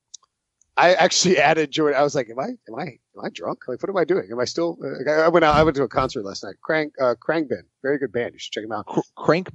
I 0.76 0.94
actually 0.94 1.38
added 1.40 1.72
Jordan. 1.72 2.00
I 2.00 2.04
was 2.04 2.16
like, 2.16 2.30
am 2.30 2.40
I 2.40 2.50
am 2.68 2.76
I 2.78 3.00
am 3.18 3.26
I 3.26 3.30
drunk? 3.30 3.60
Like, 3.68 3.82
what 3.82 3.90
am 3.90 3.98
I 3.98 4.06
doing? 4.06 4.28
Am 4.32 4.40
I 4.40 4.46
still? 4.46 4.78
Uh, 4.84 5.10
I 5.10 5.28
went 5.30 5.46
out. 5.46 5.56
I 5.56 5.64
went 5.64 5.76
to 5.78 5.84
a 5.84 5.88
concert 5.88 6.24
last 6.24 6.44
night. 6.44 6.56
Crank 6.62 6.94
uh, 7.02 7.16
Krangben, 7.16 7.64
very 7.82 7.98
good 7.98 8.12
band. 8.12 8.34
You 8.34 8.40
should 8.40 8.52
check 8.54 8.64
them 8.64 8.72
out. 8.72 8.86
Cr- 8.86 9.00
crank. 9.16 9.50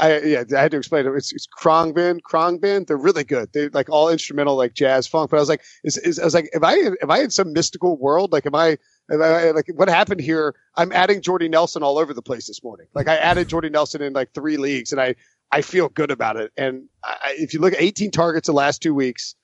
I, 0.00 0.20
yeah, 0.20 0.44
I 0.56 0.60
had 0.60 0.70
to 0.70 0.78
explain 0.78 1.06
it. 1.06 1.12
It's, 1.14 1.32
it's 1.32 1.46
Khruangbin, 1.46 2.20
Khruangbin. 2.20 2.86
They're 2.86 2.96
really 2.96 3.24
good. 3.24 3.50
They're 3.52 3.70
like 3.72 3.90
all 3.90 4.08
instrumental, 4.08 4.56
like 4.56 4.74
jazz 4.74 5.06
funk. 5.06 5.30
But 5.30 5.36
I 5.36 5.40
was 5.40 5.48
like, 5.48 5.62
is, 5.84 5.98
is 5.98 6.18
I 6.18 6.24
was 6.24 6.34
like, 6.34 6.48
if 6.52 6.62
I 6.62 6.74
if 6.74 7.10
I 7.10 7.22
in 7.22 7.30
some 7.30 7.52
mystical 7.52 7.96
world, 7.96 8.32
like, 8.32 8.46
am 8.46 8.54
I, 8.54 8.78
am 9.10 9.22
I 9.22 9.50
like 9.50 9.66
what 9.74 9.88
happened 9.88 10.20
here? 10.20 10.54
I'm 10.76 10.92
adding 10.92 11.20
Jordy 11.20 11.48
Nelson 11.48 11.82
all 11.82 11.98
over 11.98 12.14
the 12.14 12.22
place 12.22 12.46
this 12.46 12.62
morning. 12.62 12.86
Like, 12.94 13.08
I 13.08 13.16
added 13.16 13.48
Jordy 13.48 13.68
Nelson 13.68 14.02
in 14.02 14.12
like 14.12 14.32
three 14.32 14.56
leagues, 14.56 14.92
and 14.92 15.00
I 15.00 15.14
I 15.52 15.62
feel 15.62 15.88
good 15.88 16.10
about 16.10 16.36
it. 16.36 16.52
And 16.56 16.88
I, 17.04 17.36
if 17.38 17.54
you 17.54 17.60
look 17.60 17.72
at 17.72 17.80
18 17.80 18.10
targets 18.10 18.46
the 18.46 18.52
last 18.52 18.82
two 18.82 18.94
weeks, 18.94 19.34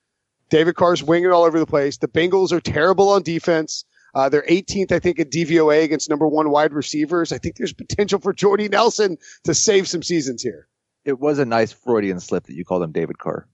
David 0.53 0.75
Carr's 0.75 1.01
winging 1.01 1.31
all 1.31 1.45
over 1.45 1.57
the 1.57 1.65
place. 1.65 1.97
The 1.97 2.07
Bengals 2.07 2.51
are 2.51 2.61
terrible 2.61 3.09
on 3.09 3.23
defense. 3.23 3.85
Uh, 4.13 4.29
they're 4.29 4.45
18th, 4.47 4.91
I 4.91 4.99
think, 4.99 5.19
at 5.19 5.31
DVOA 5.31 5.83
against 5.83 6.11
number 6.11 6.27
one 6.27 6.51
wide 6.51 6.73
receivers. 6.73 7.31
I 7.31 7.39
think 7.39 7.55
there's 7.55 7.73
potential 7.73 8.19
for 8.19 8.33
Jordy 8.33 8.69
Nelson 8.69 9.17
to 9.45 9.55
save 9.55 9.87
some 9.87 10.03
seasons 10.03 10.43
here. 10.43 10.67
It 11.05 11.19
was 11.19 11.39
a 11.39 11.45
nice 11.45 11.71
Freudian 11.71 12.19
slip 12.19 12.43
that 12.45 12.53
you 12.53 12.63
called 12.63 12.83
him 12.83 12.91
David 12.91 13.17
Carr. 13.17 13.47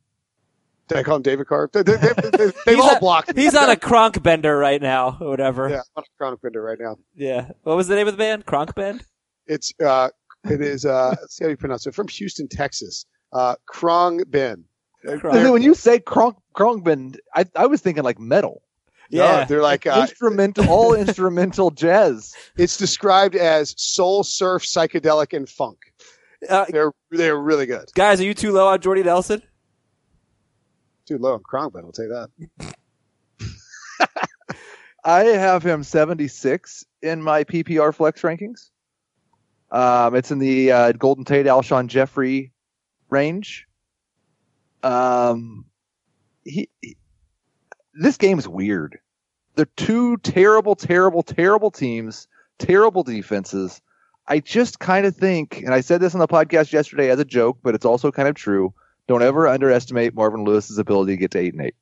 Did 0.90 0.98
I 0.98 1.04
call 1.04 1.16
him 1.16 1.22
David 1.22 1.48
Carr? 1.48 1.70
They, 1.72 1.84
they, 1.84 1.96
they, 1.96 2.12
they, 2.14 2.30
they've 2.38 2.54
He's 2.66 2.80
all 2.80 2.98
a- 2.98 3.00
blocked. 3.00 3.34
me. 3.34 3.44
He's 3.44 3.56
on 3.56 3.70
a 3.70 3.78
Kronk 3.78 4.22
bender 4.22 4.58
right 4.58 4.82
now, 4.82 5.18
or 5.22 5.30
whatever. 5.30 5.70
yeah, 5.70 5.82
on 5.96 6.04
a 6.04 6.18
chronic 6.18 6.42
bender 6.42 6.62
right 6.62 6.78
now. 6.78 6.98
Yeah. 7.16 7.52
What 7.64 7.78
was 7.78 7.88
the 7.88 7.96
name 7.96 8.10
of 8.10 8.14
the 8.14 8.18
band? 8.18 8.46
Kronk 8.46 8.76
Band? 8.76 9.06
It's 9.48 9.72
uh, 9.82 10.10
it 10.44 10.60
is 10.60 10.84
uh, 10.86 11.16
let's 11.22 11.38
see 11.38 11.46
how 11.46 11.50
you 11.50 11.56
pronounce 11.56 11.88
it. 11.88 11.96
From 11.96 12.10
Houston, 12.10 12.50
Texas. 12.50 13.06
Uh, 13.32 13.56
Khruangbin. 13.74 14.64
Kronk. 15.04 15.26
I 15.26 15.50
when 15.50 15.62
you 15.62 15.74
say 15.76 16.00
cronk, 16.00 16.38
cronk 16.54 16.84
bend, 16.84 17.20
I, 17.34 17.46
I 17.56 17.68
was 17.68 17.82
thinking 17.82 18.04
like 18.04 18.20
metal. 18.20 18.62
Yeah. 19.10 19.46
they're 19.46 19.62
like 19.62 19.88
uh, 19.88 20.06
instrumental, 20.08 20.70
all 20.70 20.94
instrumental 20.94 21.72
jazz. 21.76 22.36
it's 22.58 22.78
described 22.78 23.36
as 23.36 23.74
soul, 23.78 24.24
surf, 24.24 24.64
psychedelic, 24.64 25.36
and 25.36 25.50
funk. 25.50 25.78
Uh, 26.48 26.66
They're 26.70 26.94
they're 27.12 27.38
really 27.38 27.66
good. 27.66 27.90
guys, 27.96 28.22
are 28.22 28.24
you 28.24 28.34
too 28.34 28.52
low 28.54 28.68
on 28.68 28.80
Jordy 28.80 29.04
Nelson? 29.04 29.42
Too 31.06 31.18
low 31.18 31.34
on 31.34 31.42
Krong 31.44 31.74
Ben. 31.74 31.84
I'll 31.84 31.92
tell 31.92 32.06
you 32.06 32.28
that. 32.60 32.76
I 35.04 35.24
have 35.24 35.64
him 35.64 35.84
76 35.84 36.86
in 37.02 37.22
my 37.22 37.44
PPR 37.44 37.94
flex 37.94 38.22
rankings. 38.22 38.70
Um, 39.72 40.16
it's 40.16 40.32
in 40.32 40.40
the 40.40 40.72
uh, 40.72 40.92
Golden 40.94 41.26
Tate, 41.26 41.46
Alshon 41.46 41.88
Jeffery 41.88 42.52
range. 43.10 43.66
Um, 44.84 45.66
he, 46.44 46.70
he 46.82 46.98
this 47.94 48.18
game's 48.18 48.48
weird. 48.48 49.00
They're 49.56 49.66
two 49.76 50.18
terrible, 50.18 50.76
terrible, 50.76 51.24
terrible 51.24 51.72
teams, 51.72 52.28
terrible 52.58 53.04
defenses. 53.04 53.82
I 54.28 54.40
just 54.40 54.80
kind 54.80 55.06
of 55.06 55.16
think, 55.16 55.62
and 55.64 55.74
I 55.74 55.82
said 55.82 56.02
this 56.02 56.14
on 56.14 56.20
the 56.20 56.28
podcast 56.28 56.72
yesterday 56.72 57.10
as 57.10 57.20
a 57.20 57.26
joke, 57.26 57.58
but 57.64 57.76
it's 57.76 57.86
also 57.86 58.12
kind 58.12 58.28
of 58.28 58.36
true. 58.36 58.74
Don't 59.08 59.24
ever 59.24 59.48
underestimate 59.48 60.14
Marvin 60.14 60.44
Lewis's 60.44 60.78
ability 60.78 61.14
to 61.14 61.18
get 61.18 61.32
to 61.32 61.40
eight 61.40 61.54
and 61.54 61.66
eight. 61.66 61.76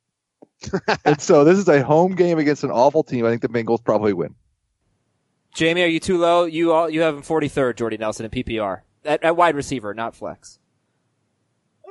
and 1.04 1.20
so 1.20 1.44
this 1.44 1.58
is 1.58 1.68
a 1.68 1.84
home 1.84 2.14
game 2.14 2.38
against 2.38 2.64
an 2.64 2.70
awful 2.70 3.02
team. 3.02 3.26
I 3.26 3.30
think 3.30 3.42
the 3.42 3.48
Bengals 3.48 3.84
probably 3.84 4.14
win. 4.14 4.34
Jamie, 5.54 5.82
are 5.82 5.86
you 5.86 6.00
too 6.00 6.18
low? 6.18 6.44
You 6.44 6.72
all 6.72 6.88
you 6.88 7.02
have 7.02 7.14
him 7.14 7.22
43rd, 7.22 7.76
Jordy 7.76 7.96
Nelson 7.96 8.24
in 8.24 8.30
PPR 8.30 8.80
at, 9.04 9.22
at 9.22 9.36
wide 9.36 9.54
receiver, 9.54 9.94
not 9.94 10.14
flex. 10.14 10.58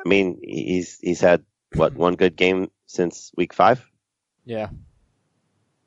I 0.06 0.08
mean, 0.10 0.40
he's 0.44 1.00
he's 1.00 1.20
had 1.22 1.44
what 1.74 1.94
one 1.94 2.16
good 2.16 2.36
game 2.36 2.70
since 2.86 3.32
week 3.36 3.54
five. 3.54 3.86
Yeah, 4.46 4.70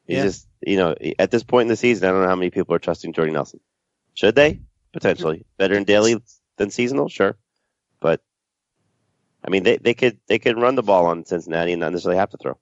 He's 0.06 0.16
Yeah. 0.18 0.22
just 0.24 0.48
you 0.60 0.76
know 0.76 0.94
at 1.18 1.30
this 1.30 1.42
point 1.42 1.62
in 1.62 1.68
the 1.68 1.76
season, 1.76 2.08
I 2.08 2.12
don't 2.12 2.22
know 2.22 2.28
how 2.28 2.36
many 2.36 2.50
people 2.50 2.74
are 2.74 2.78
trusting 2.80 3.12
Jordy 3.12 3.32
Nelson. 3.32 3.60
Should 4.14 4.34
they 4.34 4.60
potentially 4.92 5.46
better 5.56 5.74
in 5.74 5.84
daily 5.84 6.20
than 6.56 6.70
seasonal? 6.70 7.08
Sure, 7.08 7.36
but 8.00 8.20
I 9.44 9.50
mean 9.50 9.62
they 9.62 9.78
they 9.78 9.94
could 9.94 10.18
they 10.26 10.38
could 10.38 10.58
run 10.58 10.74
the 10.74 10.82
ball 10.82 11.06
on 11.06 11.24
Cincinnati 11.24 11.72
and 11.72 11.80
not 11.80 11.92
necessarily 11.92 12.18
have 12.18 12.30
to 12.30 12.36
throw. 12.36 12.58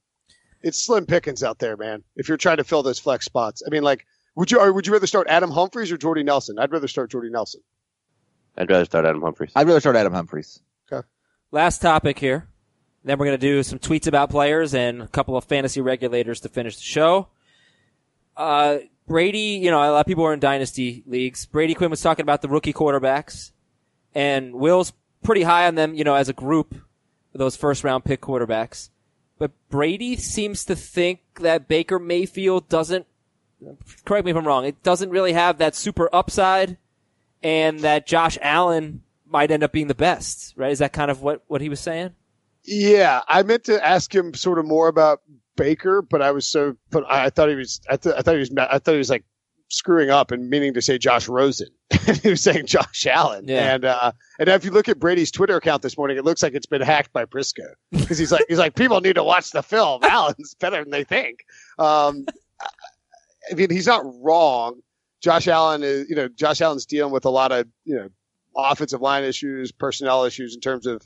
It's 0.63 0.79
slim 0.85 1.07
pickings 1.07 1.43
out 1.43 1.59
there, 1.59 1.77
man. 1.77 2.03
If 2.17 2.29
you're 2.29 2.37
trying 2.37 2.57
to 2.59 2.65
fill 2.65 2.83
those 2.83 2.99
flex 2.99 3.25
spots, 3.25 3.63
I 3.67 3.71
mean, 3.71 3.83
like, 3.83 4.05
would 4.35 4.51
you 4.51 4.61
or 4.61 4.73
would 4.73 4.87
you 4.87 4.93
rather 4.93 5.07
start 5.07 5.27
Adam 5.29 5.51
Humphries 5.51 5.91
or 5.91 5.97
Jordy 5.97 6.23
Nelson? 6.23 6.59
I'd 6.59 6.71
rather 6.73 6.89
start 6.89 7.11
Jordy 7.11 7.31
Nelson. 7.31 7.61
I'd 8.57 8.69
rather 8.71 8.85
start 8.85 9.05
Adam 9.05 9.23
Humphries. 9.23 9.53
I'd 9.57 9.67
rather 9.67 9.81
start 9.81 9.97
Adam 9.97 10.13
Humphries. 10.13 10.61
Last 11.51 11.81
topic 11.81 12.19
here. 12.19 12.47
Then 13.05 13.19
we're 13.19 13.25
going 13.25 13.39
to 13.39 13.47
do 13.47 13.63
some 13.63 13.79
tweets 13.79 14.07
about 14.07 14.29
players 14.29 14.75
and 14.75 15.01
a 15.01 15.09
couple 15.09 15.37
of 15.37 15.45
fantasy 15.45 15.81
regulators 15.81 16.41
to 16.41 16.49
finish 16.51 16.77
the 16.77 16.83
show. 16.83 17.29
Uh, 18.37 18.79
Brady, 19.07 19.59
you 19.63 19.71
know, 19.71 19.79
a 19.79 19.91
lot 19.91 20.01
of 20.01 20.07
people 20.07 20.25
are 20.25 20.35
in 20.35 20.41
dynasty 20.41 21.03
leagues. 21.07 21.47
Brady 21.47 21.75
Quinn 21.75 21.91
was 21.91 22.03
talking 22.03 22.23
about 22.23 22.43
the 22.43 22.49
rookie 22.49 22.75
quarterbacks, 22.75 23.53
and 24.15 24.55
Will's 24.55 24.93
pretty 25.23 25.43
high 25.43 25.67
on 25.67 25.75
them, 25.75 25.95
you 25.95 26.05
know, 26.05 26.15
as 26.15 26.29
a 26.29 26.35
group, 26.35 26.75
those 27.33 27.57
first 27.57 27.83
round 27.83 28.05
pick 28.05 28.21
quarterbacks. 28.21 28.91
But 29.39 29.53
Brady 29.71 30.17
seems 30.17 30.67
to 30.67 30.77
think 30.77 31.21
that 31.41 31.67
Baker 31.67 31.99
Mayfield 31.99 32.69
doesn't, 32.69 33.07
correct 34.05 34.27
me 34.27 34.33
if 34.33 34.37
I'm 34.37 34.47
wrong, 34.47 34.67
it 34.67 34.83
doesn't 34.83 35.11
really 35.11 35.33
have 35.33 35.57
that 35.59 35.75
super 35.75 36.11
upside, 36.13 36.77
and 37.43 37.81
that 37.81 38.07
Josh 38.07 38.37
Allen 38.43 39.03
might 39.29 39.51
end 39.51 39.63
up 39.63 39.73
being 39.73 39.89
the 39.89 39.95
best, 39.95 40.55
right? 40.57 40.73
Is 40.73 40.79
that 40.79 40.93
kind 40.93 41.11
of 41.11 41.23
what, 41.23 41.43
what 41.47 41.61
he 41.61 41.69
was 41.69 41.81
saying? 41.81 42.15
Yeah, 42.65 43.23
I 43.29 43.43
meant 43.43 43.65
to 43.65 43.85
ask 43.85 44.15
him 44.15 44.35
sort 44.35 44.59
of 44.59 44.67
more 44.67 44.89
about 44.89 45.23
Baker, 45.57 46.03
but 46.03 46.23
I 46.23 46.31
was 46.31 46.47
so, 46.47 46.77
but 46.91 47.05
I, 47.11 47.31
thought 47.31 47.49
he 47.49 47.55
was, 47.55 47.81
I, 47.89 47.97
th- 47.97 48.15
I 48.17 48.23
thought 48.23 48.35
he 48.35 48.41
was, 48.41 48.51
I 48.57 48.79
thought 48.79 48.93
he 48.93 48.99
was 48.99 49.11
like 49.11 49.25
screwing 49.69 50.11
up 50.11 50.31
and 50.31 50.49
meaning 50.49 50.75
to 50.75 50.83
say 50.83 50.99
Josh 50.99 51.29
Rosen. 51.29 51.69
he 52.23 52.31
was 52.31 52.43
saying 52.43 52.67
Josh 52.67 53.07
Allen. 53.07 53.47
Yeah. 53.47 53.75
And, 53.75 53.85
uh, 53.85 54.13
and 54.39 54.49
if 54.49 54.65
you 54.65 54.71
look 54.71 54.89
at 54.89 54.99
Brady's 54.99 55.31
Twitter 55.31 55.57
account 55.57 55.83
this 55.83 55.97
morning, 55.97 56.17
it 56.17 56.25
looks 56.25 56.43
like 56.43 56.55
it's 56.55 56.67
been 56.67 56.83
hacked 56.83 57.13
by 57.13 57.25
Briscoe 57.25 57.75
because 57.91 58.19
he's 58.19 58.33
like, 58.33 58.45
he's 58.49 58.59
like, 58.59 58.75
people 58.75 59.01
need 59.01 59.15
to 59.15 59.25
watch 59.25 59.51
the 59.51 59.63
film. 59.63 60.03
Allen's 60.05 60.55
better 60.55 60.83
than 60.83 60.91
they 60.91 61.05
think. 61.05 61.41
Um, 61.79 62.27
I 63.51 63.55
mean, 63.55 63.71
he's 63.71 63.87
not 63.87 64.03
wrong. 64.23 64.81
Josh 65.21 65.49
Allen 65.49 65.83
is, 65.83 66.09
you 66.09 66.17
know, 66.17 66.29
Josh 66.29 66.61
Allen's 66.61 66.87
dealing 66.87 67.13
with 67.13 67.25
a 67.25 67.31
lot 67.31 67.53
of, 67.53 67.67
you 67.85 67.97
know, 67.97 68.09
offensive 68.57 69.01
line 69.01 69.25
issues, 69.25 69.73
personnel 69.73 70.25
issues 70.25 70.55
in 70.55 70.61
terms 70.61 70.87
of 70.87 71.03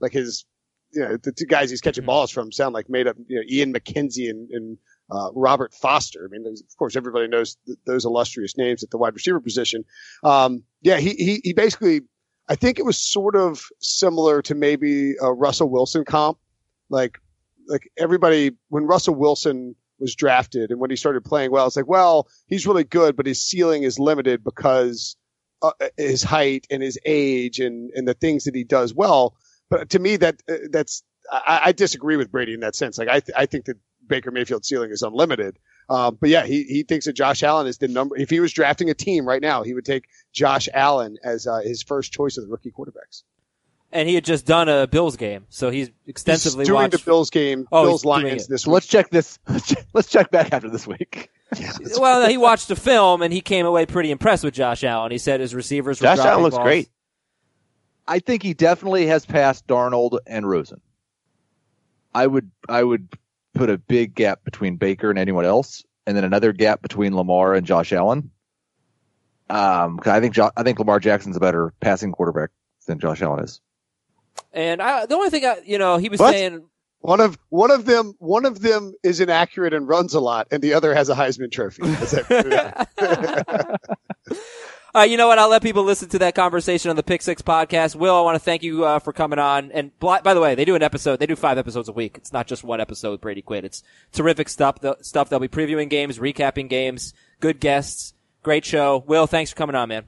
like 0.00 0.12
his, 0.12 0.44
you 0.92 1.00
know, 1.00 1.16
the 1.16 1.32
two 1.32 1.46
guys 1.46 1.70
he's 1.70 1.80
catching 1.80 2.04
balls 2.04 2.30
from 2.30 2.52
sound 2.52 2.74
like 2.74 2.88
made 2.88 3.06
up, 3.06 3.16
you 3.28 3.36
know, 3.36 3.42
Ian 3.48 3.72
McKenzie 3.72 4.30
and, 4.30 4.50
and 4.50 4.78
uh, 5.10 5.30
Robert 5.34 5.74
Foster. 5.74 6.28
I 6.28 6.28
mean, 6.30 6.46
of 6.46 6.76
course, 6.78 6.96
everybody 6.96 7.28
knows 7.28 7.56
th- 7.66 7.78
those 7.86 8.04
illustrious 8.04 8.56
names 8.56 8.82
at 8.82 8.90
the 8.90 8.98
wide 8.98 9.14
receiver 9.14 9.40
position. 9.40 9.84
Um, 10.24 10.64
yeah, 10.82 10.98
he, 10.98 11.10
he, 11.10 11.40
he 11.44 11.52
basically, 11.52 12.02
I 12.48 12.54
think 12.54 12.78
it 12.78 12.84
was 12.84 12.98
sort 12.98 13.36
of 13.36 13.62
similar 13.80 14.42
to 14.42 14.54
maybe 14.54 15.14
a 15.20 15.32
Russell 15.32 15.68
Wilson 15.68 16.04
comp. 16.04 16.38
Like, 16.88 17.18
like 17.68 17.90
everybody, 17.98 18.52
when 18.68 18.84
Russell 18.84 19.14
Wilson 19.14 19.74
was 19.98 20.14
drafted 20.14 20.70
and 20.70 20.78
when 20.78 20.90
he 20.90 20.96
started 20.96 21.24
playing 21.24 21.50
well, 21.50 21.66
it's 21.66 21.76
like, 21.76 21.88
well, 21.88 22.28
he's 22.46 22.66
really 22.66 22.84
good, 22.84 23.16
but 23.16 23.26
his 23.26 23.44
ceiling 23.44 23.82
is 23.82 23.98
limited 23.98 24.44
because 24.44 25.16
uh, 25.80 25.88
his 25.96 26.22
height 26.22 26.66
and 26.70 26.82
his 26.82 26.98
age 27.04 27.60
and, 27.60 27.90
and 27.94 28.06
the 28.06 28.14
things 28.14 28.44
that 28.44 28.54
he 28.54 28.64
does 28.64 28.94
well. 28.94 29.34
But 29.70 29.90
to 29.90 29.98
me, 29.98 30.16
that, 30.18 30.42
uh, 30.48 30.54
that's, 30.70 31.02
I, 31.30 31.60
I 31.66 31.72
disagree 31.72 32.16
with 32.16 32.30
Brady 32.30 32.54
in 32.54 32.60
that 32.60 32.76
sense. 32.76 32.98
Like, 32.98 33.08
I, 33.08 33.20
th- 33.20 33.36
I 33.36 33.46
think 33.46 33.64
that 33.66 33.76
Baker 34.06 34.30
Mayfield's 34.30 34.68
ceiling 34.68 34.90
is 34.90 35.02
unlimited. 35.02 35.58
Um, 35.88 36.18
but 36.20 36.30
yeah, 36.30 36.44
he, 36.46 36.64
he 36.64 36.82
thinks 36.82 37.06
that 37.06 37.12
Josh 37.14 37.42
Allen 37.42 37.66
is 37.66 37.78
the 37.78 37.88
number. 37.88 38.16
If 38.16 38.30
he 38.30 38.40
was 38.40 38.52
drafting 38.52 38.90
a 38.90 38.94
team 38.94 39.26
right 39.26 39.42
now, 39.42 39.62
he 39.62 39.74
would 39.74 39.84
take 39.84 40.06
Josh 40.32 40.68
Allen 40.72 41.16
as 41.22 41.46
uh, 41.46 41.58
his 41.58 41.82
first 41.82 42.12
choice 42.12 42.36
of 42.38 42.44
the 42.44 42.50
rookie 42.50 42.72
quarterbacks. 42.72 43.22
And 43.92 44.08
he 44.08 44.16
had 44.16 44.24
just 44.24 44.46
done 44.46 44.68
a 44.68 44.88
Bills 44.88 45.16
game, 45.16 45.46
so 45.48 45.70
he's 45.70 45.90
extensively 46.08 46.62
He's 46.62 46.68
doing 46.68 46.82
watched. 46.82 46.92
the 46.92 46.98
Bills 47.04 47.30
game, 47.30 47.68
Oh, 47.70 47.82
he's 47.84 47.88
Bills 47.90 48.02
doing 48.02 48.24
Lions 48.24 48.46
this 48.48 48.62
So 48.62 48.70
week. 48.70 48.74
let's 48.74 48.86
check 48.88 49.10
this. 49.10 49.38
Let's 49.94 50.10
check 50.10 50.30
back 50.32 50.52
after 50.52 50.68
this 50.68 50.86
week. 50.88 51.30
well, 51.98 52.28
he 52.28 52.36
watched 52.36 52.68
the 52.68 52.76
film 52.76 53.22
and 53.22 53.32
he 53.32 53.40
came 53.40 53.66
away 53.66 53.86
pretty 53.86 54.10
impressed 54.10 54.42
with 54.44 54.54
Josh 54.54 54.82
Allen. 54.84 55.12
He 55.12 55.18
said 55.18 55.40
his 55.40 55.54
receivers 55.54 56.00
were 56.00 56.06
Josh 56.08 56.18
Allen 56.18 56.42
looks 56.42 56.56
balls. 56.56 56.64
great. 56.66 56.88
I 58.08 58.18
think 58.18 58.42
he 58.42 58.54
definitely 58.54 59.06
has 59.06 59.24
passed 59.26 59.66
Darnold 59.66 60.18
and 60.26 60.48
Rosen. 60.48 60.80
I 62.14 62.26
would 62.26 62.50
I 62.68 62.82
would 62.82 63.08
put 63.54 63.70
a 63.70 63.78
big 63.78 64.14
gap 64.14 64.44
between 64.44 64.76
Baker 64.76 65.10
and 65.10 65.18
anyone 65.18 65.44
else, 65.44 65.84
and 66.06 66.16
then 66.16 66.24
another 66.24 66.52
gap 66.52 66.82
between 66.82 67.14
Lamar 67.16 67.54
and 67.54 67.66
Josh 67.66 67.92
Allen. 67.92 68.30
Um, 69.48 69.98
'cause 69.98 70.12
I 70.12 70.20
think 70.20 70.34
jo- 70.34 70.50
I 70.56 70.62
think 70.62 70.78
Lamar 70.78 70.98
Jackson's 70.98 71.36
a 71.36 71.40
better 71.40 71.72
passing 71.80 72.10
quarterback 72.12 72.50
than 72.86 72.98
Josh 72.98 73.22
Allen 73.22 73.44
is. 73.44 73.60
And 74.52 74.80
I, 74.82 75.06
the 75.06 75.14
only 75.14 75.30
thing 75.30 75.44
I, 75.44 75.58
you 75.64 75.78
know, 75.78 75.96
he 75.98 76.08
was 76.08 76.18
What? 76.20 76.32
saying, 76.32 76.64
One 77.00 77.20
of 77.20 77.38
one 77.50 77.70
of 77.70 77.84
them 77.84 78.14
one 78.18 78.44
of 78.46 78.60
them 78.60 78.92
is 79.04 79.20
inaccurate 79.20 79.72
and 79.74 79.86
runs 79.86 80.14
a 80.14 80.20
lot, 80.20 80.48
and 80.50 80.60
the 80.62 80.74
other 80.74 80.92
has 80.94 81.08
a 81.08 81.14
Heisman 81.14 81.52
Trophy. 81.52 81.82
That's 81.84 82.14
it. 82.14 83.80
uh, 84.94 85.02
you 85.02 85.16
know 85.16 85.28
what? 85.28 85.38
I'll 85.38 85.48
let 85.50 85.62
people 85.62 85.84
listen 85.84 86.08
to 86.10 86.18
that 86.20 86.34
conversation 86.34 86.88
on 86.90 86.96
the 86.96 87.02
Pick 87.02 87.22
Six 87.22 87.42
podcast. 87.42 87.94
Will, 87.94 88.14
I 88.14 88.20
want 88.22 88.34
to 88.36 88.40
thank 88.40 88.62
you 88.62 88.84
uh, 88.84 88.98
for 88.98 89.12
coming 89.12 89.38
on. 89.38 89.70
And 89.72 89.96
bl- 90.00 90.14
by 90.24 90.32
the 90.34 90.40
way, 90.40 90.54
they 90.54 90.64
do 90.64 90.74
an 90.74 90.82
episode. 90.82 91.18
They 91.20 91.26
do 91.26 91.36
five 91.36 91.58
episodes 91.58 91.88
a 91.88 91.92
week. 91.92 92.16
It's 92.16 92.32
not 92.32 92.46
just 92.46 92.64
one 92.64 92.80
episode 92.80 93.10
with 93.12 93.20
Brady 93.20 93.42
Quinn. 93.42 93.64
It's 93.64 93.82
terrific 94.12 94.48
stuff. 94.48 94.80
The 94.80 94.96
stuff 95.02 95.28
they'll 95.28 95.38
be 95.38 95.48
previewing 95.48 95.90
games, 95.90 96.18
recapping 96.18 96.68
games, 96.68 97.12
good 97.40 97.60
guests, 97.60 98.14
great 98.42 98.64
show. 98.64 99.04
Will, 99.06 99.26
thanks 99.26 99.50
for 99.50 99.56
coming 99.56 99.76
on, 99.76 99.88
man. 99.90 100.04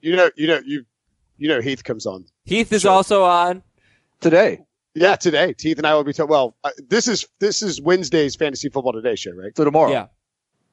you 0.00 0.16
know, 0.16 0.30
you 0.36 0.48
know, 0.48 0.60
you 0.66 0.84
you 1.38 1.48
know, 1.48 1.60
Heath 1.60 1.82
comes 1.84 2.04
on. 2.06 2.24
Heath 2.44 2.72
is 2.72 2.82
Sure. 2.82 2.90
also 2.90 3.24
on. 3.24 3.62
Today, 4.20 4.60
Yeah, 4.94 5.16
today 5.16 5.54
Heath 5.58 5.78
and 5.78 5.86
I 5.86 5.94
will 5.94 6.04
be 6.04 6.12
talking. 6.12 6.30
Well, 6.30 6.56
uh, 6.64 6.70
this 6.88 7.08
is 7.08 7.26
this 7.38 7.62
is 7.62 7.80
Wednesday's 7.80 8.36
Fantasy 8.36 8.68
Football 8.68 8.92
Today 8.92 9.16
show, 9.16 9.32
right? 9.32 9.56
so 9.56 9.64
tomorrow. 9.64 9.90
Yeah. 9.90 10.06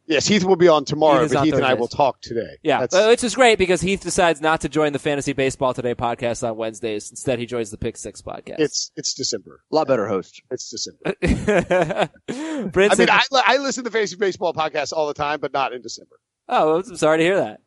Yes, 0.08 0.26
Heath 0.26 0.44
will 0.44 0.56
be 0.56 0.68
on 0.68 0.86
tomorrow, 0.86 1.22
Heath 1.22 1.34
but 1.34 1.46
Heath 1.46 1.54
and 1.54 1.64
I 1.64 1.76
will 1.76 1.88
talk 1.88 2.20
today. 2.20 2.58
Yeah, 2.64 2.80
That's- 2.80 3.00
uh, 3.00 3.10
which 3.10 3.24
is 3.24 3.36
great 3.36 3.60
because 3.60 3.80
Heath 3.80 4.02
decides 4.02 4.42
not 4.42 4.62
to 4.62 4.70
join 4.70 4.92
the 4.92 4.98
Fantasy 4.98 5.34
Baseball 5.34 5.72
Today 5.76 5.94
podcast 5.94 6.46
on 6.50 6.58
Wednesdays. 6.58 7.12
Instead, 7.12 7.38
he 7.38 7.46
joins 7.46 7.70
the 7.70 7.78
Pick 7.78 7.96
Six 7.96 8.20
podcast. 8.20 8.56
it's 8.58 8.92
it's 8.96 9.14
December. 9.14 9.62
a 9.72 9.76
lot 9.76 9.88
better 9.88 10.08
host. 10.08 10.42
It's 10.50 10.68
December. 10.72 11.14
Brinson, 12.28 12.92
I 12.92 12.96
mean, 12.96 13.10
I, 13.10 13.22
I 13.32 13.58
listen 13.58 13.84
to 13.84 13.92
Fantasy 13.92 14.16
Baseball 14.16 14.52
podcasts 14.54 14.92
all 14.94 15.08
the 15.08 15.14
time, 15.14 15.40
but 15.40 15.54
not 15.54 15.74
in 15.74 15.82
December. 15.84 16.16
oh, 16.50 16.80
I'm 16.80 16.96
sorry 16.98 17.20
to 17.20 17.24
hear 17.24 17.38
that. 17.38 17.62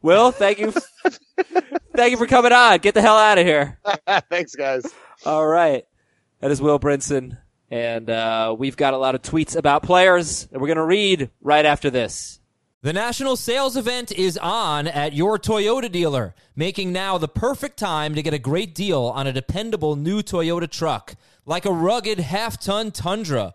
Will, 0.00 0.30
thank 0.30 0.60
you, 0.60 0.70
thank 1.96 2.12
you 2.12 2.16
for 2.16 2.28
coming 2.28 2.52
on. 2.52 2.78
Get 2.78 2.94
the 2.94 3.02
hell 3.02 3.16
out 3.18 3.38
of 3.38 3.44
here. 3.44 3.80
Thanks, 4.30 4.54
guys. 4.54 4.84
All 5.26 5.44
right, 5.44 5.84
that 6.40 6.50
is 6.50 6.62
Will 6.62 6.78
Brinson, 6.78 7.38
and 7.70 8.08
uh, 8.08 8.54
we've 8.58 8.76
got 8.76 8.94
a 8.94 8.98
lot 8.98 9.14
of 9.14 9.22
tweets 9.22 9.56
about 9.56 9.82
players, 9.82 10.48
and 10.52 10.60
we're 10.60 10.68
gonna 10.68 10.84
read 10.84 11.30
right 11.40 11.66
after 11.66 11.90
this. 11.90 12.40
The 12.80 12.92
national 12.92 13.34
sales 13.36 13.76
event 13.76 14.12
is 14.12 14.38
on 14.38 14.86
at 14.86 15.12
your 15.12 15.36
Toyota 15.36 15.90
dealer, 15.90 16.36
making 16.54 16.92
now 16.92 17.18
the 17.18 17.26
perfect 17.26 17.76
time 17.76 18.14
to 18.14 18.22
get 18.22 18.34
a 18.34 18.38
great 18.38 18.72
deal 18.72 19.02
on 19.02 19.26
a 19.26 19.32
dependable 19.32 19.96
new 19.96 20.22
Toyota 20.22 20.70
truck. 20.70 21.16
Like 21.44 21.64
a 21.64 21.72
rugged 21.72 22.20
half 22.20 22.60
ton 22.60 22.92
Tundra, 22.92 23.54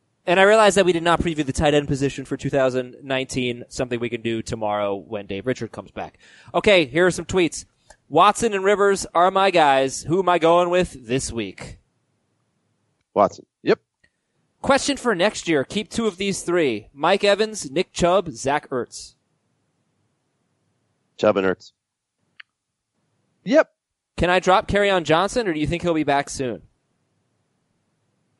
And 0.25 0.39
I 0.39 0.43
realize 0.43 0.75
that 0.75 0.85
we 0.85 0.93
did 0.93 1.03
not 1.03 1.19
preview 1.19 1.45
the 1.45 1.51
tight 1.51 1.73
end 1.73 1.87
position 1.87 2.25
for 2.25 2.37
2019, 2.37 3.63
something 3.69 3.99
we 3.99 4.09
can 4.09 4.21
do 4.21 4.41
tomorrow 4.41 4.95
when 4.95 5.25
Dave 5.25 5.47
Richard 5.47 5.71
comes 5.71 5.91
back. 5.91 6.19
Okay, 6.53 6.85
here 6.85 7.07
are 7.07 7.11
some 7.11 7.25
tweets. 7.25 7.65
Watson 8.07 8.53
and 8.53 8.63
Rivers 8.63 9.05
are 9.15 9.31
my 9.31 9.51
guys. 9.51 10.03
Who 10.03 10.19
am 10.19 10.29
I 10.29 10.37
going 10.37 10.69
with 10.69 11.07
this 11.07 11.31
week? 11.31 11.79
Watson. 13.13 13.45
Yep. 13.63 13.79
Question 14.61 14.97
for 14.97 15.15
next 15.15 15.47
year. 15.47 15.63
Keep 15.63 15.89
two 15.89 16.05
of 16.05 16.17
these 16.17 16.43
three. 16.43 16.89
Mike 16.93 17.23
Evans, 17.23 17.71
Nick 17.71 17.91
Chubb, 17.91 18.29
Zach 18.31 18.69
Ertz. 18.69 19.15
Chubb 21.17 21.37
and 21.37 21.47
Ertz. 21.47 21.71
Yep. 23.43 23.71
Can 24.17 24.29
I 24.29 24.39
drop 24.39 24.71
on 24.73 25.03
Johnson 25.03 25.47
or 25.47 25.53
do 25.53 25.59
you 25.59 25.65
think 25.65 25.81
he'll 25.81 25.95
be 25.95 26.03
back 26.03 26.29
soon? 26.29 26.61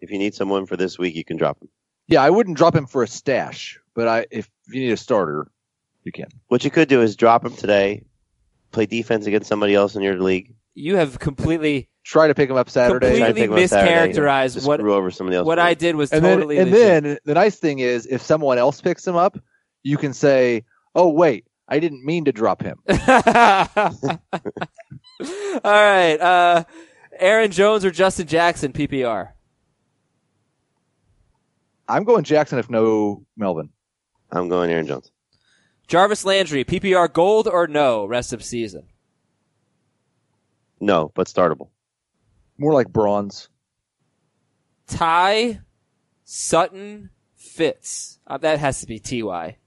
If 0.02 0.12
you 0.12 0.18
need 0.18 0.34
someone 0.34 0.66
for 0.66 0.76
this 0.76 0.97
week, 0.97 1.16
you 1.16 1.24
can 1.24 1.38
drop 1.38 1.62
him. 1.62 1.70
Yeah, 2.08 2.22
I 2.24 2.30
wouldn't 2.30 2.58
drop 2.58 2.76
him 2.76 2.88
for 2.88 3.04
a 3.04 3.08
stash, 3.08 3.80
but 3.95 4.08
I 4.08 4.26
if 4.32 4.49
you 4.68 4.82
need 4.82 4.91
a 4.91 4.97
starter, 4.97 5.49
you 6.04 6.12
can. 6.12 6.28
What 6.47 6.64
you 6.64 6.72
could 6.72 6.89
do 6.89 7.02
is 7.02 7.16
drop 7.16 7.45
him 7.45 7.56
today, 7.56 8.04
play 8.72 8.86
defense 8.86 9.28
against 9.28 9.47
somebody 9.47 9.76
else 9.76 9.95
in 9.95 10.02
your 10.02 10.20
league. 10.20 10.56
You 10.74 10.97
have 10.97 11.20
completely 11.20 11.89
Try 12.04 12.28
to 12.28 12.36
pick 12.36 12.49
him 12.49 12.58
up 12.58 12.70
Saturday. 12.70 13.20
Completely 13.20 13.41
pick 13.41 13.52
him 13.52 13.64
up 13.64 13.70
Saturday, 13.70 14.14
mischaracterized 14.14 14.54
just 14.56 14.68
what 14.68 14.80
screw 14.80 14.93
over 14.95 15.12
somebody 15.12 15.38
else. 15.38 15.45
what 15.45 15.60
I 15.60 15.76
did 15.76 15.95
was 15.95 16.12
and 16.12 16.24
totally 16.24 16.56
then, 16.56 16.68
and 16.68 16.74
legit. 16.76 17.04
then 17.04 17.18
the 17.26 17.34
nice 17.36 17.58
thing 17.58 17.80
is, 17.80 18.08
if 18.08 18.24
someone 18.24 18.58
else 18.58 18.82
picks 18.82 19.06
him 19.06 19.16
up, 19.16 19.38
you 19.84 19.97
can 19.97 20.14
say, 20.14 20.66
"Oh 20.95 21.10
wait, 21.10 21.45
I 21.68 21.80
didn't 21.80 22.04
mean 22.04 22.26
to 22.26 22.32
drop 22.32 22.64
him." 22.64 22.80
All 22.89 22.97
right. 25.64 26.16
Uh, 26.20 26.64
Aaron 27.20 27.52
Jones 27.52 27.86
or 27.86 27.91
Justin 27.91 28.26
Jackson, 28.26 28.74
PPR. 28.74 29.34
I'm 31.92 32.06
going 32.06 32.24
Jackson 32.24 32.58
if 32.58 32.70
no 32.70 33.26
Melvin. 33.36 33.70
I'm 34.32 34.48
going 34.48 34.72
Aaron 34.72 34.88
Jones. 34.88 35.12
Jarvis 35.89 36.24
Landry, 36.24 36.64
PPR 36.64 37.12
gold 37.12 37.50
or 37.50 37.68
no 37.68 38.06
rest 38.06 38.32
of 38.32 38.42
season? 38.42 38.84
No, 40.80 41.12
but 41.14 41.28
startable. 41.28 41.68
More 42.58 42.74
like 42.74 42.88
bronze. 42.88 43.50
Ty, 44.88 45.60
Sutton, 46.24 47.10
Fitz. 47.36 48.20
Uh, 48.26 48.38
that 48.38 48.60
has 48.60 48.80
to 48.80 48.88
be 48.88 48.98
Ty. 48.98 49.58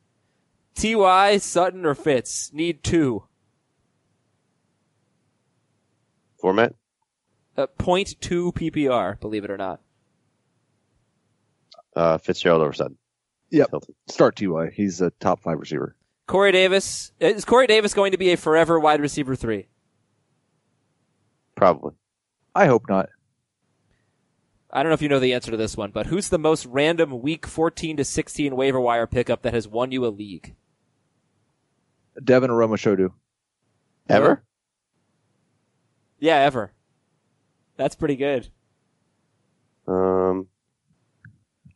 Ty, 0.75 1.37
Sutton, 1.37 1.85
or 1.85 1.95
Fitz. 1.95 2.51
Need 2.55 2.83
two. 2.83 3.25
Format. 6.41 6.75
Uh, 7.55 7.67
0.2 7.79 8.55
PPR, 8.55 9.21
believe 9.21 9.45
it 9.45 9.51
or 9.51 9.59
not. 9.59 9.81
Uh, 11.95 12.19
Fitzgerald 12.19 12.63
over 12.63 12.73
Sutton. 12.73 12.97
Yep. 13.51 13.71
Hilton. 13.71 13.95
Start 14.09 14.37
Ty. 14.37 14.71
He's 14.75 15.01
a 15.01 15.11
top 15.11 15.41
five 15.41 15.59
receiver. 15.59 15.95
Corey 16.27 16.53
Davis. 16.53 17.13
Is 17.21 17.45
Corey 17.45 17.67
Davis 17.67 17.95
going 17.95 18.13
to 18.13 18.19
be 18.19 18.33
a 18.33 18.37
forever 18.37 18.81
wide 18.81 19.01
receiver 19.01 19.37
three? 19.37 19.69
Probably. 21.55 21.93
I 22.55 22.67
hope 22.67 22.89
not. 22.89 23.11
I 24.71 24.83
don't 24.83 24.91
know 24.91 24.95
if 24.95 25.03
you 25.03 25.09
know 25.09 25.21
the 25.21 25.35
answer 25.35 25.53
to 25.53 25.57
this 25.57 25.77
one, 25.77 25.93
but 25.93 26.07
who's 26.07 26.31
the 26.31 26.39
most 26.39 26.67
random 26.67 27.23
week 27.23 27.47
14 27.47 27.97
to 27.99 28.05
16 28.05 28.57
waiver 28.57 28.81
wire 28.81 29.07
pickup 29.07 29.43
that 29.43 29.55
has 29.55 29.69
won 29.69 29.93
you 29.93 30.05
a 30.05 30.09
league? 30.09 30.57
Devin 32.23 32.51
Aromashodu. 32.51 33.13
Ever? 34.09 34.43
Yeah, 36.19 36.39
ever. 36.39 36.73
That's 37.77 37.95
pretty 37.95 38.17
good. 38.17 38.49
Um, 39.87 40.14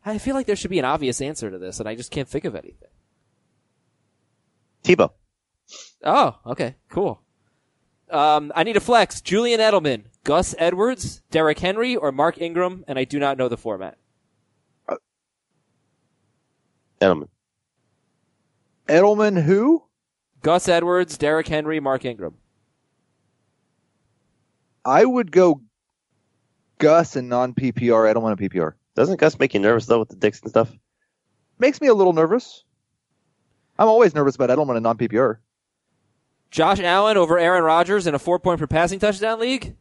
I 0.09 0.19
feel 0.19 0.35
like 0.35 0.47
there 0.47 0.57
should 0.57 0.71
be 0.71 0.79
an 0.79 0.85
obvious 0.85 1.21
answer 1.21 1.51
to 1.51 1.59
this, 1.59 1.81
and 1.81 1.89
I 1.89 1.95
just 1.95 2.11
can't 2.11 2.29
think 2.29 2.45
of 2.45 2.55
anything. 2.55 2.89
Tebow. 4.83 5.11
Oh, 6.03 6.39
okay, 6.47 6.77
cool. 6.89 7.21
Um, 8.11 8.53
I 8.55 8.65
need 8.65 8.77
a 8.77 8.81
flex. 8.81 9.21
Julian 9.21 9.61
Edelman, 9.61 10.05
Gus 10.25 10.55
Edwards, 10.59 11.23
Derrick 11.31 11.59
Henry, 11.59 11.95
or 11.95 12.11
Mark 12.11 12.41
Ingram, 12.41 12.85
and 12.89 12.99
I 12.99 13.05
do 13.05 13.19
not 13.19 13.37
know 13.37 13.49
the 13.49 13.57
format. 13.57 13.99
Edelman. 17.01 17.29
Edelman, 18.89 19.43
who? 19.43 19.85
Gus 20.43 20.69
Edwards, 20.69 21.19
Derrick 21.19 21.49
Henry, 21.49 21.81
Mark 21.81 22.05
Ingram. 22.05 22.35
I 24.85 25.05
would 25.05 25.31
go 25.31 25.61
Gus 26.79 27.17
and 27.17 27.29
non 27.29 27.53
PPR, 27.53 28.13
Edelman 28.13 28.39
and 28.39 28.41
PPR. 28.41 28.73
Doesn't 28.99 29.21
Gus 29.21 29.39
make 29.39 29.55
you 29.55 29.61
nervous 29.61 29.87
though 29.87 30.01
with 30.01 30.09
the 30.09 30.17
dicks 30.17 30.41
and 30.41 30.51
stuff? 30.51 30.77
Makes 31.61 31.81
me 31.81 31.87
a 31.87 31.95
little 31.95 32.13
nervous. 32.13 32.65
I'm 33.79 33.87
always 33.87 34.13
nervous 34.13 34.35
about 34.35 34.51
Edelman 34.51 34.75
and 34.75 34.83
non 34.83 34.99
PPR. 34.99 35.37
Josh 36.51 36.81
Allen 36.81 37.17
over 37.17 37.39
Aaron 37.39 37.63
Rodgers 37.63 38.09
in 38.09 38.17
a 38.17 38.19
four 38.19 38.41
point 38.41 38.59
per 38.59 38.67
passing 38.67 38.99
touchdown 38.99 39.39
league. 39.39 39.77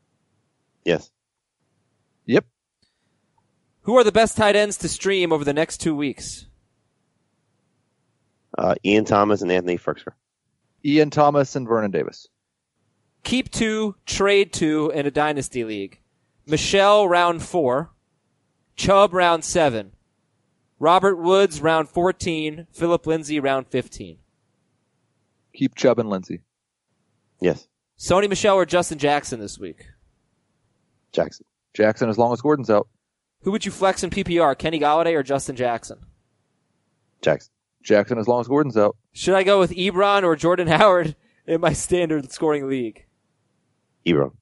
Yes. 0.86 1.10
Yep. 2.28 2.46
Who 3.82 3.98
are 3.98 4.04
the 4.04 4.12
best 4.12 4.38
tight 4.38 4.56
ends 4.56 4.78
to 4.78 4.88
stream 4.88 5.32
over 5.32 5.44
the 5.44 5.52
next 5.52 5.80
two 5.80 5.96
weeks? 5.96 6.46
Uh, 8.56 8.76
Ian 8.86 9.06
Thomas 9.06 9.42
and 9.42 9.52
Anthony 9.52 9.80
Firkser. 9.80 10.12
Ian 10.86 11.10
Thomas 11.10 11.56
and 11.56 11.68
Vernon 11.68 11.90
Davis. 11.90 12.28
Keep 13.24 13.50
two, 13.50 13.96
trade 14.06 14.54
two 14.54 14.92
in 14.94 15.08
a 15.08 15.12
dynasty 15.12 15.64
league. 15.64 16.02
Michel 16.46 17.08
round 17.08 17.42
four, 17.42 17.90
Chubb 18.78 19.14
round 19.14 19.44
seven, 19.44 19.92
Robert 20.80 21.18
Woods 21.18 21.62
round 21.62 21.90
14, 21.90 22.68
Philip 22.72 23.06
Lindsay 23.08 23.40
round 23.40 23.68
15. 23.68 24.20
Keep 25.54 25.76
Chubb 25.76 25.98
and 26.00 26.10
Lindsay. 26.10 26.42
Yes. 27.42 27.68
Sony 27.98 28.30
Michel 28.30 28.56
or 28.56 28.66
Justin 28.66 29.00
Jackson 29.00 29.40
this 29.40 29.58
week? 29.58 29.88
Jackson. 31.12 31.46
Jackson 31.74 32.10
as 32.10 32.18
long 32.18 32.32
as 32.32 32.42
Gordon's 32.42 32.70
out. 32.70 32.88
Who 33.42 33.52
would 33.52 33.66
you 33.66 33.72
flex 33.72 34.04
in 34.04 34.12
PPR, 34.12 34.56
Kenny 34.58 34.80
Golladay 34.80 35.14
or 35.16 35.24
Justin 35.24 35.56
Jackson? 35.56 36.00
Jackson. 37.22 37.52
Jackson 37.84 38.20
as 38.20 38.28
long 38.28 38.42
as 38.42 38.48
Gordon's 38.48 38.78
out. 38.78 38.96
Should 39.14 39.34
I 39.34 39.44
go 39.44 39.60
with 39.60 39.72
Ebron 39.72 40.24
or 40.24 40.36
Jordan 40.36 40.68
Howard 40.68 41.16
in 41.48 41.62
my 41.62 41.74
standard 41.74 42.32
scoring 42.32 42.68
league? 42.68 43.06
Ebron. 44.06 44.34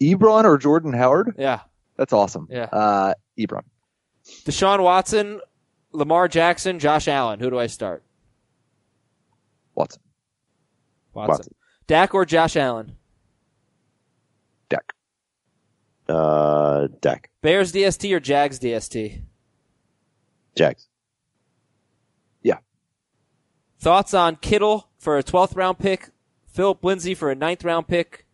Ebron 0.00 0.44
or 0.44 0.58
Jordan 0.58 0.92
Howard? 0.92 1.34
Yeah. 1.38 1.60
That's 1.96 2.12
awesome. 2.12 2.48
Yeah. 2.50 2.64
Uh, 2.64 3.14
Ebron. 3.38 3.62
Deshaun 4.44 4.82
Watson, 4.82 5.40
Lamar 5.92 6.28
Jackson, 6.28 6.78
Josh 6.78 7.08
Allen. 7.08 7.40
Who 7.40 7.50
do 7.50 7.58
I 7.58 7.66
start? 7.66 8.02
Watson. 9.74 10.02
Watson. 11.14 11.30
Watson. 11.30 11.54
Dak 11.86 12.14
or 12.14 12.24
Josh 12.24 12.56
Allen? 12.56 12.96
Deck. 14.68 14.92
Uh, 16.08 16.88
Dak. 17.00 17.30
Bears 17.40 17.72
DST 17.72 18.12
or 18.14 18.20
Jags 18.20 18.58
DST? 18.58 19.22
Jags. 20.56 20.88
Yeah. 22.42 22.58
Thoughts 23.78 24.12
on 24.12 24.36
Kittle 24.36 24.88
for 24.98 25.16
a 25.16 25.22
12th 25.22 25.56
round 25.56 25.78
pick, 25.78 26.10
Philip 26.46 26.82
Lindsay 26.82 27.14
for 27.14 27.30
a 27.30 27.36
9th 27.36 27.64
round 27.64 27.86
pick, 27.86 28.26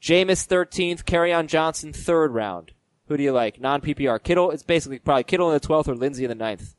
Jameis 0.00 0.46
13th, 0.46 1.04
Kerryon 1.04 1.46
Johnson 1.46 1.92
3rd 1.92 2.32
round. 2.32 2.72
Who 3.06 3.16
do 3.16 3.22
you 3.22 3.32
like? 3.32 3.60
Non 3.60 3.80
PPR. 3.80 4.22
Kittle, 4.22 4.50
it's 4.50 4.62
basically 4.62 4.98
probably 4.98 5.24
Kittle 5.24 5.50
in 5.50 5.54
the 5.54 5.66
12th 5.66 5.88
or 5.88 5.94
Lindsay 5.94 6.24
in 6.24 6.36
the 6.36 6.44
9th. 6.44 6.74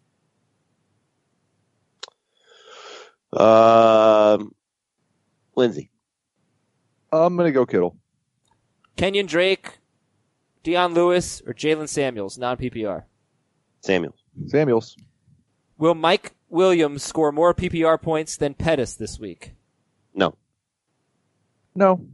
Um, 3.33 4.53
Lindsay. 5.55 5.89
I'm 7.11 7.35
gonna 7.35 7.51
go 7.51 7.65
Kittle. 7.65 7.97
Kenyon 8.95 9.25
Drake, 9.25 9.79
Dion 10.63 10.93
Lewis, 10.93 11.41
or 11.45 11.53
Jaylen 11.53 11.87
Samuels, 11.87 12.37
non 12.37 12.57
PPR. 12.57 13.03
Samuels. 13.81 14.23
Samuels. 14.47 14.95
Will 15.77 15.93
Mike 15.95 16.33
Williams 16.49 17.03
score 17.03 17.31
more 17.31 17.53
PPR 17.53 18.01
points 18.01 18.37
than 18.37 18.53
Pettis 18.53 18.95
this 18.95 19.19
week? 19.19 19.53
No. 20.13 20.35
No. 21.75 22.05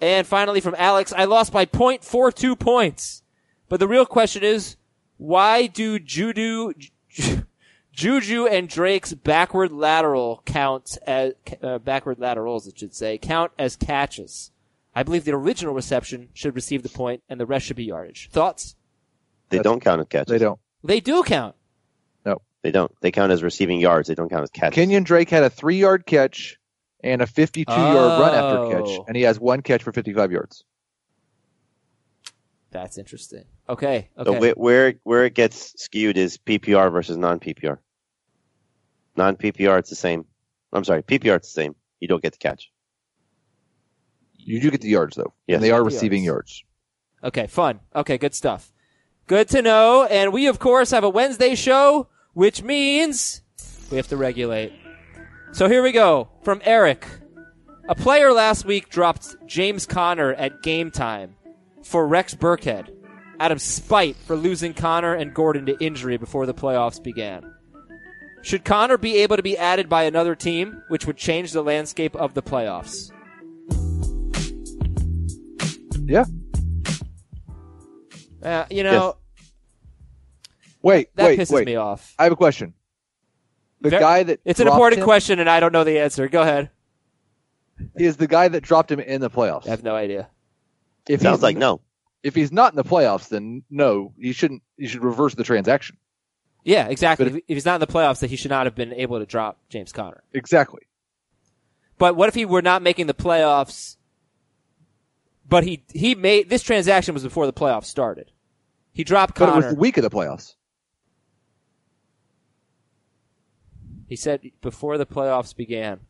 And 0.00 0.26
finally 0.26 0.60
from 0.60 0.76
Alex, 0.78 1.12
I 1.16 1.24
lost 1.24 1.52
by 1.52 1.66
0.42 1.66 2.58
points. 2.58 3.22
But 3.68 3.80
the 3.80 3.88
real 3.88 4.06
question 4.06 4.44
is, 4.44 4.76
why 5.16 5.66
do 5.66 5.98
Juju, 5.98 6.72
Juju 7.92 8.46
and 8.46 8.68
Drake's 8.68 9.12
backward 9.12 9.72
lateral 9.72 10.42
count 10.46 10.96
as, 11.06 11.32
uh, 11.62 11.78
backward 11.78 12.20
laterals, 12.20 12.66
it 12.66 12.78
should 12.78 12.94
say, 12.94 13.18
count 13.18 13.52
as 13.58 13.76
catches? 13.76 14.52
I 14.94 15.02
believe 15.02 15.24
the 15.24 15.32
original 15.32 15.74
reception 15.74 16.28
should 16.32 16.54
receive 16.54 16.82
the 16.82 16.88
point 16.88 17.22
and 17.28 17.38
the 17.40 17.46
rest 17.46 17.66
should 17.66 17.76
be 17.76 17.84
yardage. 17.84 18.30
Thoughts? 18.30 18.76
They 19.48 19.58
don't 19.58 19.80
count 19.80 20.00
as 20.00 20.06
catches. 20.08 20.30
They 20.30 20.38
don't. 20.38 20.60
They 20.84 21.00
do 21.00 21.22
count. 21.22 21.56
No. 22.24 22.40
They 22.62 22.70
don't. 22.70 22.92
They 23.00 23.10
count 23.10 23.32
as 23.32 23.42
receiving 23.42 23.80
yards. 23.80 24.08
They 24.08 24.14
don't 24.14 24.28
count 24.28 24.44
as 24.44 24.50
catches. 24.50 24.74
Kenyon 24.74 25.02
Drake 25.02 25.30
had 25.30 25.42
a 25.42 25.50
three 25.50 25.78
yard 25.78 26.06
catch 26.06 26.58
and 27.02 27.22
a 27.22 27.26
52 27.26 27.70
yard 27.72 28.20
run 28.20 28.34
after 28.34 28.58
Oh. 28.58 28.70
catch, 28.70 29.04
and 29.08 29.16
he 29.16 29.22
has 29.22 29.38
one 29.40 29.62
catch 29.62 29.82
for 29.82 29.92
55 29.92 30.32
yards. 30.32 30.64
That's 32.70 32.98
interesting. 32.98 33.44
Okay. 33.68 34.08
Okay. 34.18 34.50
wh- 34.52 34.58
where 34.58 34.94
where 35.04 35.24
it 35.24 35.34
gets 35.34 35.80
skewed 35.82 36.16
is 36.18 36.36
PPR 36.38 36.90
versus 36.92 37.16
non 37.16 37.40
PPR. 37.40 37.78
Non 39.16 39.36
PPR, 39.36 39.78
it's 39.78 39.90
the 39.90 39.96
same. 39.96 40.24
I'm 40.72 40.84
sorry, 40.84 41.02
PPR, 41.02 41.36
it's 41.36 41.48
the 41.52 41.60
same. 41.62 41.74
You 42.00 42.08
don't 42.08 42.22
get 42.22 42.32
the 42.32 42.38
catch. 42.38 42.70
You 44.36 44.60
do 44.60 44.70
get 44.70 44.80
the 44.82 44.88
yards 44.88 45.16
though, 45.16 45.32
Yes. 45.46 45.56
and 45.56 45.64
they 45.64 45.70
are 45.70 45.80
Yards. 45.80 45.94
receiving 45.94 46.24
yards. 46.24 46.62
Okay, 47.24 47.46
fun. 47.46 47.80
Okay, 47.96 48.16
good 48.18 48.34
stuff. 48.34 48.72
Good 49.26 49.48
to 49.50 49.60
know. 49.62 50.04
And 50.04 50.32
we, 50.32 50.46
of 50.46 50.58
course, 50.58 50.90
have 50.92 51.04
a 51.04 51.08
Wednesday 51.10 51.54
show, 51.54 52.08
which 52.32 52.62
means 52.62 53.42
we 53.90 53.96
have 53.96 54.08
to 54.08 54.16
regulate. 54.16 54.72
So 55.52 55.68
here 55.68 55.82
we 55.82 55.92
go 55.92 56.28
from 56.42 56.60
Eric. 56.64 57.06
A 57.88 57.94
player 57.94 58.32
last 58.32 58.64
week 58.64 58.90
dropped 58.90 59.34
James 59.46 59.86
Conner 59.86 60.32
at 60.34 60.62
game 60.62 60.90
time 60.90 61.36
for 61.82 62.06
Rex 62.06 62.34
Burkhead 62.34 62.94
out 63.40 63.50
of 63.52 63.62
spite 63.62 64.16
for 64.16 64.36
losing 64.36 64.74
Conner 64.74 65.14
and 65.14 65.34
Gordon 65.34 65.66
to 65.66 65.76
injury 65.82 66.16
before 66.16 66.44
the 66.46 66.54
playoffs 66.54 67.02
began. 67.02 67.54
Should 68.42 68.64
Conner 68.64 68.98
be 68.98 69.16
able 69.18 69.36
to 69.36 69.42
be 69.42 69.56
added 69.56 69.88
by 69.88 70.04
another 70.04 70.34
team, 70.34 70.82
which 70.88 71.06
would 71.06 71.16
change 71.16 71.52
the 71.52 71.62
landscape 71.62 72.14
of 72.14 72.34
the 72.34 72.42
playoffs? 72.42 73.10
Yeah. 76.04 76.24
Uh, 78.42 78.66
you 78.70 78.84
know, 78.84 79.16
Wait, 80.82 81.14
that 81.16 81.24
wait, 81.24 81.38
pisses 81.40 81.50
wait. 81.50 81.66
me 81.66 81.74
off. 81.76 82.14
I 82.18 82.24
have 82.24 82.32
a 82.32 82.36
question. 82.36 82.72
The 83.80 83.90
Ver- 83.90 84.00
guy 84.00 84.22
that 84.24 84.40
It's 84.44 84.60
an 84.60 84.68
important 84.68 85.00
him 85.00 85.04
question, 85.04 85.38
and 85.38 85.48
I 85.48 85.60
don't 85.60 85.72
know 85.72 85.84
the 85.84 86.00
answer. 86.00 86.28
Go 86.28 86.42
ahead. 86.42 86.70
He 87.96 88.04
is 88.04 88.16
the 88.16 88.26
guy 88.26 88.48
that 88.48 88.62
dropped 88.62 88.90
him 88.90 89.00
in 89.00 89.20
the 89.20 89.30
playoffs. 89.30 89.66
I 89.66 89.70
have 89.70 89.84
no 89.84 89.94
idea. 89.94 90.28
If 91.08 91.20
Sounds 91.20 91.38
he's, 91.38 91.42
like 91.42 91.56
no. 91.56 91.80
If 92.22 92.34
he's 92.34 92.50
not 92.50 92.72
in 92.72 92.76
the 92.76 92.84
playoffs, 92.84 93.28
then 93.28 93.62
no, 93.70 94.12
you 94.18 94.32
shouldn't. 94.32 94.62
You 94.76 94.88
should 94.88 95.04
reverse 95.04 95.34
the 95.34 95.44
transaction. 95.44 95.96
Yeah, 96.64 96.88
exactly. 96.88 97.26
If, 97.26 97.36
if 97.36 97.42
he's 97.46 97.64
not 97.64 97.76
in 97.76 97.80
the 97.80 97.86
playoffs, 97.86 98.20
then 98.20 98.30
he 98.30 98.36
should 98.36 98.50
not 98.50 98.66
have 98.66 98.74
been 98.74 98.92
able 98.92 99.20
to 99.20 99.26
drop 99.26 99.58
James 99.68 99.92
Conner. 99.92 100.22
Exactly. 100.32 100.82
But 101.98 102.16
what 102.16 102.28
if 102.28 102.34
he 102.34 102.44
were 102.44 102.62
not 102.62 102.82
making 102.82 103.06
the 103.06 103.14
playoffs? 103.14 103.96
But 105.48 105.64
he 105.64 105.84
he 105.94 106.14
made 106.14 106.50
this 106.50 106.62
transaction 106.62 107.14
was 107.14 107.22
before 107.22 107.46
the 107.46 107.52
playoffs 107.52 107.86
started. 107.86 108.30
He 108.92 109.04
dropped 109.04 109.38
But 109.38 109.50
it 109.50 109.54
was 109.54 109.74
the 109.74 109.80
week 109.80 109.96
of 109.96 110.02
the 110.02 110.10
playoffs. 110.10 110.54
He 114.08 114.16
said 114.16 114.50
before 114.60 114.96
the 114.96 115.06
playoffs 115.06 115.54
began. 115.54 116.00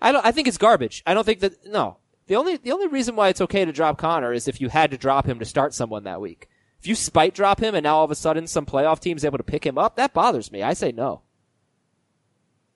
I 0.00 0.12
don't. 0.12 0.24
I 0.24 0.32
think 0.32 0.48
it's 0.48 0.58
garbage. 0.58 1.02
I 1.06 1.12
don't 1.12 1.24
think 1.24 1.40
that. 1.40 1.66
No. 1.66 1.98
The 2.28 2.36
only 2.36 2.56
the 2.56 2.72
only 2.72 2.86
reason 2.86 3.16
why 3.16 3.28
it's 3.28 3.40
okay 3.40 3.64
to 3.64 3.72
drop 3.72 3.98
Conner 3.98 4.32
is 4.32 4.46
if 4.46 4.60
you 4.60 4.68
had 4.68 4.92
to 4.92 4.96
drop 4.96 5.26
him 5.26 5.40
to 5.40 5.44
start 5.44 5.74
someone 5.74 6.04
that 6.04 6.20
week. 6.20 6.48
If 6.78 6.86
you 6.86 6.94
spite 6.94 7.34
drop 7.34 7.60
him 7.60 7.74
and 7.74 7.82
now 7.84 7.96
all 7.96 8.04
of 8.04 8.10
a 8.10 8.14
sudden 8.14 8.46
some 8.46 8.64
playoff 8.64 9.00
team's 9.00 9.24
able 9.24 9.36
to 9.36 9.44
pick 9.44 9.66
him 9.66 9.76
up, 9.76 9.96
that 9.96 10.14
bothers 10.14 10.50
me. 10.50 10.62
I 10.62 10.72
say 10.72 10.92
no. 10.92 11.22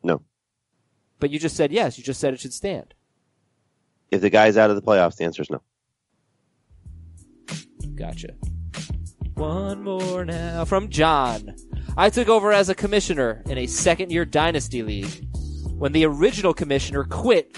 No. 0.02 0.20
But 1.20 1.30
you 1.30 1.38
just 1.38 1.56
said 1.56 1.72
yes. 1.72 1.96
You 1.96 2.04
just 2.04 2.20
said 2.20 2.34
it 2.34 2.40
should 2.40 2.52
stand. 2.52 2.92
If 4.10 4.20
the 4.20 4.28
guy's 4.28 4.56
out 4.56 4.68
of 4.68 4.76
the 4.76 4.82
playoffs, 4.82 5.16
the 5.16 5.24
answer 5.24 5.40
is 5.40 5.50
no. 5.50 5.62
Gotcha. 7.94 8.34
One 9.34 9.82
more 9.82 10.24
now 10.24 10.64
from 10.64 10.90
John. 10.90 11.54
I 11.96 12.10
took 12.10 12.28
over 12.28 12.52
as 12.52 12.68
a 12.68 12.74
commissioner 12.74 13.40
in 13.46 13.56
a 13.56 13.68
second 13.68 14.10
year 14.10 14.24
dynasty 14.24 14.82
league 14.82 15.28
when 15.78 15.92
the 15.92 16.06
original 16.06 16.52
commissioner 16.52 17.04
quit 17.04 17.56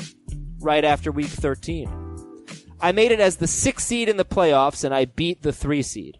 right 0.61 0.85
after 0.85 1.11
week 1.11 1.29
13. 1.29 2.45
I 2.79 2.93
made 2.93 3.13
it 3.13 3.21
as 3.21 3.37
the 3.37 3.47
sixth 3.47 3.87
seed 3.87 4.11
in 4.11 4.19
the 4.19 4.27
playoffs 4.27 4.85
and 4.85 4.95
I 4.95 5.07
beat 5.07 5.41
the 5.41 5.55
three 5.55 5.83
seed. 5.83 6.19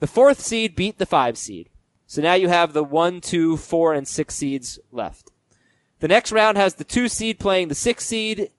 The 0.00 0.08
fourth 0.08 0.40
seed 0.40 0.74
beat 0.74 0.98
the 0.98 1.06
five 1.06 1.38
seed. 1.38 1.70
So 2.08 2.20
now 2.20 2.34
you 2.34 2.48
have 2.48 2.72
the 2.72 2.82
one, 2.82 3.20
two, 3.20 3.56
four, 3.56 3.94
and 3.94 4.08
six 4.08 4.34
seeds 4.34 4.80
left. 4.90 5.30
The 6.00 6.08
next 6.08 6.32
round 6.32 6.56
has 6.56 6.74
the 6.74 6.84
two 6.84 7.08
seed 7.08 7.38
playing 7.38 7.68
the 7.68 7.76
six 7.76 8.04
seed 8.04 8.50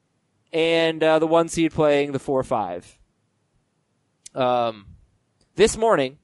and 0.54 1.04
uh, 1.04 1.20
the 1.20 1.28
one 1.28 1.50
seed 1.50 1.74
playing 1.74 2.14
the 2.14 2.20
four, 2.20 2.42
five. 2.42 2.98
Um, 4.34 4.86
this 5.56 5.76
morning, 5.76 6.20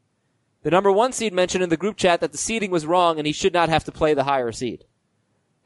the 0.63 0.71
number 0.71 0.91
one 0.91 1.11
seed 1.11 1.33
mentioned 1.33 1.63
in 1.63 1.69
the 1.69 1.77
group 1.77 1.97
chat 1.97 2.19
that 2.21 2.31
the 2.31 2.37
seeding 2.37 2.71
was 2.71 2.85
wrong 2.85 3.17
and 3.17 3.27
he 3.27 3.33
should 3.33 3.53
not 3.53 3.69
have 3.69 3.83
to 3.85 3.91
play 3.91 4.13
the 4.13 4.23
higher 4.23 4.51
seed. 4.51 4.85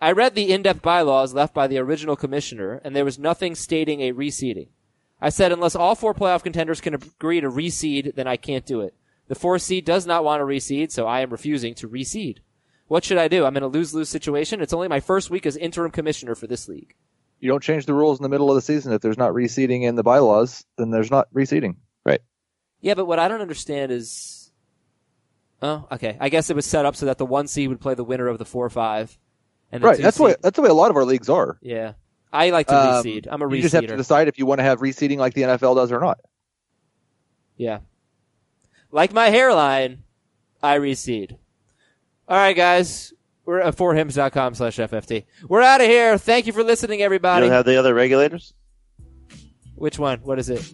I 0.01 0.11
read 0.11 0.35
the 0.35 0.51
in-depth 0.51 0.81
bylaws 0.81 1.33
left 1.33 1.53
by 1.53 1.67
the 1.67 1.77
original 1.79 2.15
commissioner 2.15 2.81
and 2.83 2.95
there 2.95 3.05
was 3.05 3.17
nothing 3.17 3.55
stating 3.55 4.01
a 4.01 4.13
reseeding. 4.13 4.67
I 5.21 5.29
said 5.29 5.51
unless 5.51 5.75
all 5.75 5.95
four 5.95 6.13
playoff 6.13 6.43
contenders 6.43 6.81
can 6.81 6.93
agree 6.93 7.41
to 7.41 7.49
reseed, 7.49 8.15
then 8.15 8.27
I 8.27 8.37
can't 8.37 8.65
do 8.65 8.81
it. 8.81 8.93
The 9.27 9.35
four 9.35 9.59
seed 9.59 9.85
does 9.85 10.05
not 10.05 10.23
want 10.23 10.41
to 10.41 10.45
reseed, 10.45 10.91
so 10.91 11.07
I 11.07 11.21
am 11.21 11.31
refusing 11.31 11.73
to 11.75 11.89
reseed. 11.89 12.37
What 12.87 13.03
should 13.03 13.17
I 13.17 13.27
do? 13.27 13.45
I'm 13.45 13.57
in 13.57 13.63
a 13.63 13.67
lose-lose 13.67 14.09
situation. 14.09 14.61
It's 14.61 14.73
only 14.73 14.87
my 14.87 15.01
first 15.01 15.29
week 15.29 15.45
as 15.45 15.57
interim 15.57 15.91
commissioner 15.91 16.35
for 16.35 16.47
this 16.47 16.69
league. 16.69 16.95
You 17.39 17.49
don't 17.49 17.63
change 17.63 17.85
the 17.85 17.93
rules 17.93 18.17
in 18.19 18.23
the 18.23 18.29
middle 18.29 18.49
of 18.49 18.55
the 18.55 18.61
season. 18.61 18.93
If 18.93 19.01
there's 19.01 19.17
not 19.17 19.33
reseeding 19.33 19.83
in 19.83 19.95
the 19.95 20.03
bylaws, 20.03 20.65
then 20.77 20.89
there's 20.89 21.11
not 21.11 21.31
reseeding. 21.33 21.75
Right. 22.05 22.21
Yeah, 22.79 22.93
but 22.93 23.05
what 23.05 23.19
I 23.19 23.27
don't 23.27 23.41
understand 23.41 23.91
is, 23.91 24.36
oh, 25.61 25.87
okay. 25.91 26.17
I 26.19 26.29
guess 26.29 26.49
it 26.49 26.55
was 26.55 26.65
set 26.65 26.85
up 26.85 26.95
so 26.95 27.05
that 27.07 27.17
the 27.17 27.25
one 27.25 27.47
seed 27.47 27.69
would 27.69 27.79
play 27.81 27.93
the 27.93 28.03
winner 28.03 28.27
of 28.27 28.37
the 28.37 28.45
four 28.45 28.69
five, 28.69 29.17
and 29.71 29.81
the 29.83 29.87
Right. 29.87 29.97
two 29.97 30.03
That's 30.03 30.17
the 30.17 30.23
way. 30.23 30.35
That's 30.41 30.55
the 30.55 30.61
way 30.61 30.69
a 30.69 30.73
lot 30.73 30.89
of 30.91 30.97
our 30.97 31.05
leagues 31.05 31.29
are. 31.29 31.57
Yeah, 31.61 31.93
I 32.31 32.49
like 32.51 32.67
to 32.67 32.75
Um, 32.75 33.03
reseed. 33.03 33.27
I'm 33.29 33.41
a 33.41 33.45
reseed. 33.47 33.55
You 33.55 33.61
just 33.63 33.75
have 33.75 33.87
to 33.87 33.97
decide 33.97 34.27
if 34.27 34.37
you 34.37 34.45
want 34.45 34.59
to 34.59 34.63
have 34.63 34.79
reseeding 34.79 35.17
like 35.17 35.33
the 35.33 35.43
NFL 35.43 35.75
does 35.75 35.91
or 35.91 35.99
not. 35.99 36.19
Yeah, 37.57 37.79
like 38.91 39.13
my 39.13 39.29
hairline, 39.29 40.03
I 40.61 40.77
reseed. 40.77 41.33
All 42.27 42.37
right, 42.37 42.55
guys. 42.55 43.13
We're 43.45 43.61
at 43.61 43.77
forhims.com 43.77 44.55
slash 44.55 44.75
FFT. 44.75 45.23
We're 45.47 45.61
out 45.61 45.79
of 45.79 45.87
here. 45.87 46.17
Thank 46.17 46.47
you 46.47 46.51
for 46.53 46.65
listening, 46.65 46.99
You 46.99 47.05
everybody. 47.05 47.45
don't 47.45 47.53
have 47.55 47.65
the 47.65 47.77
other 47.77 47.93
regulators? 47.93 48.53
Which 49.75 49.97
one? 49.97 50.19
What 50.19 50.37
is 50.37 50.49
it? 50.49 50.69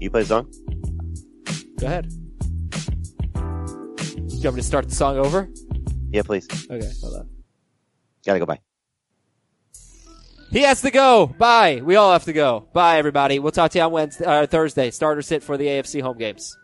You 0.00 0.10
play 0.10 0.24
song? 0.24 0.52
Go 1.78 1.86
ahead. 1.86 2.10
You 4.46 4.50
want 4.50 4.58
me 4.58 4.62
to 4.62 4.68
start 4.68 4.88
the 4.88 4.94
song 4.94 5.18
over? 5.18 5.48
Yeah, 6.12 6.22
please. 6.22 6.46
Okay, 6.70 6.88
hold 7.02 7.16
on. 7.16 7.28
Gotta 8.24 8.38
go 8.38 8.46
Bye. 8.46 8.60
He 10.52 10.60
has 10.60 10.82
to 10.82 10.92
go. 10.92 11.26
Bye. 11.26 11.80
We 11.82 11.96
all 11.96 12.12
have 12.12 12.26
to 12.26 12.32
go. 12.32 12.68
Bye, 12.72 12.98
everybody. 12.98 13.40
We'll 13.40 13.50
talk 13.50 13.72
to 13.72 13.78
you 13.78 13.84
on 13.84 13.90
Wednesday, 13.90 14.24
uh, 14.24 14.46
Thursday. 14.46 14.92
Starter 14.92 15.22
sit 15.22 15.42
for 15.42 15.56
the 15.56 15.66
AFC 15.66 16.00
home 16.00 16.16
games. 16.16 16.56